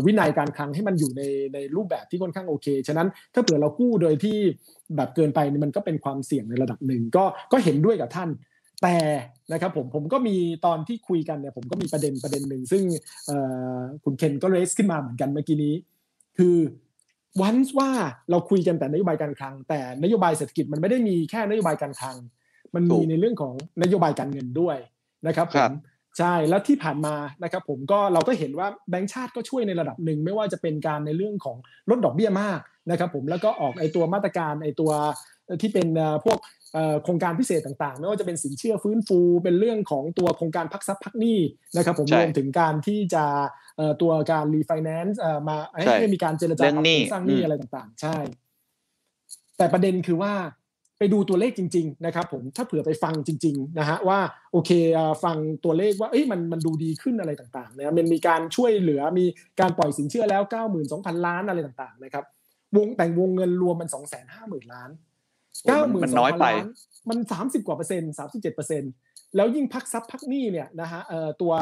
[0.06, 1.22] วินัยการคลังให้มันอยู่ใน
[1.54, 4.38] ในรูปแบบที่ค่อนข้างโอเค ฉะนั้นถ้าเผื่อเรากู้โดยที่
[4.96, 8.30] แบบเกินไปมันก็เป็นความเสี่ยงในระดับหนึ่งก็ก็เห็นด้วยกับท่าน
[8.82, 8.96] แต่
[9.52, 10.36] นะครับผมผมก็มี
[10.66, 12.82] ตอนที่คุยกันเนี่ยผมก็มีประเด็นประเด็นหนึ่งซึ่ง
[14.04, 15.74] คุณเคนก็เรสขึ้นมาเหมือนกันเมื่อกี้นี้
[16.38, 16.56] คือ
[17.40, 17.90] วันว่า
[18.30, 22.16] เราคุยกันแต่นโยบายการคลัง แต่นโยบายเศรษฐกิจมันไม่ได้มีแค่นโยบายการคลัง
[22.74, 24.76] มันมีในเรื่องของนโยบายการเงินด้วย
[25.26, 25.72] นะครับผม
[26.18, 31.56] ใช่แล้วที่ผ่านมานะครับผมก็เราก็เห็นว่าแบงก์ชาติก็ช่วยในระดับหนึ่งไม่ว่าจะเป็นการในเรื่องของ
[31.90, 32.60] ลดดอกเบี้ยมาก
[32.90, 34.90] นะครับผมแล้วก็ออกไอตัวมาตรการไอตัว
[35.60, 35.88] ที่เป็น
[36.24, 36.38] พวก
[37.04, 41.38] โครงการพิเศษต่างๆ ไม่ว่าจะเป็นสินเชื่อฟื้นฟู เป็นเรื่องของตัวโครงการพักทรัพย์พักหนี้
[41.76, 43.24] นะครับผมรวมถึงการที่จะ
[44.02, 45.56] ตัวการรีไฟแนนซ์มา
[45.98, 46.64] ให้มีการเจรจา
[47.12, 48.16] สร้างหนี้อะไรต่างๆ ใช่
[49.56, 50.32] แต่ประเด็นคือว่า
[50.98, 54.18] ไปดูตัวเลขจริง ๆ นะครับผมถ้าเผื่อไปฟังจริง ๆ นะฮะว่า
[54.52, 54.70] โอเค
[55.24, 59.26] ฟังตัวเลขว่าเอ้ยมันมันดูดีขึ้นอะไรต่างๆนะมันมีการช่วยเหลือมี
[59.60, 60.42] การปล่อยสินเชื่อแล้ว
[60.84, 62.24] 92,000 ล้านอะไรต่างๆนะครับ
[62.76, 63.88] วงแต่งวงเงินรวมมัน
[64.30, 64.90] 250,000 ล้าน
[65.66, 66.44] เก้าหมื่นน้อยไป
[67.08, 68.92] มันสามสิบกว่าเปอร์เซ็นต์สามสิบเจ็ดเปอร์เซ็นต์
[69.36, 71.52] แล้วยิ่งพักซับพักหนี้เนี่ยนะฮะเอ่อตัว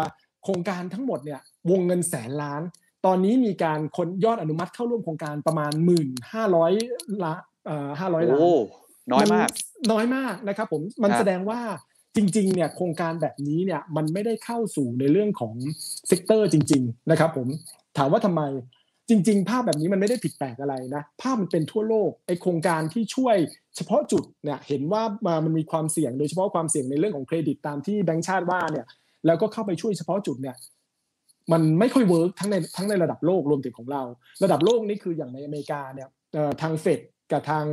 [0.44, 2.62] โครงการทั้งหมดเนี่ยวงเงินแสนล้าน
[3.06, 6.72] ตอนนี้มีการคนยอดอนุมัติเข้าร่วมโครงการประมาณหมื่นห้าร้อย
[7.24, 7.34] ละ
[7.66, 8.40] เอ่อห้าร้อยล้าน
[9.12, 9.48] น้อยมาก
[9.92, 11.60] น้อยมากนะครับผมมันแสดงว่า
[12.16, 15.54] จริงๆเนี่ยโครงการแบบนี้เนี่ยมันไม่ได้เข้าสู่ในเรื่องของ
[16.08, 17.48] sector จริง ๆ นะครับ ผม
[17.98, 18.42] ถามว่าทำไม
[19.08, 23.36] จริง ๆ ภาพแบบนี้มันไม่ได้ผิดแปลกอะไรนะ ภาพมันเป็นทั่วโลกไอโครงการที่ช่วย
[23.76, 25.02] เฉพาะจุดเนี่ยเห็นว่า
[25.44, 28.86] มันมีความเสี่ยงโดยเฉพาะความเสี่ยงในเรื่องของเครดิตตามที่แบงก์ชาติว่าเนี่ย
[29.26, 30.56] แล้วก็เข้าไปช่วยเฉพาะจุดเนี่ย
[31.52, 34.02] มันไม่ค่อย work ทั้งในทั้งในระดับโลกรวมถึงของเรา
[34.44, 36.08] ระดับโลกนี่คืออย่างในอเมริกาเนี่ย
[36.62, 37.00] ทางเฟด
[37.32, 37.64] กับทาง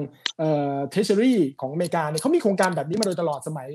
[0.92, 3.70] Treasury ของอเมริกาเนี่ยเขามีโครงการแบบนี้มาโดยตลอดสมัย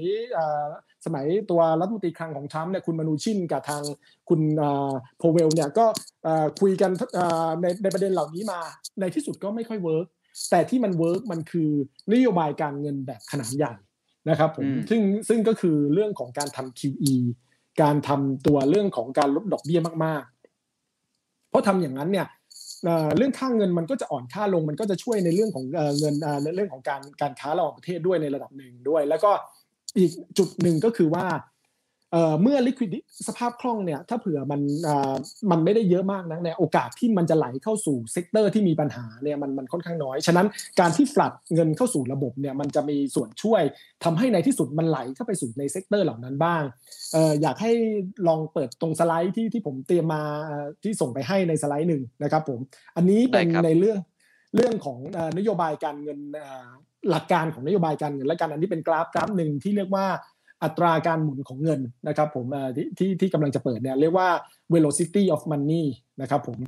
[1.06, 3.82] สมัยตัวรัฐมนตรีคลังของทรัมป์เนี่ยคุณมานูชินกับทาง
[4.28, 4.40] คุณ
[5.18, 5.86] โพเวลเนี่ยก็
[6.60, 6.90] คุยกัน
[7.60, 8.60] ในในประเด็นเหล่านี้มา
[9.00, 10.06] ในที่สุดก็ไม่ค่อย work
[10.50, 11.70] แต่ที่มัน work มันคือ
[12.12, 13.72] นโยบายการเงินแบบขนาดใหญ่
[14.28, 17.14] นะครับผมซึ่งซึ่งก็คือเรื่องของการทำ QE
[17.82, 22.26] การทำตัวเรื่องของการลดดอกเบี้ยมากๆ เพราะทำอย่างนั้นเนี่ย
[23.16, 25.64] เรื่องค่าเงินมันก็จะอ่อนค่าลง มันก็จะช่วยในเรื่องของ
[25.98, 26.14] เงิน
[26.44, 29.30] ในเรื่องของการการค้าระหว่างประเทศด้วยในระดับหนึ่งด้วย แล้วก็
[29.98, 31.26] อีกจุดหนึ่งก็คือว่า
[32.42, 34.60] เมื่อ liquidity สภาพคล่องเนี่ยถ้าเผื่อมัน
[35.50, 40.46] มันไม่ได้เยอะมากนะเนี่ยโอกาสที่มันจะไหลเข้าสู่ sector ที่มีปัญหาเนี่ยมันมันค่อนข้างน้อย ฉะนั้น
[40.80, 43.62] การที่ flood เงินเข้าสู่ระบบเนี่ยมันจะมีส่วนช่วย
[44.04, 46.62] ทำให้ในที่สุดมันไหลเข้าไปสู่ใน sector เหล่านั้นบ้าง
[47.42, 47.72] อยากให้
[48.28, 50.22] ลองเปิดตรงสไลด์ที่ที่ผมเตรียมมา
[50.82, 52.60] ที่ส่งไปให้ในสไลด์หนึ่งนะครับผม
[52.96, 53.98] อันนี้เป็นในเรื่อง
[54.56, 54.98] เรื่องของ
[55.38, 56.18] นโยบายการเงิน
[57.10, 60.06] หลักการของนโยบายการเงินและการอันนี้เป็นกราฟกราฟหนึ่งที่เรียกว่า
[60.62, 62.46] อัตราการหมุนของเงินนะครับผม
[62.76, 64.28] ที่ที่ที่กำลังจะเปิดเนี่ยเรียกว่า
[64.74, 65.84] velocity of money
[66.22, 66.58] นะครับผม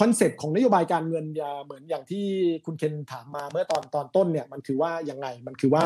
[0.00, 1.24] concept ของนโยบายการเงิน
[1.64, 2.24] เหมือนอย่างที่
[2.64, 5.84] คุณเคนถามมาเมื่อตอนตอนต้นเนี่ยมันคือว่ายังไงมันคือว่า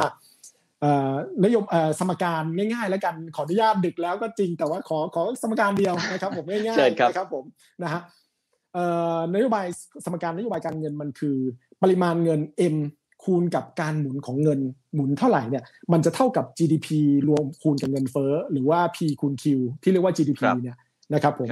[1.45, 1.65] นโยบ
[1.99, 7.45] สมการง่ายๆ แล้วกันขออนุญาตดึกแล้วก็จริงแต่ว่าขอขอสมการเดียวนะครับผมง่ายๆนะครับผม
[7.83, 8.03] นะฮะ
[9.35, 9.67] นโยบาย
[10.05, 11.37] สมการนโยบายการเงินมันคือ
[11.83, 12.41] ปริมาณเงิน
[12.75, 12.77] M
[13.27, 14.61] คูณกับการหมุนของเงิน
[14.95, 16.89] หมุนเท่าไหร่เนี่ยมันจะเท่ากับ GDP
[17.29, 19.45] รวมคูณกับเงินเฟ้อหรือว่า P คูณ Q
[19.83, 20.77] ที่เรียกว่า GDP เนี่ย
[21.15, 21.49] นะครับผม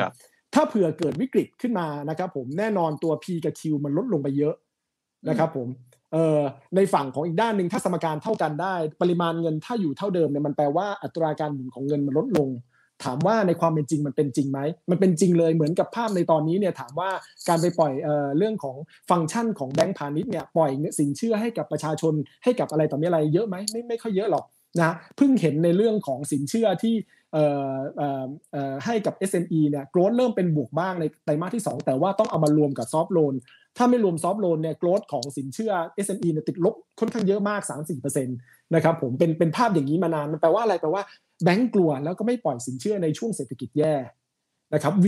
[0.54, 4.54] ถ้าเผื่อเกิดวิกฤตขึ้นมานะครับผมแน่นอนตัว P กับ Q มันลดลงไปเยอะ
[5.28, 5.68] นะครับผม
[6.12, 6.40] เอ่อ
[6.76, 12.48] ในฝั่งของอีกด้านหนึ่งถ้าสมการเท่ากันได้ ปริมาณเงินถ้าอยู่เท่าเดิมเนี่ยมันแปลว่าอัตราการหมุนของเงินมันลดลง
[13.04, 17.10] ถามว่าในความเป็นจริงมันเป็นจริงไหม มันเป็นจริงเลยเหมือนกับภาพในตอนนี้เนี่ยถามว่า
[17.48, 18.76] การไปปล่อยเอ่อเรื่องของ
[19.10, 22.14] ฟังก์ชันของแบงก์พาณิชย์เนี่ยปล่อยสินเชื่อให้กับประชาชน
[22.44, 24.44] ให้กับอะไรต่อมีอะไรเยอะไหมไม่ไม่ค่อยเยอะหรอก
[24.80, 26.94] นะเพิ่งเห็นในเรื่องของสินเชื่อที่
[28.84, 33.34] ให้กับ SME เนี่ยโกรดเริ่มเป็นบวกบ้างในไตรมาสที่ 2 แต่ว่าต้องเอามารวมกับซอฟท์โลน
[33.76, 35.72] ถ้าไม่รวมซอฟท์โลนเนี่ยโกรดของสินเชื่อ
[36.06, 37.60] SME เนี่ยติดลบค่อนข้างเยอะมาก
[37.98, 41.02] 3-4%นะครับผมเป็นเป็นภาพอย่างนี้มานานมันแปลว่าอะไรแปลว่า
[41.44, 43.94] แบงก์กลัวแล้วก็ไม่ปล่อยสินเชื่อในช่วงเศรษฐกิจแย่
[44.74, 45.06] นะครับ V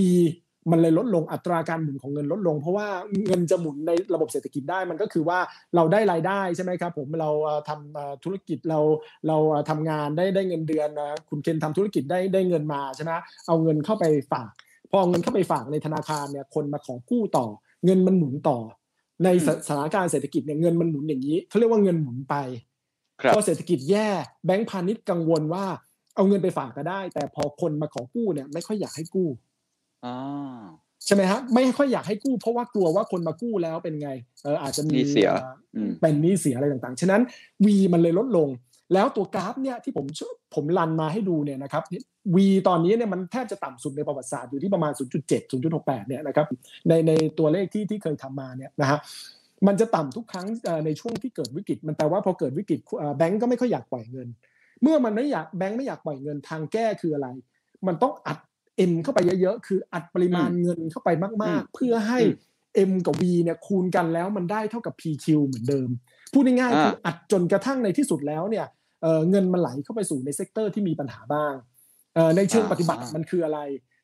[0.71, 2.89] มันเลยลดลงอัตราการหมุนของเงินลดลง เพราะว่า
[3.27, 5.39] เงินจะหมุนในระบบเศรษฐกิจได้มันก็คือว่า
[5.77, 7.31] เราได้รายได้ใช่ไหมครับผมเรา
[7.69, 8.81] ทำธุรกิจเรา
[9.29, 9.37] เรา
[9.71, 13.13] ทำงานได้ได้เงินเดือนนะคุณเคนทำธุรกิจได้ได้เงินมาใช่ไหม
[13.47, 14.51] เอาเงินเข้าไปฝาก
[14.91, 17.47] พอเงินเข้าไปฝากในธนาคารเนี่ยคนมาขอกู้ต่อ
[17.85, 18.59] เงินมันหมุนต่อ
[19.25, 19.29] ใน
[19.69, 22.35] สถานการณ์เศรษฐกิจเนี่ยเงินมันหมุนอย่างนี้เขาเรียกว่าเงินหมุนไป
[23.33, 24.09] พอเศรษฐกิจแย่
[24.47, 25.65] แบงก์พาณิชย์กังวลว่า
[26.17, 29.29] เอาเงินไปฝากก็ได้ แต่พอคนมาขอกู้เนี่ยไม่ค่อยอยากให้กู้
[31.07, 34.11] ใช่ไหมฮะไม่ค่อยอยากให้กู้เพราะว่ากลัวว่าคนมากู้แล้วเป็นไง
[34.43, 35.29] เอออาจจะมีเสีย
[36.01, 37.23] เป็นนี้เสียอะไรต่างๆ ฉะนั้น
[37.65, 38.49] วีมันเลยลดลง
[38.95, 40.07] แล้วตัวกราฟเนี่ยที่ผม
[40.55, 41.83] ผมรันมาให้ดูเนี่ยนะครับ
[42.35, 46.47] วีตอนนี้เนี่ยมันแทบจะต่ำสุดในประวัติศาสตร์อยู่ที่ประมาณ 0.7 0.68 เนี่ยนะครับ
[46.89, 48.99] ในในตัวเลขที่ที่เคยทำมาเนี่ยนะฮะ
[49.67, 50.47] มันจะต่ำทุกครั้ง
[50.87, 52.81] ในช่วงที่เกิดวิกฤต มันแปลว่าพอเกิดวิกฤต
[53.19, 54.29] แบงก์ก็ไม่ค่อยอยากปล่อยเงิน
[54.83, 57.29] เมื่อมันไม่อยากแบงค์ไม่อยากปล่อยเงินทางแก้คืออะไร
[57.87, 58.39] มันต้องอัด
[58.91, 61.11] M เข้าไปเยอะๆ คืออัดปริมาณเงินเข้าไป
[61.43, 62.19] มาก ๆ เพื่อให้
[62.91, 65.89] M กับ V เนี่ยคูณกันแล้วมันได้เท่ากับ PQ เหมือนเดิม
[66.33, 68.67] พูดง่ายๆคืออัดจนกระทั่งในที่สุดแล้วเนี่ย
[69.31, 71.55] เงินมันไหลเข้าไปสู่ใน sector ที่มีปัญหาบ้าง
[72.37, 73.61] ในเชิงปฏิบัติมันคืออะไร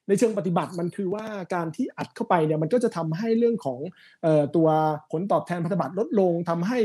[0.08, 1.24] ในเชิงปฏิบัติมันคือว่า
[1.54, 3.78] การที่อัดเข้าไปเนี่ยมันก็จะทำให้เรื่องของ
[4.56, 4.68] ตัว
[5.12, 6.78] ผลตอบแทนพันธบัตรลดลงทำให้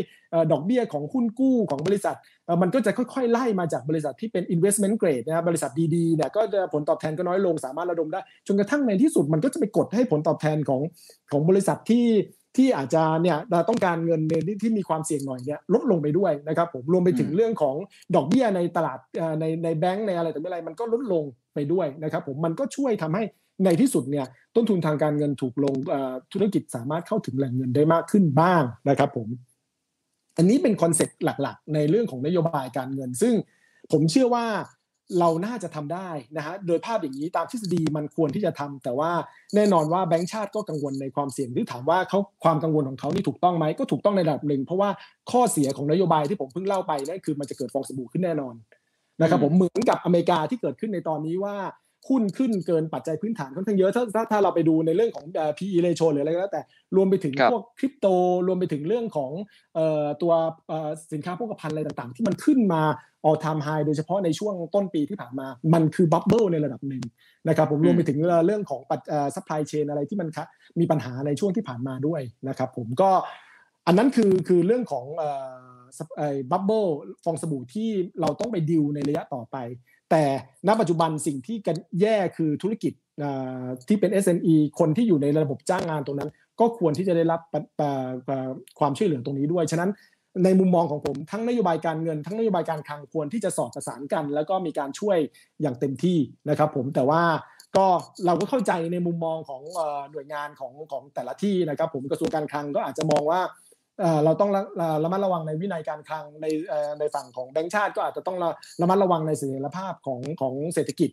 [0.51, 2.17] ดอกเบี้ยของหุ้นกู้ของบริษัท
[2.61, 10.81] มันก็จะค่อยๆ ไล่มาจากบริษัทที่เป็น investment grade นะบริษัทดีๆเนี่ยก็จะผลตอบแทนก็น้อยลงสามารถระดมได้จนกระทั่งในที่สุดมันก็จะไปกดให้ผลตอบแทนของ
[11.31, 12.07] ของบริษัทที่
[12.57, 13.37] ที่อาจจะเนี่ย
[13.69, 17.75] ต้องการเงินในที่มีความเสี่ยงหน่อยเนี่ยลดลงไปด้วยนะครับผมรวมไปถึงเรื่องของ
[18.15, 18.99] ดอกเบี้ยในตลาด
[19.39, 21.23] ในในแบงก์ในอะไรแต่ไม่อะไรมันก็ลดลง
[21.57, 23.23] ไปด้วยนะครับผมมันก็ช่วยทำให้
[23.65, 25.75] ในที่สุดเนี่ยต้นทุนทางการเงินถูกลง
[26.33, 29.27] ธุรกิจสามารถเข้าถึงแหล่งเงินได้มากขึ้นบ้างนะครับผม
[30.37, 33.33] อันนี้เป็น concept หลักๆ ในเรื่องของนโยบายการเงิน ซึ่ง
[33.91, 34.45] ผมเชื่อว่า
[35.19, 39.11] เราน่าจะทำได้นะฮะโดยภาพอย่างนี้ตามทฤษฎีมันควรที่จะทำแต่ว่า
[39.55, 44.89] แน่นอนว่าแบงก์ชาติก็กังวลในความเสี่ยงที่ถามว่าเขาความกังวลของเขานี่ถูกต้องไหมก็ถูกต้องในระดับหนึ่งเพราะว่า
[45.31, 48.53] ข้อเสียของนโยบายที่ผมเพิ่งเล่าไปนั่นคือมันจะเกิดฟองสบู่ขึ้นแน่นอน
[49.21, 51.55] นะครับผมเหมือนกับอเมริกาที่เกิดขึ้นในตอนนี้ว่า
[52.09, 55.25] หุ้นขึ้นเกินปัจจัยพื้นฐานค่อนข้างเยอะถ้าถ้าถ้าเราไปดูในเรื่องของ
[55.57, 56.61] PE ratio หรืออะไรก็แล้วแต่
[56.95, 58.05] รวมไปถึงพวกคริปโต
[58.47, 59.31] รวมไปถึงเรื่องของ
[60.21, 60.33] ตัว
[61.13, 62.81] สินค้าพวกภัณฑ์อะไรต่างๆ ที่มันขึ้นมา
[63.27, 67.03] all time high โดยเฉพาะในช่วงต้นปีที่ผ่านมา มันคือ bubble ในระดับหนึ่ง
[67.47, 69.01] นะครับผมรวมไปถึงเรื่องของปัจ
[69.35, 70.29] supply chain อะไรที่มัน
[70.79, 73.11] มีปัญหาในช่วงที่ผ่านมาด้วยนะครับผมก็
[73.87, 75.05] อันนั้นคือคือเรื่องของ
[76.51, 76.85] bubble
[77.23, 77.89] ฟองสบู่ที่
[78.21, 79.57] เราต้องไปดิวในระยะต่อไป
[80.11, 80.23] แต่
[80.67, 82.93] ณปัจจุบันสิ่งที่กันแย่คือธุรกิจ
[83.87, 86.29] ที่เป็น SME คนที่อยู่ในระบบจ้างงานตรงนั้น
[86.59, 87.41] ก็ควรที่จะได้รับ
[88.79, 89.89] ความช่วยเหลือตรงนี้ด้วย ฉะนั้น
[90.43, 95.17] ในมุมมองของผมทั้งนโยบายการเงิน ทั้งนโยบายการคลังควรที่จะสอดประสานกัน แล้วก็มีการช่วย
[95.61, 96.17] อย่างเต็มที่
[96.49, 97.23] นะครับผมแต่ว่า
[97.77, 97.85] ก็
[98.25, 99.61] เราก็เข้าใจในมุมมองของ
[100.11, 103.41] หน่วยงานของของแต่ละที่นะครับ ผมกระทรวงการคลังก็อาจจะมองว่า
[104.25, 104.49] เราต้อง
[105.03, 106.45] ระมัดระวังในวินัยการคลังใน
[106.99, 108.37] ในฝั่งของแบงก์ชาติก็อาจจะต้อง
[108.81, 111.09] ระมัดระวังในเสถียรภาพของของเศรษฐกิจ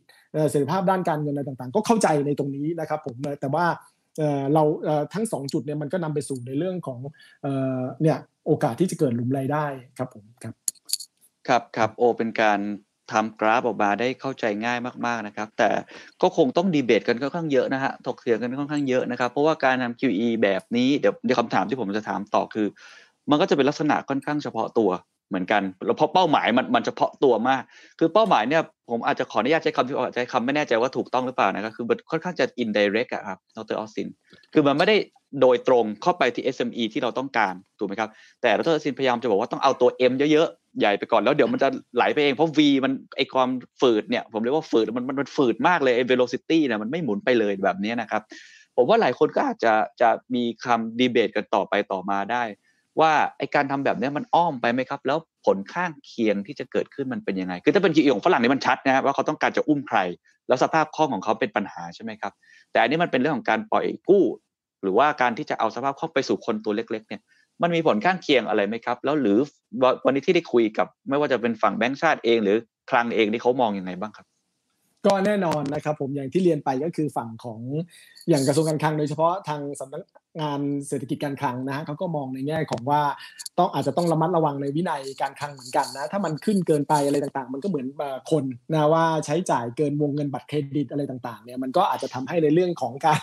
[0.50, 3.66] เสถียรภาพด้านการเงินอะไรต่างๆ ก็เข้าใจในตรงนี้นะครับผมแต่ว่า
[4.54, 4.62] เรา
[5.14, 6.98] ทั้งสองจุดเนี่ยมันก็นำไปสู่ในเรื่องของ
[8.02, 9.66] เนี่ยโอกาสที่จะเกิดหลุมรายได้
[9.98, 10.54] ครับผมครับ
[11.48, 12.60] ครับครับโอเป็นการ
[13.12, 15.70] ทำกราฟออกมาได้เข้าใจง่ายมากๆนะครับ แต่
[16.22, 22.66] ก็คงต้องดีเบตกันค่อนข้างเยอะนะฮะถกเถียงกันค่อนข้างเยอะนะครับ เพราะว่าการทำ QE แบบนี้เดี๋ยวเดี๋ยวคำถามที่ผมจะถามต่อคือ
[23.30, 24.90] มันก็จะเป็นลักษณะค่อนข้างเฉพาะตัว
[25.28, 27.62] เหมือนกันแล้วเพราะเป้าหมายมันมันเฉพาะตัวมาก
[27.98, 34.08] คือเป้าหมายเนี่ยผมอาจจะขออนุญาตใช้คำที่อาจจะใช้คำไม่แน่ใจว่าถูกต้องหรือเปล่านะครับคือมันค่อนข้างจะ indirect อะครับดรออสซิน
[34.52, 34.96] คือมันไม่ได้
[35.40, 38.10] โดยตรงเข้าไปที่ SME ที่เราต้องการถูกไหมครับ
[38.42, 43.50] แต่ดรออสซินพยายามจะบอกว่าต้องเอาตัว M เยอะๆใหญ่ไปก่อนแล้วเดี๋ยวมันจะไหลไปเองเพราะ V มันไอความ
[43.80, 48.22] ฝืดเนี่ยผมเรียกว่าฝืดมันมันมันฝืดมากเลยไอ velocity เนี่ยมันไม่หมุนไปเลยแบบนี้นะครับ
[48.76, 52.42] ผมว่าหลายคนก็อาจจะจะมีคำดีเบตกันต่อไปต่อมาได้
[53.00, 59.98] ว่าไอการทำแบบนี้มันอ้อมไปไหมครับ แล้วผลข้างเคียงที่จะเกิดขึ้นมันเป็นยังไง คือถ้าเป็นคีของฝรั่งนี่มันชัดนะว่าเขาต้องการจะอุ้มใคร
[60.48, 62.32] แล้วสภาพคล่องของเขาเป็นปัญหาใช่ไหมครับ
[62.72, 64.24] แต่อันนี้มันเป็นเรื่องของการปล่อยกู้
[64.82, 67.22] หรือว่าการที่จะเอาสภาพคล่องไปสู่คนตัวเล็ก ๆ เนี่ย
[67.62, 69.38] มันมีผลข้างเคียงอะไรไหมครับ แล้วหรือ
[70.04, 72.56] วันนี้ที่ได้คุยกับ ไม่ว่าจะเป็นฝั่งแบงก์ชาติเอง หรือ
[72.90, 74.26] คลังเองที่เขามองอยังไงบ้างครับ
[75.06, 77.60] ก็แน่นอนนะครับผมอย่างที่เรียนไปก็คือฝั่งของ
[78.28, 80.02] อย่างกระทรวงการคลังโดยเฉพาะทางสำนัก
[80.40, 83.02] งานเศรษฐกิจการคลังนะฮะเขาก็มองในแง่ของว่า
[83.58, 87.86] ต้องอาจจะต้องระมัดระวังในวินัยการคลังเหมือนกันนะ ถ้ามันขึ้นเกินไปอะไรต่างๆ มันก็เหมือน
[88.30, 93.22] คนนะว่าใช้จ่ายเกินวงเงินบัตรเครดิตอะไรต่างๆเนี่ยมันก็อาจจะทำให้ในเรื่องของการ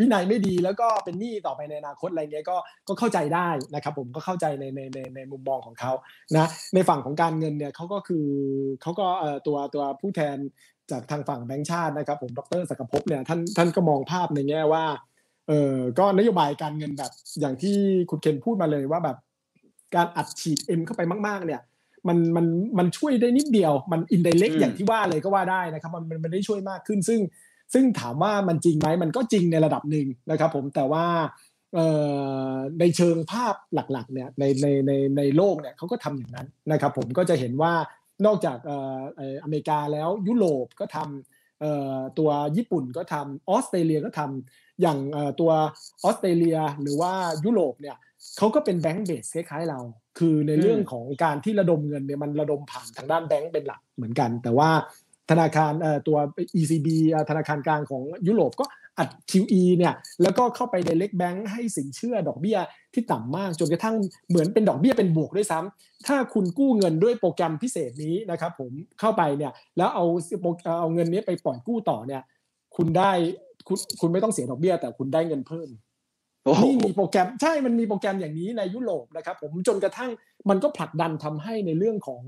[0.00, 2.56] วินัยไม่ดีแล้วก็เป็นหนี้ต่อไปในอนาคตอะไรเงี้ยก็
[2.88, 5.92] ก็เข้าใจได้นะครับผมก็เข้าใจในในในในมุมมองของเขา
[6.36, 8.26] นะในฝั่งของการเงินเนี่ยเขาก็คือ
[8.82, 9.06] เขาก็
[9.46, 10.36] ตัวตัวผู้แทน
[10.90, 14.84] จากทางฝั่งแบงก์ชาตินะครับผมดรสักภพเนี่ยท่านท่านก็มองภาพในแง่ว่า
[15.48, 17.76] เออก็นโยบายการเงินแบบ อย่างที่
[18.10, 19.16] คุณเคนพูดมาเลยว่าแบบ
[19.94, 21.60] การอัดฉีดเอ็มเข้าไปมาก ๆ เนี่ย
[22.08, 22.46] มันมัน
[22.78, 27.20] มันช่วยได้นิดเดียว มันอินไดเล็กอย่างที่ว่าเลยก็ว่าได้นะครับ มันมันได้ช่วยมากขึ้น ซึ่ง
[27.74, 31.06] ซึ่งถามว่ามันจริงไหมมันก็จริงในระดับหนึ่งนะครับ ผมแต่ว่า
[32.80, 37.72] ในเชิงภาพหลักๆเนี่ยในในในในโลกเนี่ยเขาก็ทำอย่างนั้นนะครับ ผมก็จะเห็นว่า
[38.26, 38.58] นอกจาก
[39.42, 41.31] อเมริกาแล้วยุโรปก็ทำ
[42.18, 44.98] ตัวญี่ปุ่นก็ทำออสเตรเลียก็ทำอย่าง
[45.40, 45.50] ตัว
[46.04, 47.12] ออสเตรเลียหรือว่า
[47.44, 47.96] ยุโรปเนี่ย
[48.38, 49.80] เขาก็เป็นแบงก์เบสคล้ายๆเรา
[50.18, 54.70] คือในเรื่องของการที่ระดมเงินเนี่ยมันระดมผ่านทางด้านแบงก์เป็นหลักเหมือนกัน แต่ว่า
[55.30, 55.72] ธนาคาร
[56.08, 56.18] ตัว
[56.60, 56.88] ECB
[57.30, 58.64] ธนาคารกลางของยุโรปก็
[58.98, 62.58] อัด QE เนี่ยแล้วก็เข้าไปในเล็กแบงค์ให้สินเชื่อดอกเบี้ย
[62.94, 63.96] ที่ต่ำมากจนกระทั่ง
[64.28, 70.04] เหมือนเป็นดอกเบี้ยเป็นบวกด้วยซ้ำถ้าคุณกู้เงินด้วยโปรแกรมพิเศษนี้นะครับผมเข้าไปเนี่ยแล้วเอา
[70.80, 72.22] เอาเงินนี้ไปปล่อยกู้ต่อเนี่ย
[72.76, 73.12] คุณได้
[73.68, 75.68] คุณคุณไม่ต้องเสียดอกเบี้ยแต่คุณได้เงินเพิ่ม
[76.46, 80.10] นี่มีโปรแกรมใช่มันมีโปรแกรมอย่างนี้ในยุโรปนะครับผมจนกระทั่ง
[80.50, 82.22] มันก็ผลักดันทำให้ในเรื่องของ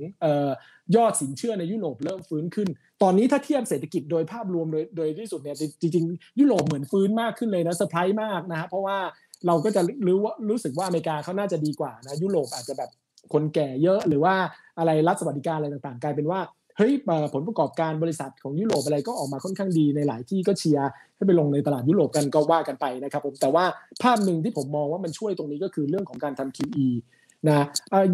[0.96, 2.68] ยอดสินเชื่อในยุโรปเริ่มฟื้นขึ้น
[3.02, 8.98] ตอนนี้ถ้าเทียบเศรษฐกิจโดยภาพรวมโดยโดยที่สุดเนี่ยจริงๆ ยุโรปเหมือนฟื้นมากขึ้นเลยนะเซอร์ไพรส์มากนะฮะเพราะว่า
[9.46, 12.90] เราก็จะรู้ว่ารู้สึกว่าอเมริกาเขาน่าจะดีกว่านะยุโรปอาจจะแบบ
[13.32, 14.34] คนแก่เยอะหรือว่า
[14.78, 16.40] อะไรรัฐสวัสดิการอะไรต่างๆ กลายเป็นว่า
[16.76, 16.92] เฮ้ย
[17.34, 23.64] ผลประกอบการบริษัทของยุโรปอะไรก็ออกมาค่อนข้างดีในหลายที่ก็เชียร์ให้ไปลงในตลาดยุโรปกันก็ว่ากันไปนะครับผมแต่ว่า
[24.02, 26.88] ภาพหนึ่งที่ผมมองว่ามันช่วยตรงนี้ก็คือเรื่องของการทำ QE
[27.48, 27.66] นะ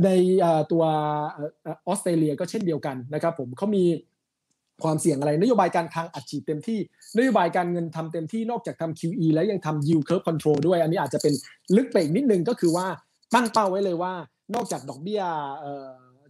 [0.04, 0.10] ใน
[0.72, 0.84] ตัว
[1.64, 3.84] ออสเตรเลียก็เช่นเดียวกันนะครับผมเขามี
[4.82, 6.78] ความเสี่ยงอะไร นโยบายการคลังอัดฉีดเต็มที่
[7.16, 11.34] นโยบายการเงินทำเต็มที่นอกจากทำ QE แล้วยังทำ yield curve control ด้วย อันนี้อาจจะเป็น
[11.76, 12.86] ลึกไปอีกนิดนึงก็คือว่า
[13.34, 14.12] ตั้งเป้าไว้เลยว่า
[14.54, 15.22] นอกจากดอกเบี้ย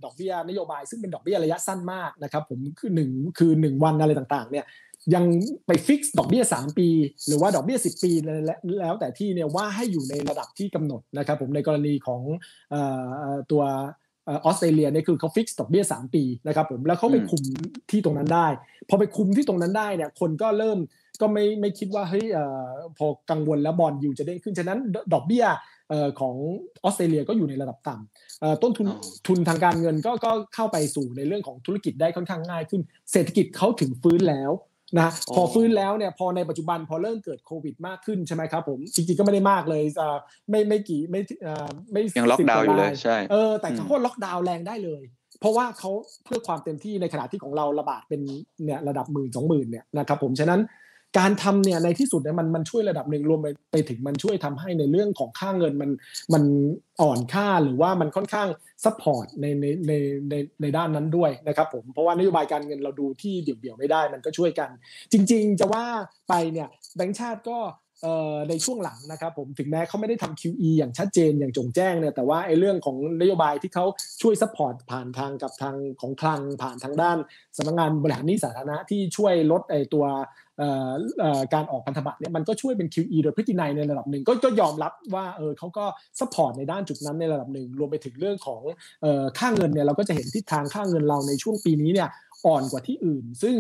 [0.05, 4.67] ดอกเบี้ยนโยบาย ซึ่งเป็นดอกเบี้ยระยะสั้นมากนะครับผมคือหนึ่งคือหนึ่งวันอะไรต่างๆเนี่ย
[5.15, 5.25] ยัง
[5.67, 6.89] ไป fix ดอกเบี้ย 3 ปี
[7.27, 8.13] หรือว่าดอกเบี้ย 10 ปี
[8.81, 12.23] แล้วแต่ที่เนี่ยว่าให้อยู่ในระดับที่กำหนดนะครับผมในกรณีของ
[13.51, 13.63] ตัว
[14.29, 17.43] ออสเตรเลียเนี่ยคือเขา fix ดอกเบี้ย 3 ปีนะครับผมแล้วเขาไปคุม
[17.91, 18.47] ที่ตรงนั้นได้
[18.89, 20.79] พอไปคุมที่ตรงนั้นได้เนี่ยคนก็เริ่ม
[21.21, 22.25] ก็ไม่ไม่คิดว่าเฮ้ย
[22.99, 24.79] พอกังวลแล้วบอลยูจะเด้งขึ้น ฉะนั้น
[25.15, 25.45] ดอกเบี้ย
[26.21, 26.37] ของ
[26.85, 28.87] ออสเตรเลียก็อยู่ในระดับต่ำต้นทุน
[29.27, 34.53] ทุนทางการเงินก็ก็เข้าไปสู่ในเรื่องของธุรกิจได้ค่อนข้างง่ายขึ้น เศรษฐกิจเขาถึงฟื้นแล้ว
[34.99, 39.83] นะพอฟื้นแล้วเนี่ยพอในปัจจุบันพอเริ่มเกิดโควิดมากขึ้นใช่ไหมครับผมจริงๆก็ไม่ได้มากเลย
[40.51, 41.21] ไม่ไม่กี่ไม่
[41.93, 45.03] ไม่ยังล็อกดาวน์อยู่เลยใช่เออแต่เขาก็ล็อกดาวน์แรงได้เลย
[45.41, 45.91] เพราะว่าเขา
[46.25, 48.21] เพื่อความเต็มที่ในขณะที่ของเราระบาดเป็น
[48.65, 50.61] เนี่ยระดับหมื่นสองหมื่นเนี่ยนะครับผมฉะนั้น
[51.19, 55.91] การทำเนี่ยในที่สุดเนี่ยมันมันช่วยระดับหนึ่งรวมไปไปถึงมันช่วยทำให้ในเรื่องของค่าเงินมัน
[56.33, 56.43] มัน
[57.01, 58.49] อ่อนค่าหรือว่ามันค่อนข้าง
[58.85, 59.93] support ในในใน
[60.31, 64.71] ในในด้านนั้นด้วยนะครับผมเพราะว่านโยบายการเงินเราดูที่เดี่ยวๆไม่ได้ มันก็ช่วยกัน
[65.13, 65.85] จริง ๆ จะว่า
[66.29, 67.59] ไปเนี่ยแบงก์ชาติก็
[68.49, 73.85] ในช่วงหลังนะครับผมถึงแม้เขาไม่ได้ทำ QE อย่างชัดเจนอย่างโจ่งแจ้งเนี่ยแต่ว่าไอ้เรื่องของนโยบายที่เขา
[74.23, 77.19] ช่วย support ผ่านทางกับทางของคลังผ่านทางด้าน
[77.57, 80.05] สำนักงานบริหารหนี้สาธารณะที่ช่วยลดไอ้ตัว
[81.55, 85.85] การออกพันธบัตรเนี่ยมันก็ช่วยเป็น QE โดยพฤตินัยในระดับหนึ่งก็ก็ยอมรับว่าเออเขาก็
[86.19, 88.61] support ในด้านจุดนั้นในระดับหนึ่งรวมไปถึงเรื่องของ
[89.39, 92.09] ค่าเงินเนี่ยเราก็จะเห็นทิศทางค่าเงินเราในช่วงปีนี้เนี่ย
[92.47, 93.55] อ่อนกว่าที่อื่น ซึ่ง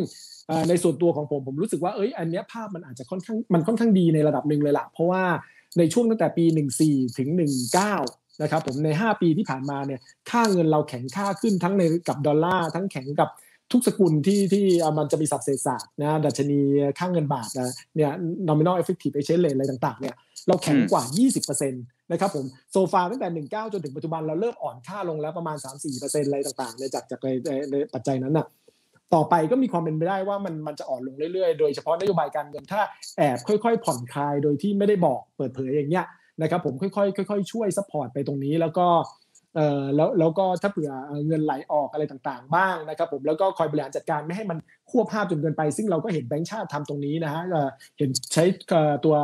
[0.68, 5.22] ในส่วนตัวของผมผมรู้สึกว่าเอ้ยอันนี้ภาพมันอาจจะค่อนข้างมันค่อนข้างดีในระดับหนึ่งเลยล่ะเพราะว่า
[5.78, 6.44] ในช่วงตั้งแต่ปี
[6.82, 7.28] 14 ถึง
[7.86, 10.00] 19 นะครับผมใน 5 ปีที่ผ่านมาเนี่ย
[10.30, 13.28] ค่าเงินเราแข็งค่าขึ้นทั้งในกับดอลลาร์ทั้งแข็งกับ
[13.72, 14.64] ทุกสกุลที่ที่
[14.98, 16.60] มันจะมีสับเศษศาสตร์นะดัชนี
[16.98, 18.10] ค่างเงินบาทนะเนี่ย
[18.48, 20.14] nominal effective exchange rate อะไรต่างๆเนี่ย
[20.48, 21.02] เราแข็งกว่า
[21.38, 25.56] 20%นะครับผมโซฟาตั้งแต่ 19 จนถึงปัจจุบันเราเริ่มอ่อนค่าลงแล้วประมาณ
[25.90, 27.20] 3-4%อะไรต่างๆเนี่ยจากจาก
[27.70, 28.46] ในปัจจัยนั้นน่ะ
[29.14, 32.82] ต่อไปก็มีความเป็นไปได้ว่ามันมันจะอ่อนลงเรื่อยๆ โดยเฉพาะนโยบายการเงินถ้า
[33.18, 36.06] แอบค่อยๆ ผ่อนคลายโดยที่ไม่ได้บอกเปิดเผยอย่างเงี้ย
[36.42, 38.86] นะครับผมค่อยๆค่อยๆช่วย support ไปตรงนี้แล้วก็
[39.56, 40.90] เอ่อแล้วแล้วก็ถ้าเผื่อ
[41.26, 44.58] เงินไหลออกอะไรต่างๆ บ้างนะครับผมแล้วก็คอยบริหารจัดการไม่ให้มัน
[44.90, 47.42] วูบวาบจนเกินไป ซึ่งเราก็เห็นแบงก์ชาติทำตรงนี้นะฮะ
[47.98, 48.44] เห็นใช้
[49.04, 49.16] ตัว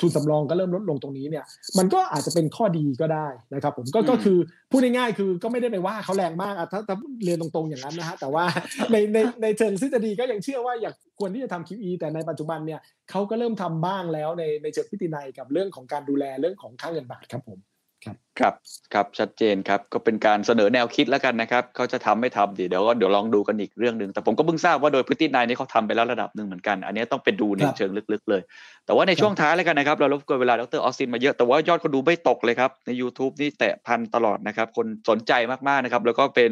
[0.00, 1.44] ทุนสำรองก็เริ่มลดลงตรงนี้เนี่ย
[1.78, 4.38] มันก็อาจจะเป็นข้อดีก็ได้นะครับผมก็ก็คือ
[4.70, 8.44] พูดง่ายๆคือก็ไม่ได้ไปว่าเขาแรงมากถ้าถ้าเรียนตรงๆอย่างนั้นนะฮะแต่ว่า
[8.92, 12.80] ในในในเชิงทฤษฎีก็ยังเชื่อว่าอยากควรที่จะทำ QE แต่ในปัจจุบันเนี่ย
[13.10, 17.58] เขาก็เริ่มทำบ้างแล้วในในเชิงพิธีนัยกับเรื่องของการดูแลเรื่องของค่าเงินบาทครับผม
[18.04, 18.54] ครับครับ
[18.94, 28.42] ครับชัดเจนครับก็เป็นการเสนอแนวคิดแล้วกันนะครับเขาจะทำไม่ทำเดี๋ยวก็เดี๋ยวลองดูกันอีกเรื่องหนึ่งแต่ผมก็เพิ่งทราบว่าโดยพฤตินัยนี่เขาทำไปแล้วระดับหนึ่งเหมือนกัน อันนี้ต้องไปดูในเชิงลึกๆเลย
[28.86, 35.32] แต่ว่าในช่วงท้ายแล้วกันนะครับ เราลบกวนเวลาดรออสซินมาเยอะแต่ว่ายอดคนดูไม่ตกเลยครับ ใน YouTube นี่แตะพันตลอดนะครับ คนสนใจ
[35.68, 36.50] มากๆนะครับ แล้วก็เป็น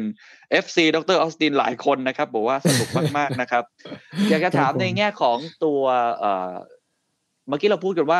[0.63, 3.63] FC ดรออสตินหลายคนนะครับบอกว่าสนุกมากๆนะครับ
[4.29, 5.81] อยากจะถามในแง่ของตัว
[6.21, 8.19] เมื่อกี้เราพูดกันว่า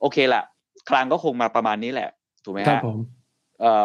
[0.00, 0.44] โอเคแหละ
[0.88, 2.10] คลังก็คงมาประมาณนี้แหละ
[2.44, 2.80] ถูกไหมฮะ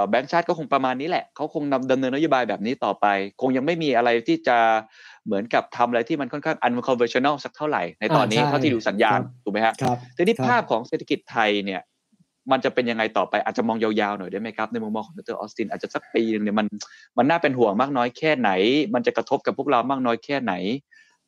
[0.09, 3.05] แบงก์ชาติก็คงประมาณนี้แหละเขาคงนำดำเนินนโยบายแบบนี้ต่อไป
[3.41, 4.57] คงยังไม่มีอะไรที่จะ
[5.25, 9.73] เหมือนกับทำอะไรที่มันค่อนข้าง unconventional สักเท่าไหร่ในตอนนี้เท่าที่ดูสัญญาณถูกไหมฮะ
[10.17, 11.81] ทีนี้ภาพของเศรษฐกิจไทยเนี่ย
[12.51, 16.67] มันจะเป็นยังไงต่อไปอาจจะมองยาวๆหน่อยได้ไหมครับ ในมุมมองของดรออสตินอาจจะสักปีนึงเนี่ยมัน
[17.17, 18.51] มันน่าเป็นห่วงมากน้อยแค่ไหน
[18.93, 20.53] มันจะกระทบกับพวกเรามากน้อยแค่ไหน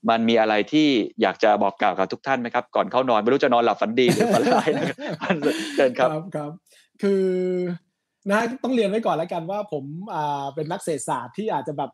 [0.09, 0.87] มันมีอะไรที่
[1.21, 4.97] อยากจะบอกกล่าวกับทุกท่านไหมครับ ก่อนเข้านอนไม่รู้จะนอนหลับฝันดีหรือฝันร้ายนะครับ
[5.75, 6.51] เชิญครับครับ
[7.01, 7.25] คือ
[8.29, 9.83] นะต้องเรียนไว้ก่อนแล้วกันว่าผม
[10.13, 11.91] อ่าเป็นนักเศรษฐศาสตร์ที่อาจจะแบบ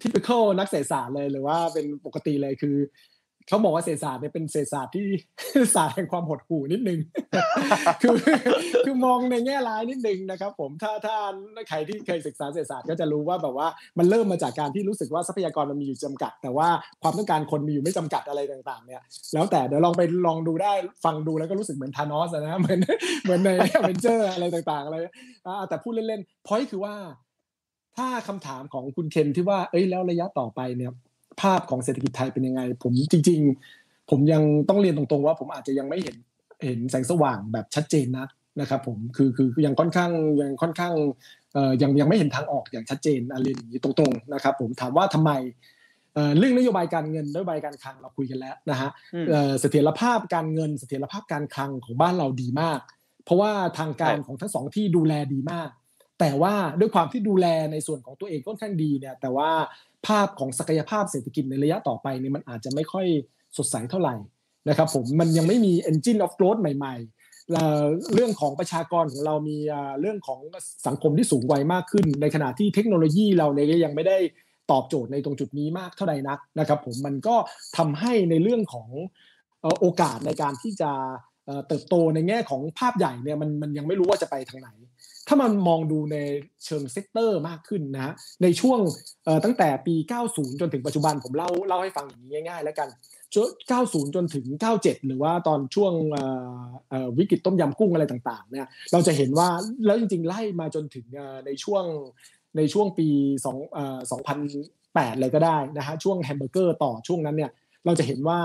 [0.00, 2.76] ทิพิคอลนักเศรษฐศาสตร์เลยหรือว่าเป็นปกติเลยคือ
[3.48, 5.06] เขาบอกว่าเศรษฐศาสตร์เนี่ยเป็นเศรษฐศาสตร์ที่
[5.74, 6.98] ศาสตร์แห่งความหดหู่นิดนึง
[8.02, 8.16] คือ
[8.84, 11.16] คือมองในแง่ร้ายนิดนึงนะครับ ผมถ้าถ้า
[11.68, 13.68] ใครที่เคยศึกษาเศรษฐศาสตร์ก็จะรู้ว่าแบบว่า
[13.98, 16.68] มันเริ่มมาจากการที่รู้สึกว่าทรัพยากรมันมีอยู่จำกัด แต่ว่า
[17.02, 19.02] ความต้องการคนมีอยู่ไม่จำกัดอะไรต่าง ๆ เนี่ย
[19.34, 20.72] แล้วแต่เดี๋ยวลองไปลองดูได้
[21.04, 22.80] ฟังดูแล้วก็รู้สึกเหมือนทานอสนะเหมือน
[23.24, 24.96] เหมือนในอเวนเจอร์อะไรต่างๆอะไร
[25.68, 26.94] แต่พูดเล่นๆพอยคือว่า
[27.96, 30.92] ถ้าคำถามของคุณเคนที่ว่า เอ้ยแล้วระยะต่อไปเนี่ย
[31.42, 33.40] ภาพของเศรษฐกิจไทยเป็นยังไง ผมจริง
[33.76, 36.16] ๆ ผมยังต้องเรียนตรงๆ ว่าผมอาจจะยังไม่เห็น
[36.64, 38.26] เห็นแสงสว่างแบบชัดเจนนะ
[38.60, 40.10] นะครับผมคือคือยังค่อนข้าง
[40.40, 40.92] ยังค่อนข้าง
[41.52, 45.32] เอ่อยังยังไม่เห็นทางออกอย่างชัดเจนอะไรอย่างนี้ตรงๆนะครับผมถามว่าทำไม
[46.38, 48.90] เรื่องนโยบายการเงินนโยบายการคลังเราคุยกันแล้วนะฮะ
[49.60, 52.80] เสถียรภาพการเงินเสถียรภาพการคลังของบ้านเราดีมาก
[53.24, 55.70] เพราะว่าทางการของทั้งสองที่ดูแลดีมาก
[56.20, 59.50] แต่ว่าด้วยความที่ดูแลในส่วนของตัวเองค่อนข้างดีเนี่ยแต่ว่า
[60.06, 63.06] ภาพของศักยภาพเศรษฐกิจในระยะต่อไปเนี่ยมันอาจจะไม่ค่อย
[63.56, 64.14] สดใสเท่าไหร่
[64.68, 69.56] นะครับผมมันยังไม่มี engine of growth ใหม่ ๆเรื่องของประชากรของเรามี
[70.00, 70.40] เรื่องของ
[70.86, 74.18] สังคมที่สูงวัยมากขึ้น ในขณะที่เทคโนโลยีเราเนี่ยยังไม่ได้
[74.70, 77.36] ตอบโจทย์ในตรงจุดนี้มากเท่าใดนักนะครับผมมันก็
[77.76, 78.88] ทำให้ในเรื่องของ
[79.80, 80.90] โอกาสในการที่จะ
[81.68, 84.68] เติบโตในแง่ของภาพใหญ่เนี่ยมันมันยังไม่รู้ว่าจะไปทางไหน
[85.28, 86.16] ถ้ามันมองดูใน
[86.64, 88.80] เชิง sector มากขึ้นนะในช่วง
[89.44, 89.94] ตั้งแต่ปี
[90.28, 92.88] 90 จนถึงปัจจุบันผมเล่าเล่าให้ฟังอย่างนี้ง่ายๆ แล้วกัน
[93.52, 94.46] 90 จนถึง
[94.76, 95.92] 97 หรือว่าตอนช่วง
[97.18, 99.48] วิกฤตต้มยำกุ้งอะไรต่างๆเนี่ยเราจะเห็นว่า
[99.86, 101.06] แล้วจริงๆ ไล่มาจนถึง
[101.46, 101.84] ในช่วง
[102.56, 103.08] ในช่วงปี
[103.44, 107.50] 2 2008 เลยก็ได้นะฮะช่วงแฮมเบอร์เกอร์ต่อช่วงนั้นเนี่ย
[107.84, 108.38] เราจะเห็นว่า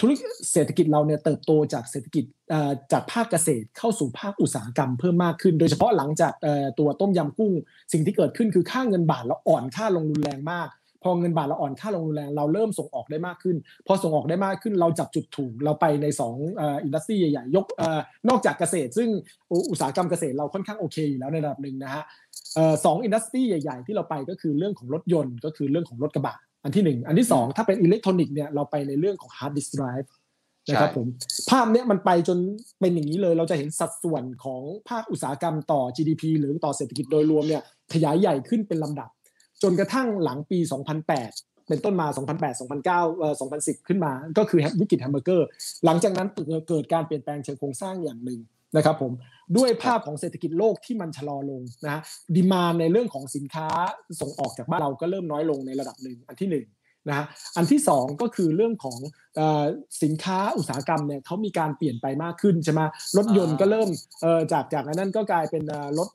[0.00, 2.24] ธุรกิจเศรษฐกิจเราเนี่ยเติบโตจากเศรษฐกิจ
[2.92, 6.32] จากภาคเกษตรเข้าสู่ภาคอุตสาหกรรมเพิ่มมากขึ้น โดยเฉพาะหลังจาก
[6.78, 7.52] ตัวต้มยำกุ้ง
[7.92, 10.68] สิ่งที่เกิดขึ้นคือค่าเงินบาทเราอ่อนค่าลงรุนแรงมาก
[11.02, 13.56] พอเงินบาทเราอ่อนค่าลงรุนแรงเราเริ่มส่งออกได้มากขึ้น
[13.86, 16.06] พอส่งออกได้มากขึ้นเราจับจุดถูกเราไปใน
[16.40, 17.66] 2 industry ใหญ่ๆยก
[18.28, 19.08] นอกจากเกษตร ซึ่ง
[19.70, 22.02] อุตสาหกรรมเกษตรเราค่อนข้างโอเคอยู่แล้วในระดับหนึ่งนะฮะ
[22.84, 26.36] สอง industry ใหญ่ ๆ ที่เราไปก็คือเรื่องของรถยนต์ก็คือเรื่องของรถกระบะ
[26.68, 30.12] อันที่1อันที่2ถ้าเป็นอิเล็กทรอนิกส์เนี่ยเราไปในเรื่องของ hard disk drive
[30.68, 31.06] นะครับผม
[31.50, 32.38] ภาพเนี้ยมันไปจน
[32.80, 37.62] เป็นอย่างนี้เลย เราจะเห็นสัดส่วนของภาคอุตสาหกรรมต่อ GDP หรือต่อเศรษฐกิจโดยรวมเนี่ย
[37.94, 39.10] ขยายใหญ่ขึ้นเป็นลำดับ
[39.62, 40.58] จนกระทั่งหลังปี
[41.14, 42.06] 2008 เป็นต้นมา
[42.38, 45.48] 2008 2009เอ่อ2010 ขึ้นมา ก็คือวิกฤตแฮมเบอร์เกอร์
[45.84, 46.28] หลังจากนั้น
[46.68, 48.40] เกิดการเปลี่ยนแปลงเชิงโครงสร้างอย่างหนึ่ง
[48.76, 49.12] นะครับผม
[49.56, 52.02] ด้วยภาพของเศรษฐกิจโลกที่มันชะลอลงนะฮะ
[52.34, 53.66] ดีมาในเรื่องของสินค้า
[54.20, 56.66] ส่งออกจากบ้านเราก็เริ่มน้อยลงในระดับหนึ่งอันที่หนึ่ง
[57.08, 57.26] นะฮะ
[57.56, 58.98] อันที่ 2 ก็คือเรื่องของ
[60.02, 62.80] สินค้าอุตสาหกรรมเนี่ยเขามีการเปลี่ยนไปมากขึ้นใช่ไหม
[63.16, 63.88] รถยนต์ก็เริ่ม
[64.52, 65.64] จากจากนั้นก็กลายเป็น
[65.98, 66.08] รถ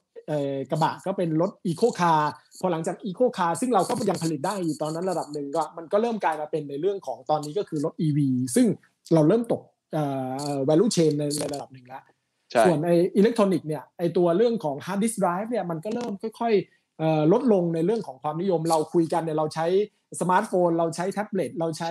[0.71, 8.19] กระบะก็เป็นรถ eco car พอหลังจาก eco car ซึ่งเราก็ยังผลิตได้อยู่ตอนนั้นระดับหนึ่งก็มันก็เริ่มกลายมาเป็นในเรื่องของตอนนี้ก็คือรถ EV
[8.55, 8.67] ซึ่ง
[9.13, 9.61] เราเริ่มตก
[10.69, 11.23] value chain ใน
[11.53, 12.03] ระดับหนึ่งแล้ว
[12.65, 19.65] ส่วนไออิเล็กทรอนิกส์เนี่ยไอตัวเรื่องของ hard disk drive เนี่ยมันก็เริ่มค่อยๆลดลงในเรื่องของความนิยมเราคุยกันเนี่ยเราใช้
[20.21, 21.89] สมาร์ทโฟน เราใช้แท็บเล็ตเราใช้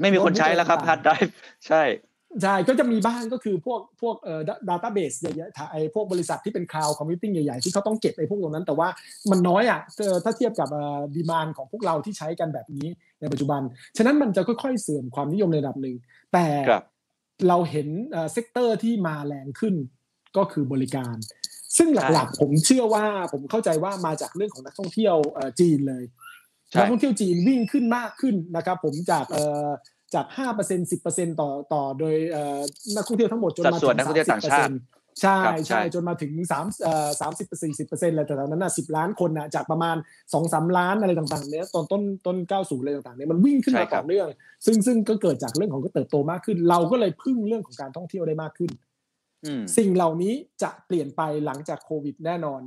[0.00, 1.34] ไม่มีคนใช้แล้วครับ hard drive
[1.68, 1.82] ใช่
[2.42, 8.88] ใช่ก็จะมีบ้างก็คือพวกพวกเอ่อ database ใหญ่ๆไอ้พวกบริษัทที่เป็น cloud computing ใหญ่ๆ ที่เขาต้องเก็บไอ้พวกตรงนั้น แต่ว่า
[9.30, 9.80] มันน้อยอะ
[10.24, 10.68] ถ้าเทียบกับ
[11.16, 12.86] demand ของพวกเราที่ใช้กันแบบนี้
[13.20, 13.60] ในปัจจุบัน
[13.96, 15.96] ฉะนั้นมันจะค่อยๆเสื่อมความนิยมในระดับหนึ่ง
[16.32, 16.46] แต่
[17.48, 17.88] เราเห็น
[18.32, 19.74] sector ที่มาแรงขึ้น
[20.36, 21.16] ก็คือบริการ
[21.76, 25.16] ซึ่งหลักๆผมเชื่อว่าผมเข้าใจว่ามาจากเรื่องของนักท่องเที่ยว
[25.60, 26.04] จีนเลย
[26.76, 29.68] นักท่องเที่ยวจีนวิ่งขึ้นมากขึ้นนะครับ ผมจากเอ่อ
[30.14, 32.60] จากห้าเปอร์เซ็นสิบเปอร์เซ็นต่อต่อโดยเอ่อ
[32.96, 33.98] นักท่องเที่ยวทั้งหมดจนมาถึง
[34.30, 34.80] สามสิบเปอร์เซ็นต์
[35.22, 35.38] ใช่
[35.68, 39.96] ใช่จนมาถึงสามเอ่อสามสิบสี่สิบเปอร์เซ็นต์อะไรแต่ตอนนั้นน่ะสิบล้านคนน่ะจากประมาณ
[40.32, 44.28] สองสามล้านอะไรต่างๆเนี้ยตอนต้นต้นเก้าศูนย์อะไรต่างๆเนี้ยมันวิ่งขึ้นมาต่อเนื่อง
[44.66, 48.70] ซึ่งซึ่งก็เกิดจากเรื่องของก็เติบโตมากขึ้น เราก็เลยพึ่งเรื่องของการท่องเที่ยวได้มากขึ้น
[49.76, 52.60] สิ่งเหล่านี้จะเปลี่ยนไปหลังจากโควิดแน่นอน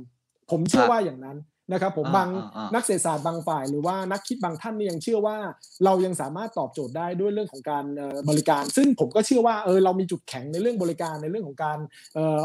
[0.50, 1.36] ผมเชื่อว่าอย่างนั้น
[1.72, 2.28] นะครับผมบาง
[2.74, 5.36] นักเศรษฐศาสตร์บางฝ่าย หรือว่านักคิดบางท่านนี่ยังเชื่อว่า
[5.84, 7.84] เรายังสามารถตอบโจทย์ได้ด้วยเรื่องของการ
[8.28, 11.78] บริการ ซึ่งผมก็เชื่อว่าเออเรามีจุดแข็งในเรื่องบริการในเรื่องของการ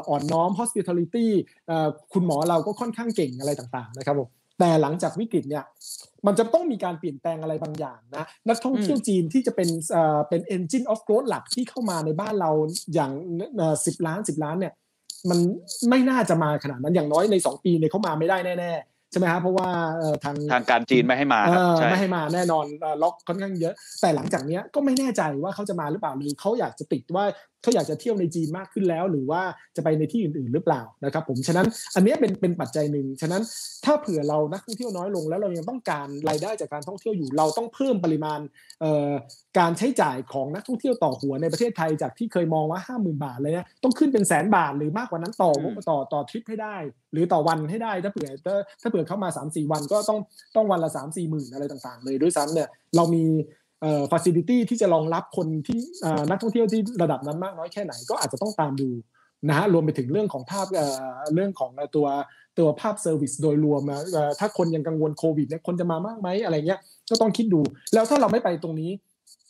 [0.10, 1.28] อ่อนน้อม hospitality
[2.14, 4.30] คุณหมอเราก็ค่อนข้างเก่งอะไรต่างๆนะครับผม
[4.60, 5.64] แต่หลังจากวิกฤตเนี่ย
[6.28, 9.70] มันจะต้องมีการเปลี่ยนแปลงอะไรบางอย่างนะนักท่องเที่ยวจีนที่จะเป็น
[10.30, 12.52] เป็น engine of growth หลักที่เข้ามาในบ้านเรา
[12.94, 13.12] อย่าง
[13.86, 14.74] สิบล้านสิบล้านเนี่ย
[15.30, 15.40] มัน
[15.90, 18.74] ไม่น่าจะมาขนาดนั้นอย่างน้อยใน 2 ปีเนี่ยเขามาไม่ได้แน่
[19.14, 19.70] ใช่ไหมครับเพราะว่า
[20.24, 21.40] ทางทางการจีนไม่ให้มา
[21.92, 22.66] ไม่ให้มาแน่นอน
[23.04, 27.26] ล็อกค่อนข้างเยอะ แต่หลังจากนี้ก็ไม่แน่ใจว่าเขาจะมาหรือเปล่าหรือเขาอยากจะติดว่า
[27.64, 29.42] เขาอยากจะเที่ยวในจีนมากขึ้นแล้ว หรือว่า
[29.76, 33.42] จะไปในที่อื่น ๆ หรือเปล่านะครับผมฉะนั้นอันนี้เป็นเป็นปัจจัยหนึ่งฉะนั้น
[33.86, 38.40] ถ้าเผื่อเรานักท่องเที่ยวน้อยลงแล้วเรายังต้องการรายได้จากการท่องเที่ยวอยู่เราต้องเพิ่มปริมาณ
[39.60, 45.52] การใช้จ่ายของนักท่องเที่ยวต่อหัวในประเทศไทยจากที่เคยมองว่าห้าหมื่นบาทเลยเนี่ยต้องขึ้นเป็นแสนบาทหรือมากกว่านั้นต่อ
[45.90, 46.76] ต่อต่อทริปให้ได้
[47.14, 48.30] หรือต่อวันให้ได้ถ้าเผื่อ
[48.82, 50.20] ถ้าเผื่อเข้ามา 3 4 วันก็ต้อง
[50.56, 53.26] ต้องวันละ3 4หมื่นอะไรต่างๆ เลยด้วยซ้ำเนี่ยเรามี
[53.84, 55.80] เอ่อฟ a ซิลิตี้ที่จะรองรับคนที่
[56.30, 58.90] นักท่องเที่ยวที่ระดับนั้นมากน้อยแค่ไหนก็อาจจะต้องตามดู
[59.50, 60.68] นะฮะรวมไปถึงเรื่องของภาพ
[61.34, 62.08] เรื่องของตัว
[62.60, 63.84] ตัวภาพ service โดยรวม
[64.40, 66.80] ถ้าคนยังกังวลโควิดเนี่ยคนจะมามากไหมอะไรเงี้ย
[67.10, 67.62] ก็ต้องคิดดู
[67.94, 68.92] แล้วถ้าเราไม่ไปตรงนี้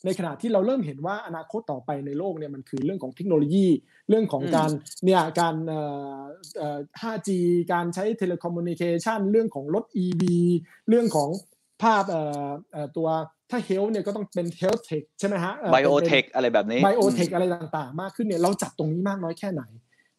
[0.06, 3.68] ในขณะที่เราเริ่มเห็นว่าอนาคตต่อไปในโลกเนี่ยมันคือเรื่องของเทคโนโลยี
[4.10, 4.70] เรื่องของการ
[5.06, 5.80] เนี่ยการเอ่
[6.76, 7.30] อ 5G
[7.74, 10.24] การใช้ telecommunication เรื่องของรถ EV
[10.90, 11.30] เรื่องของ
[11.84, 12.24] ภาพเอ่
[12.86, 13.08] อตัว
[13.54, 19.64] ถ้า health เนี่ยก็ต้องเป็น health tech ใช่ไหมฮะ biotech อะไรแบบนี้ biotech อะไรต่างๆ มากขึ้นเนี่ยเราจับตรงนี้มากน้อยแค่ไหน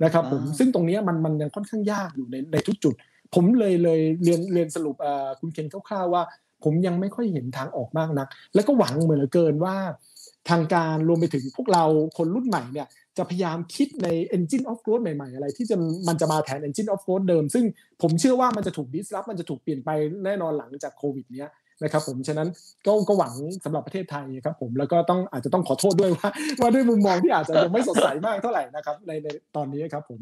[0.04, 2.94] นะครับผมซึ่งตรงนี้มันมันยังค่อนข้างยากอยู่ในในทุกจุด
[3.34, 4.96] ผมเลยเลยเรียนเรียนสรุป
[5.40, 6.22] คุณเคนคร่าวๆว่า
[6.64, 9.76] ผมยังไม่ค่อยเห็นทางออกมากนัก แล้วก็หวังเหมือนเกินว่า
[10.50, 11.84] ทางการรวมไปถึงพวกเรา
[12.16, 12.88] คนรุ่นใหม่เนี่ย
[13.18, 15.76] จะพยายามคิดใน engine of growth ใหม่ๆ อะไร ที่จะ
[16.08, 17.64] มันจะมาแทน engine of growth เดิม ซึ่ง
[18.02, 19.90] ผมเชื่อว่ามันจะถูกดิสรับมันจะถูกเปลี่ยนไป
[20.24, 21.50] แน่นอนหลังจากโควิดเนี้ย
[21.82, 22.48] นะครับผมฉะนั้น
[22.86, 23.32] ก็ก็หวัง
[23.64, 26.28] สำหรับประเทศไทยครับผมแล้วก็ต้องอาจจะต้องขอโทษด้วยว่า
[26.60, 30.20] ว่าด้วยมุมมองที่อาจจะยังไม่สดใสมากเท่าไหร่นะครับในในตอนนี้ครับผม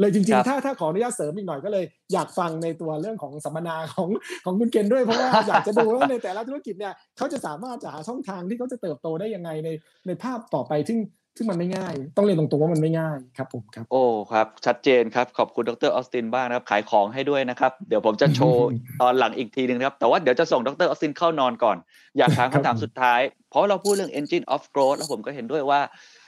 [0.00, 4.08] เลยจริงๆ ถ้าถ้าขออนุญาตเสริมอีกหน่อยก็เลยอยากฟังในตัวเรื่องของสัมมนาของ
[4.44, 9.68] ของคุณเกณฑ์ด้วยเพราะว่าอยากจะดูว่าในแต่ละธุรกิจเนี่ยเขาจะสามารถจะหาช่องทางที่เขาจะเติบโตได้ยังไงใน
[10.06, 10.98] ในภาพต่อไปซึ่ง
[11.40, 18.66] ซึ่งมันไม่ง่าย ต้องเรียนตรงๆว่ามันไม่ง่ายครับผมครับ โอ้ครับ ชัดเจนครับ ขอบคุณดรออสตินบ้างนะครับ ขายของให้ด้วยนะครับ เดี๋ยวผมจะโชว์
[19.02, 21.76] ตอนหลังอีกทีนึงครับ แต่ว่าเดี๋ยวจะส่งดรออสตินเข้านอนก่อน
[22.18, 25.80] อยากถามคำถามสุดท้าย เพราะเราพูดเรื่อง engine of growth แล้วผมก็เห็นด้วยว่า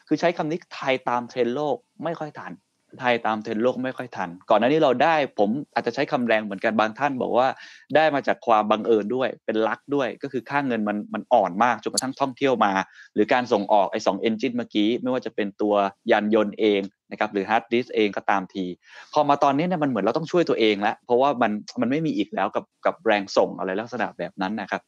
[0.08, 2.52] คือใช้คำนี้ไทยตามเทรนด์โลกไม่ค่อยทัน
[3.00, 7.48] ไทยตามเทรนด์โลกไม่ค่อยทัน ก่อนหน้านี้เราได้ผมอาจจะใช้คำแรงเหมือนกันบางท่าน บอกว่า
[7.96, 12.72] ได้มาจากความบังเอิญด้วยเป็น luck ด้วย ก็คือค่าเงินมันมันอ่อนมากจนกระทั่งท่องเที่ยวมา
[13.14, 15.74] หรือการส่งออกไอ้สอง engine เมื่อกี้ ไม่ว่าจะเป็นตัว
[16.10, 16.80] ยานยนต์เอง
[17.12, 18.64] นะครับหรือฮาร์ดดิสก์เองก็ตามที
[19.12, 24.82] พอมาตอนนี้เนี่ยมันเหมือนเราต้องช่วยตัวเองแล้ว เพราะว่ามันมันไม่มีอีกแล้วกับกับแรงส่งอะไรลักษณะแบบนั้นนะครับ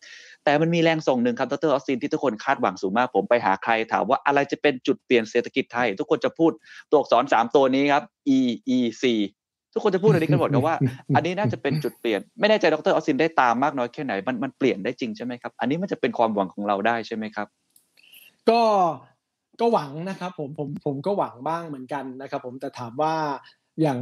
[0.45, 6.53] แต่มันมีแรงส่งหนึ่งครับดรออสตินที่ทุกคนคาดหวังสูงมาก ผมไปหาใครถามว่าอะไรจะเป็นจุดเปลี่ยนเศรษฐกิจไทย ทุกคนจะพูด
[6.91, 8.03] ตัวอักษรสามตัวนี้ครับ
[8.37, 8.39] E
[8.77, 9.05] E C
[9.77, 10.77] ทุกคนจะพูดอันนี้กันหมดครับว่า
[11.17, 17.47] อันนี้น่าจะเป็นจุดเปลี่ยน ไม่แน่ใจดรออสตินได้ตามมากน้อยแค่ไหนมันมันเปลี่ยนได้จริงใช่ไหมครับอันนี้มันจะเป็นความหวังของเราได้ใช่ไหมครับ
[18.51, 18.63] ก็
[19.61, 23.15] ก็หวังนะครับผมผมผมก็หวังบ้างเหมือนกันนะครับผมแต่ถามว่า
[23.83, 23.99] อย่าง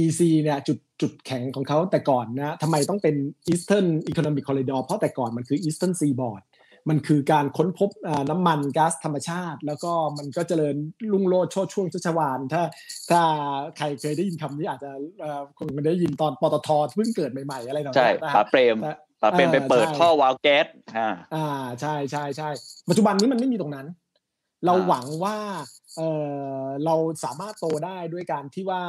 [0.00, 3.14] EC เนี่ยจุดจุดแข็งของเขาแต่ก่อนนะทำไมต้องเป็น
[3.52, 6.42] Eastern Economic Corridor เพราะแต่ก่อนมันคือ Eastern Seaboard
[6.88, 7.90] มันคือการค้นพบ
[8.30, 10.76] น้ำมันก๊าซธรรมชาติ แล้วก็มันก็เจริญ
[11.12, 12.62] รุ่งโรจน์โชดช่วงชัชวานถ้า
[13.10, 13.20] ถ้า
[13.76, 14.90] ใครเคยได้ยินคำนี้อาจจะ
[15.58, 18.76] คงได้ยินตอนปตทเพิ่งเกิดใหม่ๆอะไรแบบนี้ใช่ปาเปรม
[19.22, 20.66] ปาเปรมไปเปิดท่อวาล์วแก๊ส
[20.96, 21.46] อ่าอ่า
[21.80, 22.48] ใช่ใช่ใช่
[22.88, 23.86] ปัจจุบันนี้มันไม่มีตรงนั้น
[24.66, 25.36] เราหวังว่า
[25.96, 26.00] เอ
[26.60, 28.82] อเราสามารถโตได้ด้วยการที่ว่า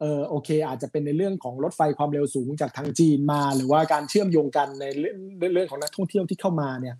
[0.00, 4.84] เออโอเค อาจจะเป็นในเรื่องของรถไฟความเร็วสูงจากทางจีนมา หรือว่าการเชื่อมโยงกันใน
[5.52, 6.96] เรื่องของนักท่องเที่ยวที่เข้ามาเนี่ย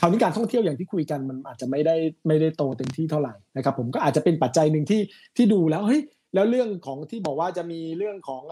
[0.00, 1.96] คราวนี้การท่องเที่ยวอย่างที่คุยกันมันอาจจะไม่ได้
[2.26, 5.00] ไม่ได้โตเต็มที่เท่าไหร่นะครับผมก็อาจจะเป็นปัจจัยหนึ่งที่
[5.36, 6.02] ที่ดูแล้วเฮ้ย
[6.34, 8.42] แล้วเรื่องของที่บอกว่าจะมีเรื่องของ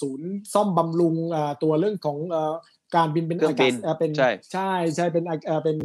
[0.00, 1.14] ศูนย์ซ่อมบำรุง
[1.62, 2.18] ตัวเรื่องของ
[2.96, 5.24] การบินเป็นอากาศเป็นใช่ใช่ใช่เป็น
[5.64, 5.76] เป็น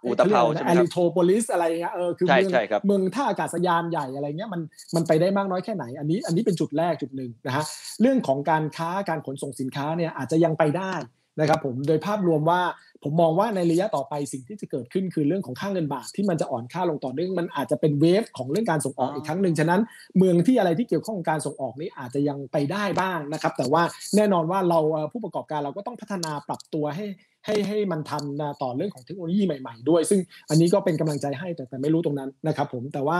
[0.00, 2.50] ในอุตภาใช่ไหมครับแอริโทโพลิสอะไรเงี้ยเออคือเมือง
[2.86, 4.60] เมืองท่าอากาศยานใหญ่อะไรเงี้ยมัน
[4.94, 7.64] มันไปได้มากน้อยแค่ไหน อันนี้อันนี้เป็นจุดแรกจุดหนึ่งนะฮะ
[8.00, 10.92] เรื่องของการค้าการขนส่งสินค้าเนี่ยอาจจะยังไปได้
[11.40, 12.62] นะครับผมโดยภาพรวมว่า
[13.02, 19.80] ผมมองว่าในระยะต่อไปสิ่งที่จะเกิดขึ้นคือเรื่องของค่างเงินบาทที่มันจะอ่อนค่าลงต่อเนื่องมันอาจจะเป็นเวฟของเรื่องการส่งออกอีกครั้งหนึ่งฉะนั้น
[20.18, 23.82] เมืองที่อะไรที่เกี่ยวข้องกับการส่งออกนี้อาจจะยังไปได้บ้างนะครับ แต่ว่า
[24.16, 24.78] แน่นอนว่าเรา
[25.12, 27.04] ผู้ประกอบการเราก็ต้องพัฒนาปรับตัวให้
[27.46, 28.24] ให้ให้มันทัน
[28.62, 30.20] ต่อเรื่องของเทคโนโลยีใหม่ๆ ด้วย ซึ่ง
[30.50, 33.18] อันนี้ก็เป็นกำลังใจให้แต่แต่ไม่รู้ตรงนั้นนะครับผมแต่ว่า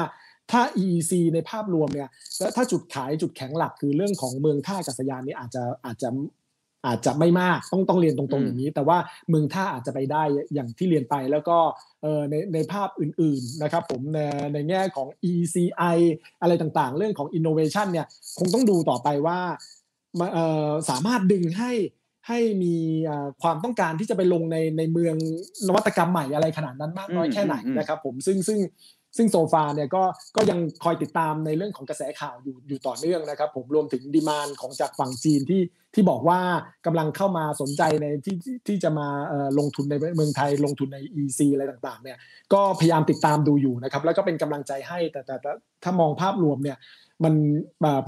[0.50, 2.08] ถ้า EEC ในภาพรวมเนี่ย
[2.38, 6.10] แล้วถ้าจุดขายจุดแข็งหลักคือเรื่องของเมืองท่าอากาศยานนี่อาจจะอาจจะ
[6.86, 10.22] อาจจะไม่มากต้องต้องเรียนตรงๆอย่างนี้ แต่ว่าเมืองท่าอาจจะไปได้
[10.54, 11.58] อย่างที่เรียนไปแล้วก็
[12.30, 14.18] ในในภาพอื่นๆนะครับผมใน
[14.54, 15.98] ในแง่ของ ECI
[16.42, 18.06] อะไรต่างๆ เรื่องของ innovation เนี่ย
[18.38, 19.38] คงต้องดูต่อไปว่า
[20.90, 21.72] สามารถดึงให้
[22.28, 22.74] ให้มี
[23.42, 25.16] ความต้องการที่จะไปลงในในเมือง
[25.68, 28.60] นวัตกรรมใหม่อะไรขนาดนั้นมากน้อยแค่ไหนนะครับ ผมซึ่งซึ่ง
[29.16, 30.02] ซึ่งโซฟาเนี่ยก็
[30.36, 35.62] ก็ยังคอยติดตามในเรื่องของกระแสข่าวอยู่อยู่ต่อเนื่องนะครับ ผมรวมถึงดีมานของจากฝั่งจีนที่
[35.94, 36.40] ที่บอกว่า
[36.86, 38.36] กำลังเข้ามาสนใจในที่
[38.68, 39.08] ที่จะมา
[39.58, 42.18] ลงทุนในเมืองไทยลงทุนใน EC อะไรต่างๆเนี่ย
[42.52, 45.36] ก็พยายามติดตามดูอยู่นะครับ แล้วก็เป็นกำลังใจให้แต่แต่
[45.82, 46.76] ถ้ามองภาพรวมเนี่ย
[47.24, 47.34] มัน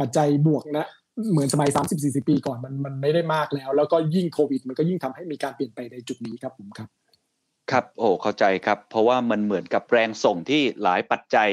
[0.00, 0.86] ปัจจัยบวกนะ
[1.32, 1.70] เหมือนสมัย
[2.00, 6.88] 30-40 ปีก่อนมันมันไม่ได้มากแล้ว แล้วก็ยิ่งโควิด มันก็ยิ่งทำให้มีการเปลี่ยนไปในจุดนี้ครับผมครับ
[7.70, 11.50] ครับโอ้เข้าใจครับ เพราะว่ามันเหมือนกับแรงส่งที่หลายปัจจัย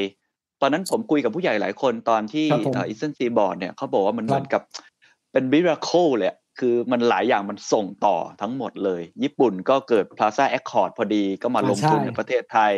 [0.61, 2.45] ตอนนั้นผมคุยกับผู้ใหญ่หลายคนตอนที่
[2.87, 4.61] Eastern Seaboard เนี่ยเขาบอกว่ามันเหมือนกับ
[5.31, 6.29] เป็น miracle เลย
[6.59, 12.73] คือมันหลายอย่างมันส่งต่อทั้งหมดเลย ญี่ปุ่นก็เกิด Plaza Accord พอดีก็มาลงทุนในประเทศไทย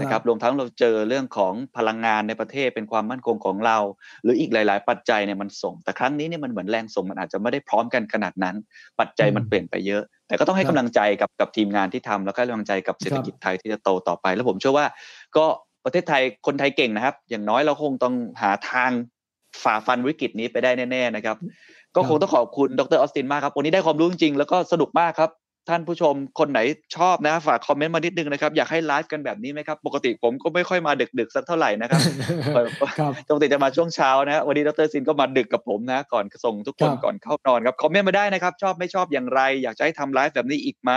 [0.00, 3.78] นะครับรวมทั้งเราเจอเรื่องของพลังงานในประเทศเป็นความมั่นคงของเรา
[4.22, 8.56] หรืออีกหลาย ๆ ปัจจัยเนี่ยมันส่ง แต่ครั้งนี้เนี่ยมันเหมือนแรงส่งมันอาจจะไม่ได้พร้อมกันขนาดนั้น
[9.00, 14.86] ปัจจัยมันเปลี่ยนไปเยอะ แต่ก็ต้องให้กำลังใจกับกับทีมงานที่ทำแล้วก็กำลังใจกับเศรษฐกิจไทยที่จะโตต่อไป แล้วผมเชื่อว่า
[15.36, 15.46] ก็
[15.84, 18.90] ประเทศไทยคนไทยเก่งนะครับ อย่างน้อยเราคงต้องหาทาง
[19.62, 21.36] ฝ่าฟันวิกฤตนี้ไปได้แน่ ๆ นะครับ
[21.98, 25.30] ก็คงต้องขอบคุณดรออสตินมากครับวันนี้ได้ความรู้จริงๆแล้วก็สนุกมากครับ
[25.68, 26.60] ท่านผู้ชมคนไหน
[26.96, 32.00] ชอบนะ ฝากคอมเมนต์มานิดนึงนะครับ อยากให้ไลฟ์กันแบบนี้ไหมครับ ปกติผมก็ไม่ค่อยมาดึกๆสักเท่าไหร่นะครับ
[33.28, 40.90] ปกติจะมาช่วงเช้านะวันนี้ดรออสตินก็มาดึกกับผมนะ ก่อนส่งทุกคนก่อนเข้านอนครับคอมเมนต์มาได้นะครับ ชอบไม่ชอบอย่างไร อยากจะให้ทำไลฟ์แบบนี้อีกไหม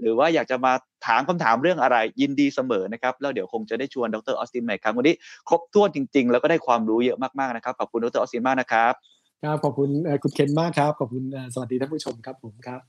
[0.00, 0.72] หรือว่าอยากจะมา
[1.06, 5.14] ถามคำถามเรื่องอะไรยินดีเสมอนะครับแล้วเดี๋ยวคงจะได้ชวนดรออสตินใหม่ครับวันนี้
[5.48, 9.90] ครบถ้วนจริง ๆ แล้วก็ได้ความรู้เยอะมากๆนะครับขอบคุณดรออสตินมากนะครับ ครับขอบคุณ
[10.22, 12.80] คุณเคนมากครับ ขอบคุณสวัสดีท่านผู้ชมครับผมครับ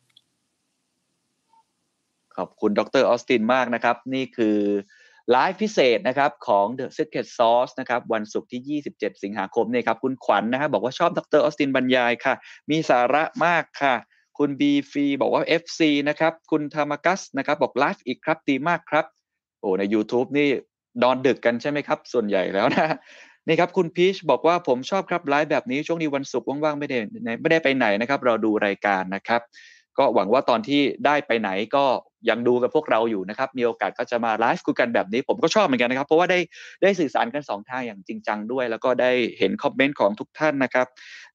[2.37, 4.57] ขอบคุณดรออสตินมากนะครับ นี่คือ
[5.31, 12.33] ไลฟ์พิเศษนะครับของ The Secret Sauce นะครับวันศุกร์ที่ 27 สิงหาคมนี่ครับคุณขวัญนนะครับบอกว่าชอบดรออสตินบรรยายค่ะ
[12.69, 13.95] มีสาระมากค่ะ
[14.37, 19.05] คุณบีฟีบอกว่า FC นะครับ คุณธรรมกัสนะครับ บอกไลฟ์อีกครับดีมากครับ
[19.59, 20.47] โอ้ใน YouTube นี่
[21.03, 22.95] นอนดึกกันใช่ไหมครับ ส่วนใหญ่แล้วนะ
[23.47, 26.97] นี่ครับคุณพีชบอกว่าผมชอบครับไลฟ์แบบนี้ช่วงนี้วันศุกร์ว่างๆไม่ได้
[27.41, 29.41] ไม่ได้ไปไหนนะครับ เราดูรายการนะครับ
[29.97, 31.85] ก็หวังว่าตอนที่ได้ไปไหนก็
[32.29, 36.39] ยังดูกับพวกเราอยู่นะครับ มีโอกาสก็จะมาไลฟ์คุยกันแบบนี้ ผมก็ชอบเหมือนกันนะครับ เพราะว่าได้
[36.81, 40.87] ได้สื่อสารกัน 2 ทางอย่างจริงจังด้วย แล้วก็ได้เห็นคอมเมนต์ของทุกท่านนะครับ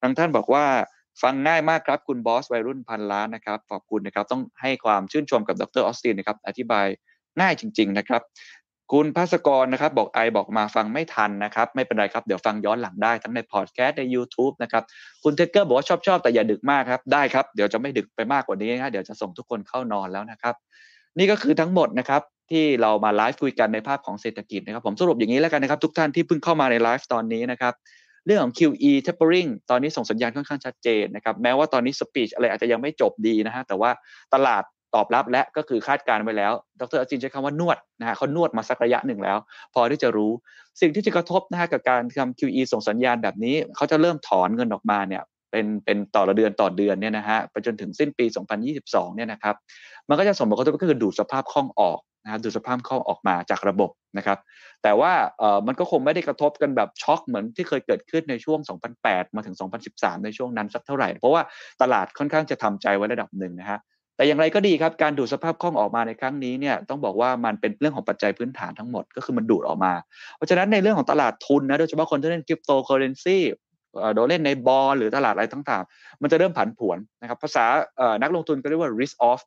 [0.03, 0.65] บางท่านบอกว่า
[1.23, 6.87] ฟังง่ายมากครับคุณบอสวัยรุ่นพันล้านนะครับขอบคุณนะครับต้องให้ความชื่นชมกับดรออสตินนะครับอธิบาย
[7.41, 8.23] ง่ายจริง ๆ นะครับ
[8.97, 14.83] คุณภาสกรนะครับบอกไอบอกมาฟังไม่ทันนะครับ ไม่เป็นไรครับ เดี๋ยวฟังย้อนหลังได้ทั้งในพอดแคสต์ใน YouTube นะครับ
[15.23, 20.55] คุณเทเกอร์บอกว่าชอบชอบแต่อย่าดึกมากครับ ได้ครับ เดี๋ยวจะไม่ดึกไปมากกว่านี้นะเดี๋ยวจะส่งทุกคนเข้านอนแล้วนะครับ
[21.19, 27.75] นี่ก็คือทั้งหมดนะครับที่เรามาไลฟ์คุยกันในภาพของเศรษฐกิจนะครับ ผมสรุปอย่างนี้แล้วกันนะครับ ทุกท่านที่เพิ่งเข้ามาในไลฟ์ตอนนี้นะครับ
[28.27, 33.91] เรื่องของ QE tapering ตอนนี้ส่งสัญญาณค่อนข้างชัดเจนนะครับ แม้ว่าตอนนี้ speech อะไรอาจจะยังไม่จบดีนะฮะ แต่ว่า
[34.35, 34.63] ตลาด
[34.95, 39.39] ตอบรับและก็คือคาดการไว้แล้ว ดรอาจินใช้คำว่านวดนะฮะเขานวดมาสักระยะหนึ่งแล้ว
[39.75, 40.33] พอที่จะรู้
[40.81, 48.27] สิ่งที่จะกระทบนะฮะกับการทำ QE ส่งสัญญาณแบบนี้ เขาจะเริ่มถอนเงินออกมาเนี่ยเป็นเป็นต่อละเดือนต่อเดือนเนี่ยนะฮะไปจนถึงสิ้นปี
[48.71, 49.55] 2022 เนี่ยนะครับ
[50.09, 54.39] มันก็จะส่งผลกระทบก็คือดูดสภาพคล่องออกนะครับดูสภาพคล่องออกมาจากระบบนะครับ
[54.83, 58.59] แต่ว่าเออมันก็คงไม่ได้กระทบกันแบบช็อกเหมือนที่เคยเกิดขึ้นในช่วง
[58.99, 59.57] 2008 มาถึง
[59.89, 61.43] 2013 ในช่วงนั้นสักเท่าไหร่ เพราะว่า
[61.83, 63.79] ตลาดค่อนข้างจะทำใจไว้ระดับหนึ่งนะฮะ
[64.17, 69.93] แต่อย่างไรก็ดีครับการดูดสภาพคล่องออกมาในครั้งนี้เนี่ยต้องบอกว่ามันเป็นเรื่องของปัจจัยพื้นฐานทั้งหมดก็คือมันดูดออกมา
[70.37, 73.39] เพราะฉะนั้นในเรื่องของตลาดทุนนะโดยเฉพาะคนที่เล่นคริปโตเคอเรนซี
[74.15, 77.65] โดยเล่นในบอลหรือตลาดอะไรต่างๆ มันจะเริ่มผันผวนนะครับภาษา
[78.23, 79.41] นักลงทุนก็เรียกว่า risk off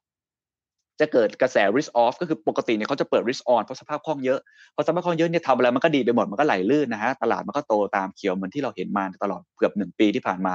[0.99, 4.39] จะเกิดกระแส risk off ก็คือปกติเนี่ยเขาจะเปิด risk on เพราะสภาพคล่องเยอะ
[4.75, 10.53] พอสภาพคล่องเยอะเนี่ยทำอะไรมันก็ดีไปหมดมันก็ไหลลื่นนะฮะตลาดมันก็โตตามเขียวเหมือนที่เราเห็นมาตลอดเกือบหนึ่งปีที่ผ่านมา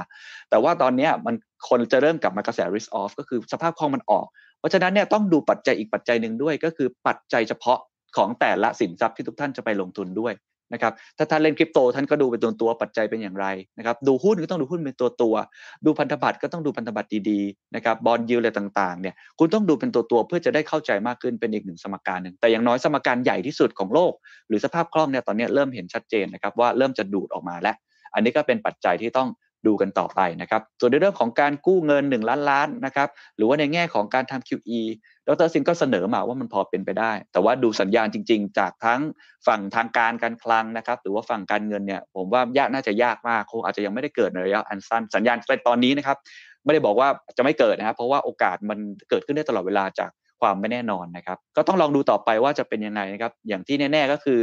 [0.49, 1.35] แต่ว่าตอนนี้มัน
[1.69, 4.25] คนจะเริ่มกลับมากระแส risk off ก็คือสภาพคล่องมันออก
[4.59, 7.79] เพราะฉะนั้นเนี่ยต้องดูปัจจัยอีกปัจจัยหนึ่งด้วย ก็คือปัจจัยเฉพาะ
[8.17, 10.33] ของแต่ละสินทรัพย์ที่ทุกท่านจะไปลงทุนด้วย
[10.73, 13.45] นะครับถ้าท่านเล่นคริปโตท่านก็ดูเป็นตัวตัวปัจจัยเป็นอย่างไร
[13.77, 15.35] นะครับดูหุ้นก็ต้องดูหุ้นเป็นตัวตัว
[15.85, 24.13] ดูพันธบัตรก็ต้องดูพันธบัตรดีๆนะครับบอลยูอะไรต่างๆเนี่ยคุณต้องดูเป็นตัวตัวเพื่อจะได้เข้าใจมากขึ้นเป็นอีกหนึ่งสมการหนึ่งแต่อย่างน้อยสมการใหญ่ที่สุดของโลก
[24.47, 27.75] หรือสภาพคล่องเนี่ยตอนนี้เริ่มเห็นชัดเจนนะครับว่าเริ่มจะดูดออกมาแล้ว
[28.13, 29.29] อันนี้ก็เป็นปัจจัยที่ต้อง
[29.67, 34.81] ดูกันต่อไปนะครับส่วนในเรื่องของการกู้เงิน 1 ล้านล้านนะครับหรือว่าในแง่ของการทำ QE
[35.31, 39.01] ดรซินก็เสนอมาว่ามันพอเป็นไปได้ แต่ว่าดูสัญญาณจริง ๆ จากทั้ง
[39.47, 46.17] ฝั่งทางการการคลังนะครับ หรือว่าฝั่งการเงินเนี่ยผมว่ายากน่าจะยากมากคงอาจจะยังไม่ได้เกิดในระยะอันสั้นสัญญาณในตอนนี้นะครับ
[46.65, 48.79] ไม่ได้บอกว่าจะไม่เกิดนะครับเพราะว่าโอกาสมัน
[49.09, 50.09] เกิดขึ้นได้ตลอดเวลาจาก
[50.41, 54.39] ความไม่แน่นอนนะครับ ก็ต้องลองดูต่อไปว่าจะเป็นยังไงนะครับ อย่างที่แน่ ๆก็คือ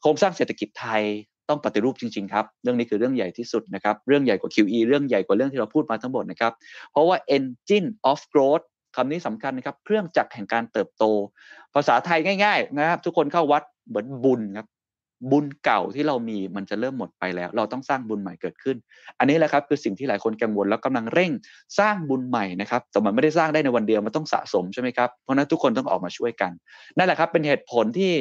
[0.00, 1.02] โครงสร้างเศรษฐกิจไทย
[1.48, 6.52] ต้องปฏิรูปจริงๆครับ เรื่องนี้คือเรื่องใหญ่ที่สุดนะครับ เรื่องใหญ่กว่า QE เรื่องใหญ่กว่าเรื่องที่เราพูดมาทั้งหมดนะครับ
[6.92, 8.64] เพราะว่า engine of growth
[8.96, 11.04] คำนี้สำคัญนะครับ เครื่องจักรแห่งการเติบโต
[11.74, 14.68] ภาษาไทยง่าย ๆ นะครับ ทุกคนเข้าวัดเหมือนบุญครับ
[15.30, 18.76] บุญเก่าที่เรามีมันจะเริ่มหมดไปแล้ว เราต้องสร้างบุญใหม่เกิดขึ้น
[19.18, 21.32] อันนี้แหละครับคือสิ่งที่หลายคนกังวลแล้วกำลังเร่ง
[21.78, 26.52] สร้างบุญใหม่นะครับแต่มันไม่ได้สร้างได้ในวันเดียวมันต้องสะสมใช่ไหมครับเพราะนั้นทุกคนต้องออกมาช่วยกัน
[26.96, 28.12] นั่นแหละครับเป็นเหตุผลที่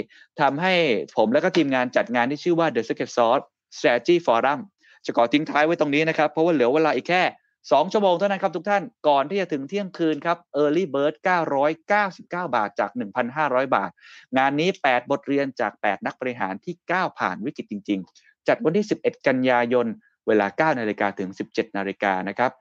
[0.42, 0.74] ทำให้
[1.18, 3.46] ผมและก็ทีมงานจัดงานที่ชื่อว่า The Secret Sauce
[3.78, 4.60] Strategy Forum
[5.06, 7.22] จะขอทิ้งท้ายไว้ตรงนี้นะครับเพราะว่าเหลือเวลาอีกแค่
[7.72, 11.14] 2 ชั่วโมงเท่านั้นครับทุกท่านก่อนที่จะถึงเที่ยงคืนครับ Early Bird
[11.86, 12.92] 999 บาทจาก
[13.34, 13.92] 1,500 บาท
[14.38, 19.88] งานนี้ 8 บทเรียนจาก 8 นักบริหารที่ก้าวผ่านวิกฤตจริง ๆ จัดวันที่ 11 กันยายน
[20.28, 22.52] เวลา 9 นาฬิกาถึง 17 นาฬิกานะครับ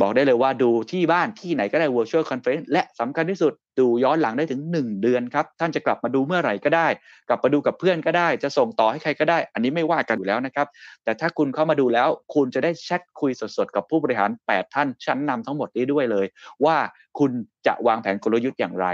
[0.00, 6.88] บอกได้เลยว่าดูที่บ้านที่ไหนก็ได้ virtual conference และสำคัญที่สุดดูย้อนหลังได้ถึง 1 เดือนครับ ท่านจะกลับมาดูเมื่อไหร่ก็ได้
[7.28, 10.66] กลับมาดูกับเพื่อนก็ได้ จะส่งต่อให้ใครก็ได้ อันนี้ไม่ว่ากันอยู่แล้วนะครับ
[11.04, 16.26] แต่ถ้าคุณเข้ามาดูแล้ว คุณจะได้แชทคุยสดๆ กับผู้บริหาร 8 ท่านชั้นนำทั้งหมดนี้ด้วยเลย
[16.64, 16.76] ว่า
[17.18, 17.30] คุณ
[17.66, 18.86] จะวางแผนกลยุทธ์อย่างไร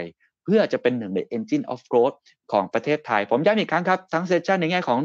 [0.45, 2.17] เพื่อจะเป็นหนึ่งใน engine of growth
[2.53, 5.01] ของประเทศไทย ผมย้ำอีกครั้งครับทั้งเซสชันในแง่ของ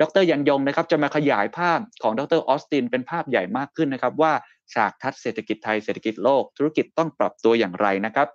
[0.00, 4.32] ดรยันยงนะครับจะมาขยายภาพของดรออสตินเป็นภาพใหญ่มากขึ้นนะครับ ว่า
[4.74, 8.28] ฉากทัศน์เศรษฐกิจไทยเศรษฐกิจโลก ธุรกิจต้องปรับตัวอย่างไรนะครับ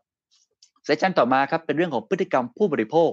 [0.86, 3.10] session ต่อมาครับเป็นเรื่องของพฤติกรรมผู้บริโภค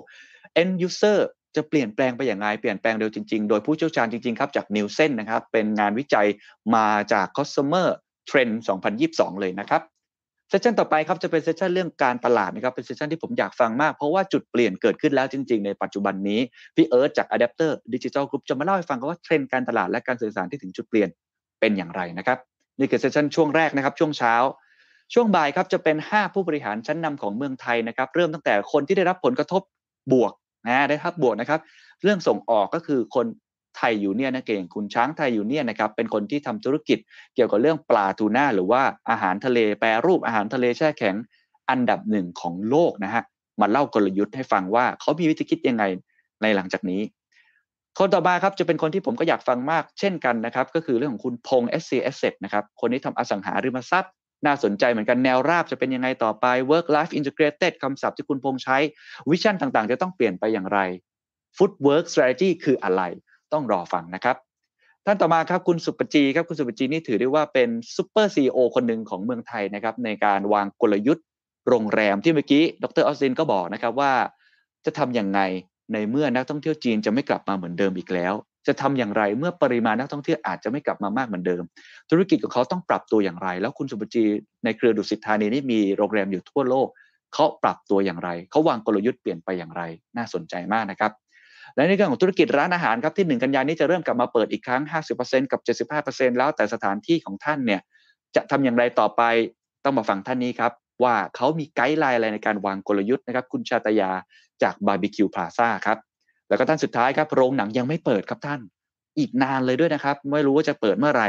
[0.60, 1.18] end user
[1.56, 6.26] จะเปลี่ยนแปลงไปอย่างไรเปลี่ยนแปลงเร็วจริงๆ โดยผู้เชี่ยวชาญจริงๆครับจาก Nielsen นะครับเป็นงานวิจัย
[6.74, 7.86] มาจาก customer
[8.30, 8.54] trend
[8.98, 9.82] 2022 เลยนะครับ
[10.52, 16.40] session ต่อไปครับจะเป็น session เรื่องการตลาดนะครับเป็น session ที่ผมอยากฟังมาก เพราะว่าจุดเปลี่ยนเกิดขึ้นแล้วจริง ๆ ในปัจจุบันนี้
[16.76, 21.08] พี่เอิร์ธจาก Adapter Digital Group จะมาเล่าให้ฟังกันว่าเทรนด์การตลาดและการสื่อสารที่ถึงจุดเปลี่ยน
[21.60, 22.38] เป็นอย่างไรนะครับ
[22.78, 24.34] นี่คือเซสชันช่วงแรกนะครับช่วงเช้า
[25.14, 29.62] ช่วงบ่ายครับจะเป็น 5 ผู้บริหารชั้นนำของเมืองไทยนะครับเริ่มตั้งแต่คนที่ได้รับผลกระทบ
[30.12, 30.32] บวก
[30.66, 31.60] นะได้รับบวกนะครับ
[32.02, 33.26] เรื่องส่งออกก็คือคน
[33.76, 36.98] ไทยอยู่เนี่ยนะเก่งคุณช้างไทยอยู่เนี่ยนะครับเป็นคนที่ทำธุรกิจ
[37.34, 41.16] เกี่ยวกับเรื่องปลาทูน่าหรือว่าอาหารทะเลแปรรูปอาหารทะเลแช่แข็ง
[41.70, 43.22] อันดับหนึ่งของโลกนะฮะ
[43.60, 45.84] มาเล่ากลยุทธ์ให้ฟังว่าเขามีวิธีคิดยังไง
[46.42, 47.02] ในหลังจากนี้
[47.98, 54.12] คนต่อมาครับจะเป็นคนที่ผมก็อยากฟังมากเช่นกันนะครับ ก็คือเรื่องของคุณพงษ์ SC Asset นะครับคนนี้ทำอสังหาริมทรัพย์
[54.46, 58.78] น่าสนใจเหมือนกันแนวราบจะเป็นยังไงต่อไป work life integrated คำศัพท์ที่คุณพงษ์ใช้
[59.30, 60.78] vision ต่างๆ จะต้องเปลี่ยนไปอย่างไร
[61.56, 63.02] footwork strategy คืออะไร
[63.52, 64.36] ต้องรอฟังนะครับ
[65.06, 71.24] ท่านต่อมาครับคุณศุภจีครับคุณศุภจีนี่ถือได้ว่าเป็น super CEO คนหนึ่งของเมืองไทยนะครับในการวางกลยุทธ์
[71.68, 74.12] โรงแรมที่เมื่อกี้ดรออสตินก็บอกนะครับว่า
[74.84, 75.40] จะทำอย่างไง
[75.92, 78.34] ในเมื่อนักท่องเที่ยวจีนจะไม่กลับมาเหมือนเดิมอีกแล้ว
[78.66, 81.62] จะทำอย่างไรเมื่อปริมาณนักท่องเที่ยวอาจจะไม่กลับมามากเหมือนเดิม
[82.10, 84.24] ธุรกิจของเขาต้องปรับตัวอย่างไร แล้วคุณสุปจี
[84.64, 86.88] ในเครือดุสิตธานีนี่มีโรงแรมอยู่ทั่วโลก
[87.34, 89.82] เขาปรับตัวอย่างไร เขาวางกลยุทธ์เปลี่ยนไปอย่างไร
[90.16, 91.12] น่าสนใจมากนะครับ
[91.76, 94.82] และในเรื่องของธุรกิจร้านอาหารครับที่ 1 กันยานี้จะเริ่มกลับมาเปิดอีกครั้ง
[95.18, 95.60] 50%กับ
[95.98, 97.80] 75%แล้วแต่สถานที่ของท่านเนี่ย
[98.36, 99.22] จะทำอย่างไรต่อไป
[99.84, 100.72] ต้องมาฟังท่านนี้ครับ
[101.02, 104.10] ว่าเขามี guideline อะไรในการวางกลยุทธ์นะครับ คุณชาตยา
[104.62, 105.98] จากบาร์บีคิวพลาซ่าครับ
[106.48, 108.60] แล้วก็ท่านสุดท้ายครับ โรงหนังยังไม่เปิดครับท่าน
[109.18, 111.28] อีกนานเลยด้วยนะครับ ไม่รู้ว่าจะเปิดเมื่อไหร่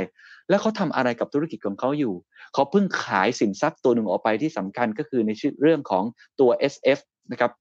[0.50, 2.14] แล้วเขาทำอะไรกับธุรกิจของเขาอยู่
[2.54, 6.04] เขาเพิ่งขายสินทรัพย์ตัวหนึ่งออกไปที่สำคัญก็คือในชื่อเรื่องของ
[6.40, 7.00] ตัว SF
[7.32, 7.52] นะครับ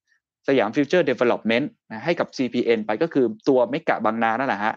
[0.48, 1.70] สยามฟิวเจอร์ดีเวลลอปเมนท์
[2.04, 4.74] ให้กับ CPN ไปก็คือตัวเมกะบางนานั่นแหละฮะ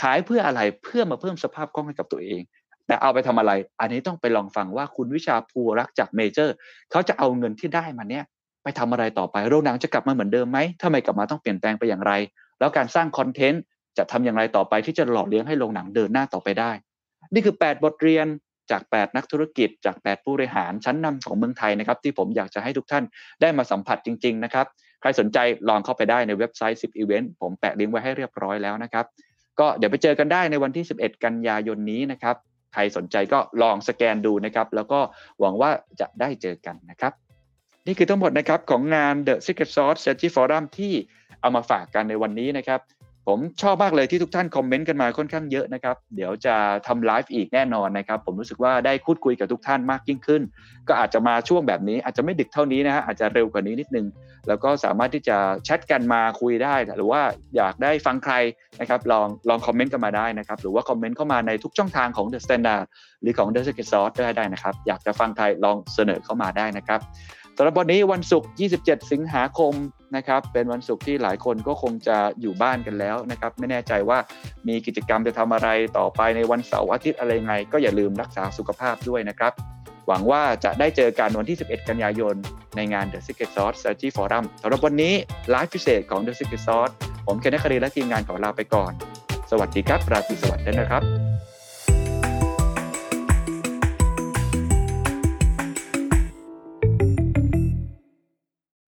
[0.00, 2.42] ขายเพื่ออะไรเพื่อมาเพิ่มสภาพคล่องให้กับตัวเอง
[2.86, 6.54] แต่เอาไปทำอะไร อันนี้ต้องไปลองฟังว่าคุณวิชาภูรักจากเมเจอร์
[6.90, 8.24] เขาจะเอาเงินที่ได้มาเนี้ย
[8.62, 12.12] ไปทำอะไรต่อไปโรงหนังจะกลับมาเหมือนเดิมไหมถ้าไม่กลับมาต้องเปลี่ยนแปลงไปอย่างไร
[12.58, 13.62] แล้วการสร้างคอนเทนต์
[13.98, 16.70] จะทำอย่างไรต่อไปที่จะหล่อเลี้ยงให้โรงหนังเดินหน้าต่อไปได้
[17.34, 18.26] นี่คือ 8 บทเรียน
[18.70, 23.04] จาก 8 นักธุรกิจ จาก 8 ผู้บริหารชั้นนำของเมืองไทยนะครับ ที่ผมอยากจะให้ทุกท่าน
[23.40, 24.66] ได้มาสัมผัสจริง ๆ นะครับ
[25.00, 29.06] ใครสนใจลองเข้าไปได้ในเว็บไซต์ 10 Event ผมแปะลิงก์ไว้ให้เรียบร้อยแล้วนะครับ
[29.60, 32.36] ก็เดี๋ยวไปเจอกันได้ในวันที่ 11 กันยายนนี้นะครับ
[32.74, 35.00] ใครสนใจก็ลองสแกนดูนะครับ แล้วก็
[35.40, 35.70] หวังว่า
[36.00, 37.12] จะได้เจอกันนะครับ
[37.86, 40.92] นี่คือทั้งหมดนะครับของงาน The Secret Sauce Strategy Forum ที่
[41.40, 42.80] เอามาฝากกันในวันนี้นะครับ
[43.28, 46.54] ผมชอบมากเลยที่ทุกท่านคอมเมนต์กันมาค่อนข้างเยอะนะครับ เดี๋ยวจะ
[46.86, 50.42] ทำไลฟ์อีกแน่นอนนะครับ ผมรู้สึกว่าได้พูดคุยกับทุกท่านมากยิ่งขึ้น
[50.88, 54.06] ก็อาจจะมาช่วงแบบนี้ อาจจะไม่ดึกเท่านี้นะฮะอาจจะเร็วกว่านี้นิดนึง
[54.48, 57.22] แล้วก็สามารถที่จะแชทกันมาคุยได้ หรือว่า
[57.56, 58.34] อยากได้ฟังใคร
[58.80, 62.84] นะครับลองลองคอมเมนต์กันมาได้นะครับ หรือว่าคอมเมนต์เข้ามาในทุกช่องทางของ The Standard
[63.22, 68.48] หรือของ The Secret Sauce ได้ได้นะครับ อยากจะฟังใครลองเสนอเข้ามาได้นะครับำหรับวันนี้วันศุกร์
[68.80, 69.74] 27 สิงหาคม
[70.16, 74.18] นะครับ เป็นวันศุกร์ที่หลายคนก็คงจะอยู่บ้านกันแล้วนะครับ ไม่แน่ใจว่า
[74.68, 75.68] มีกิจกรรมจะทำอะไร
[75.98, 79.52] ต่อไปในวันเสาร์อาทิตย์อะไรไง ก็อย่าลืมรักษาสุขภาพด้วยนะครับ
[80.08, 82.34] หวังว่าจะได้เจอกันวันที่ 11 กันยายน
[82.76, 85.12] ในงาน The Secret Sauce Strategy Forum สำหรับวันนี้
[85.50, 86.92] ไลฟ์พิเศษของ The Secret Sauce
[87.26, 88.92] ผมเคนนักคดีและทีมงานขอลาไปก่อน
[89.50, 91.02] สวัสดีครับราตรีสวัสดิ์นะครับ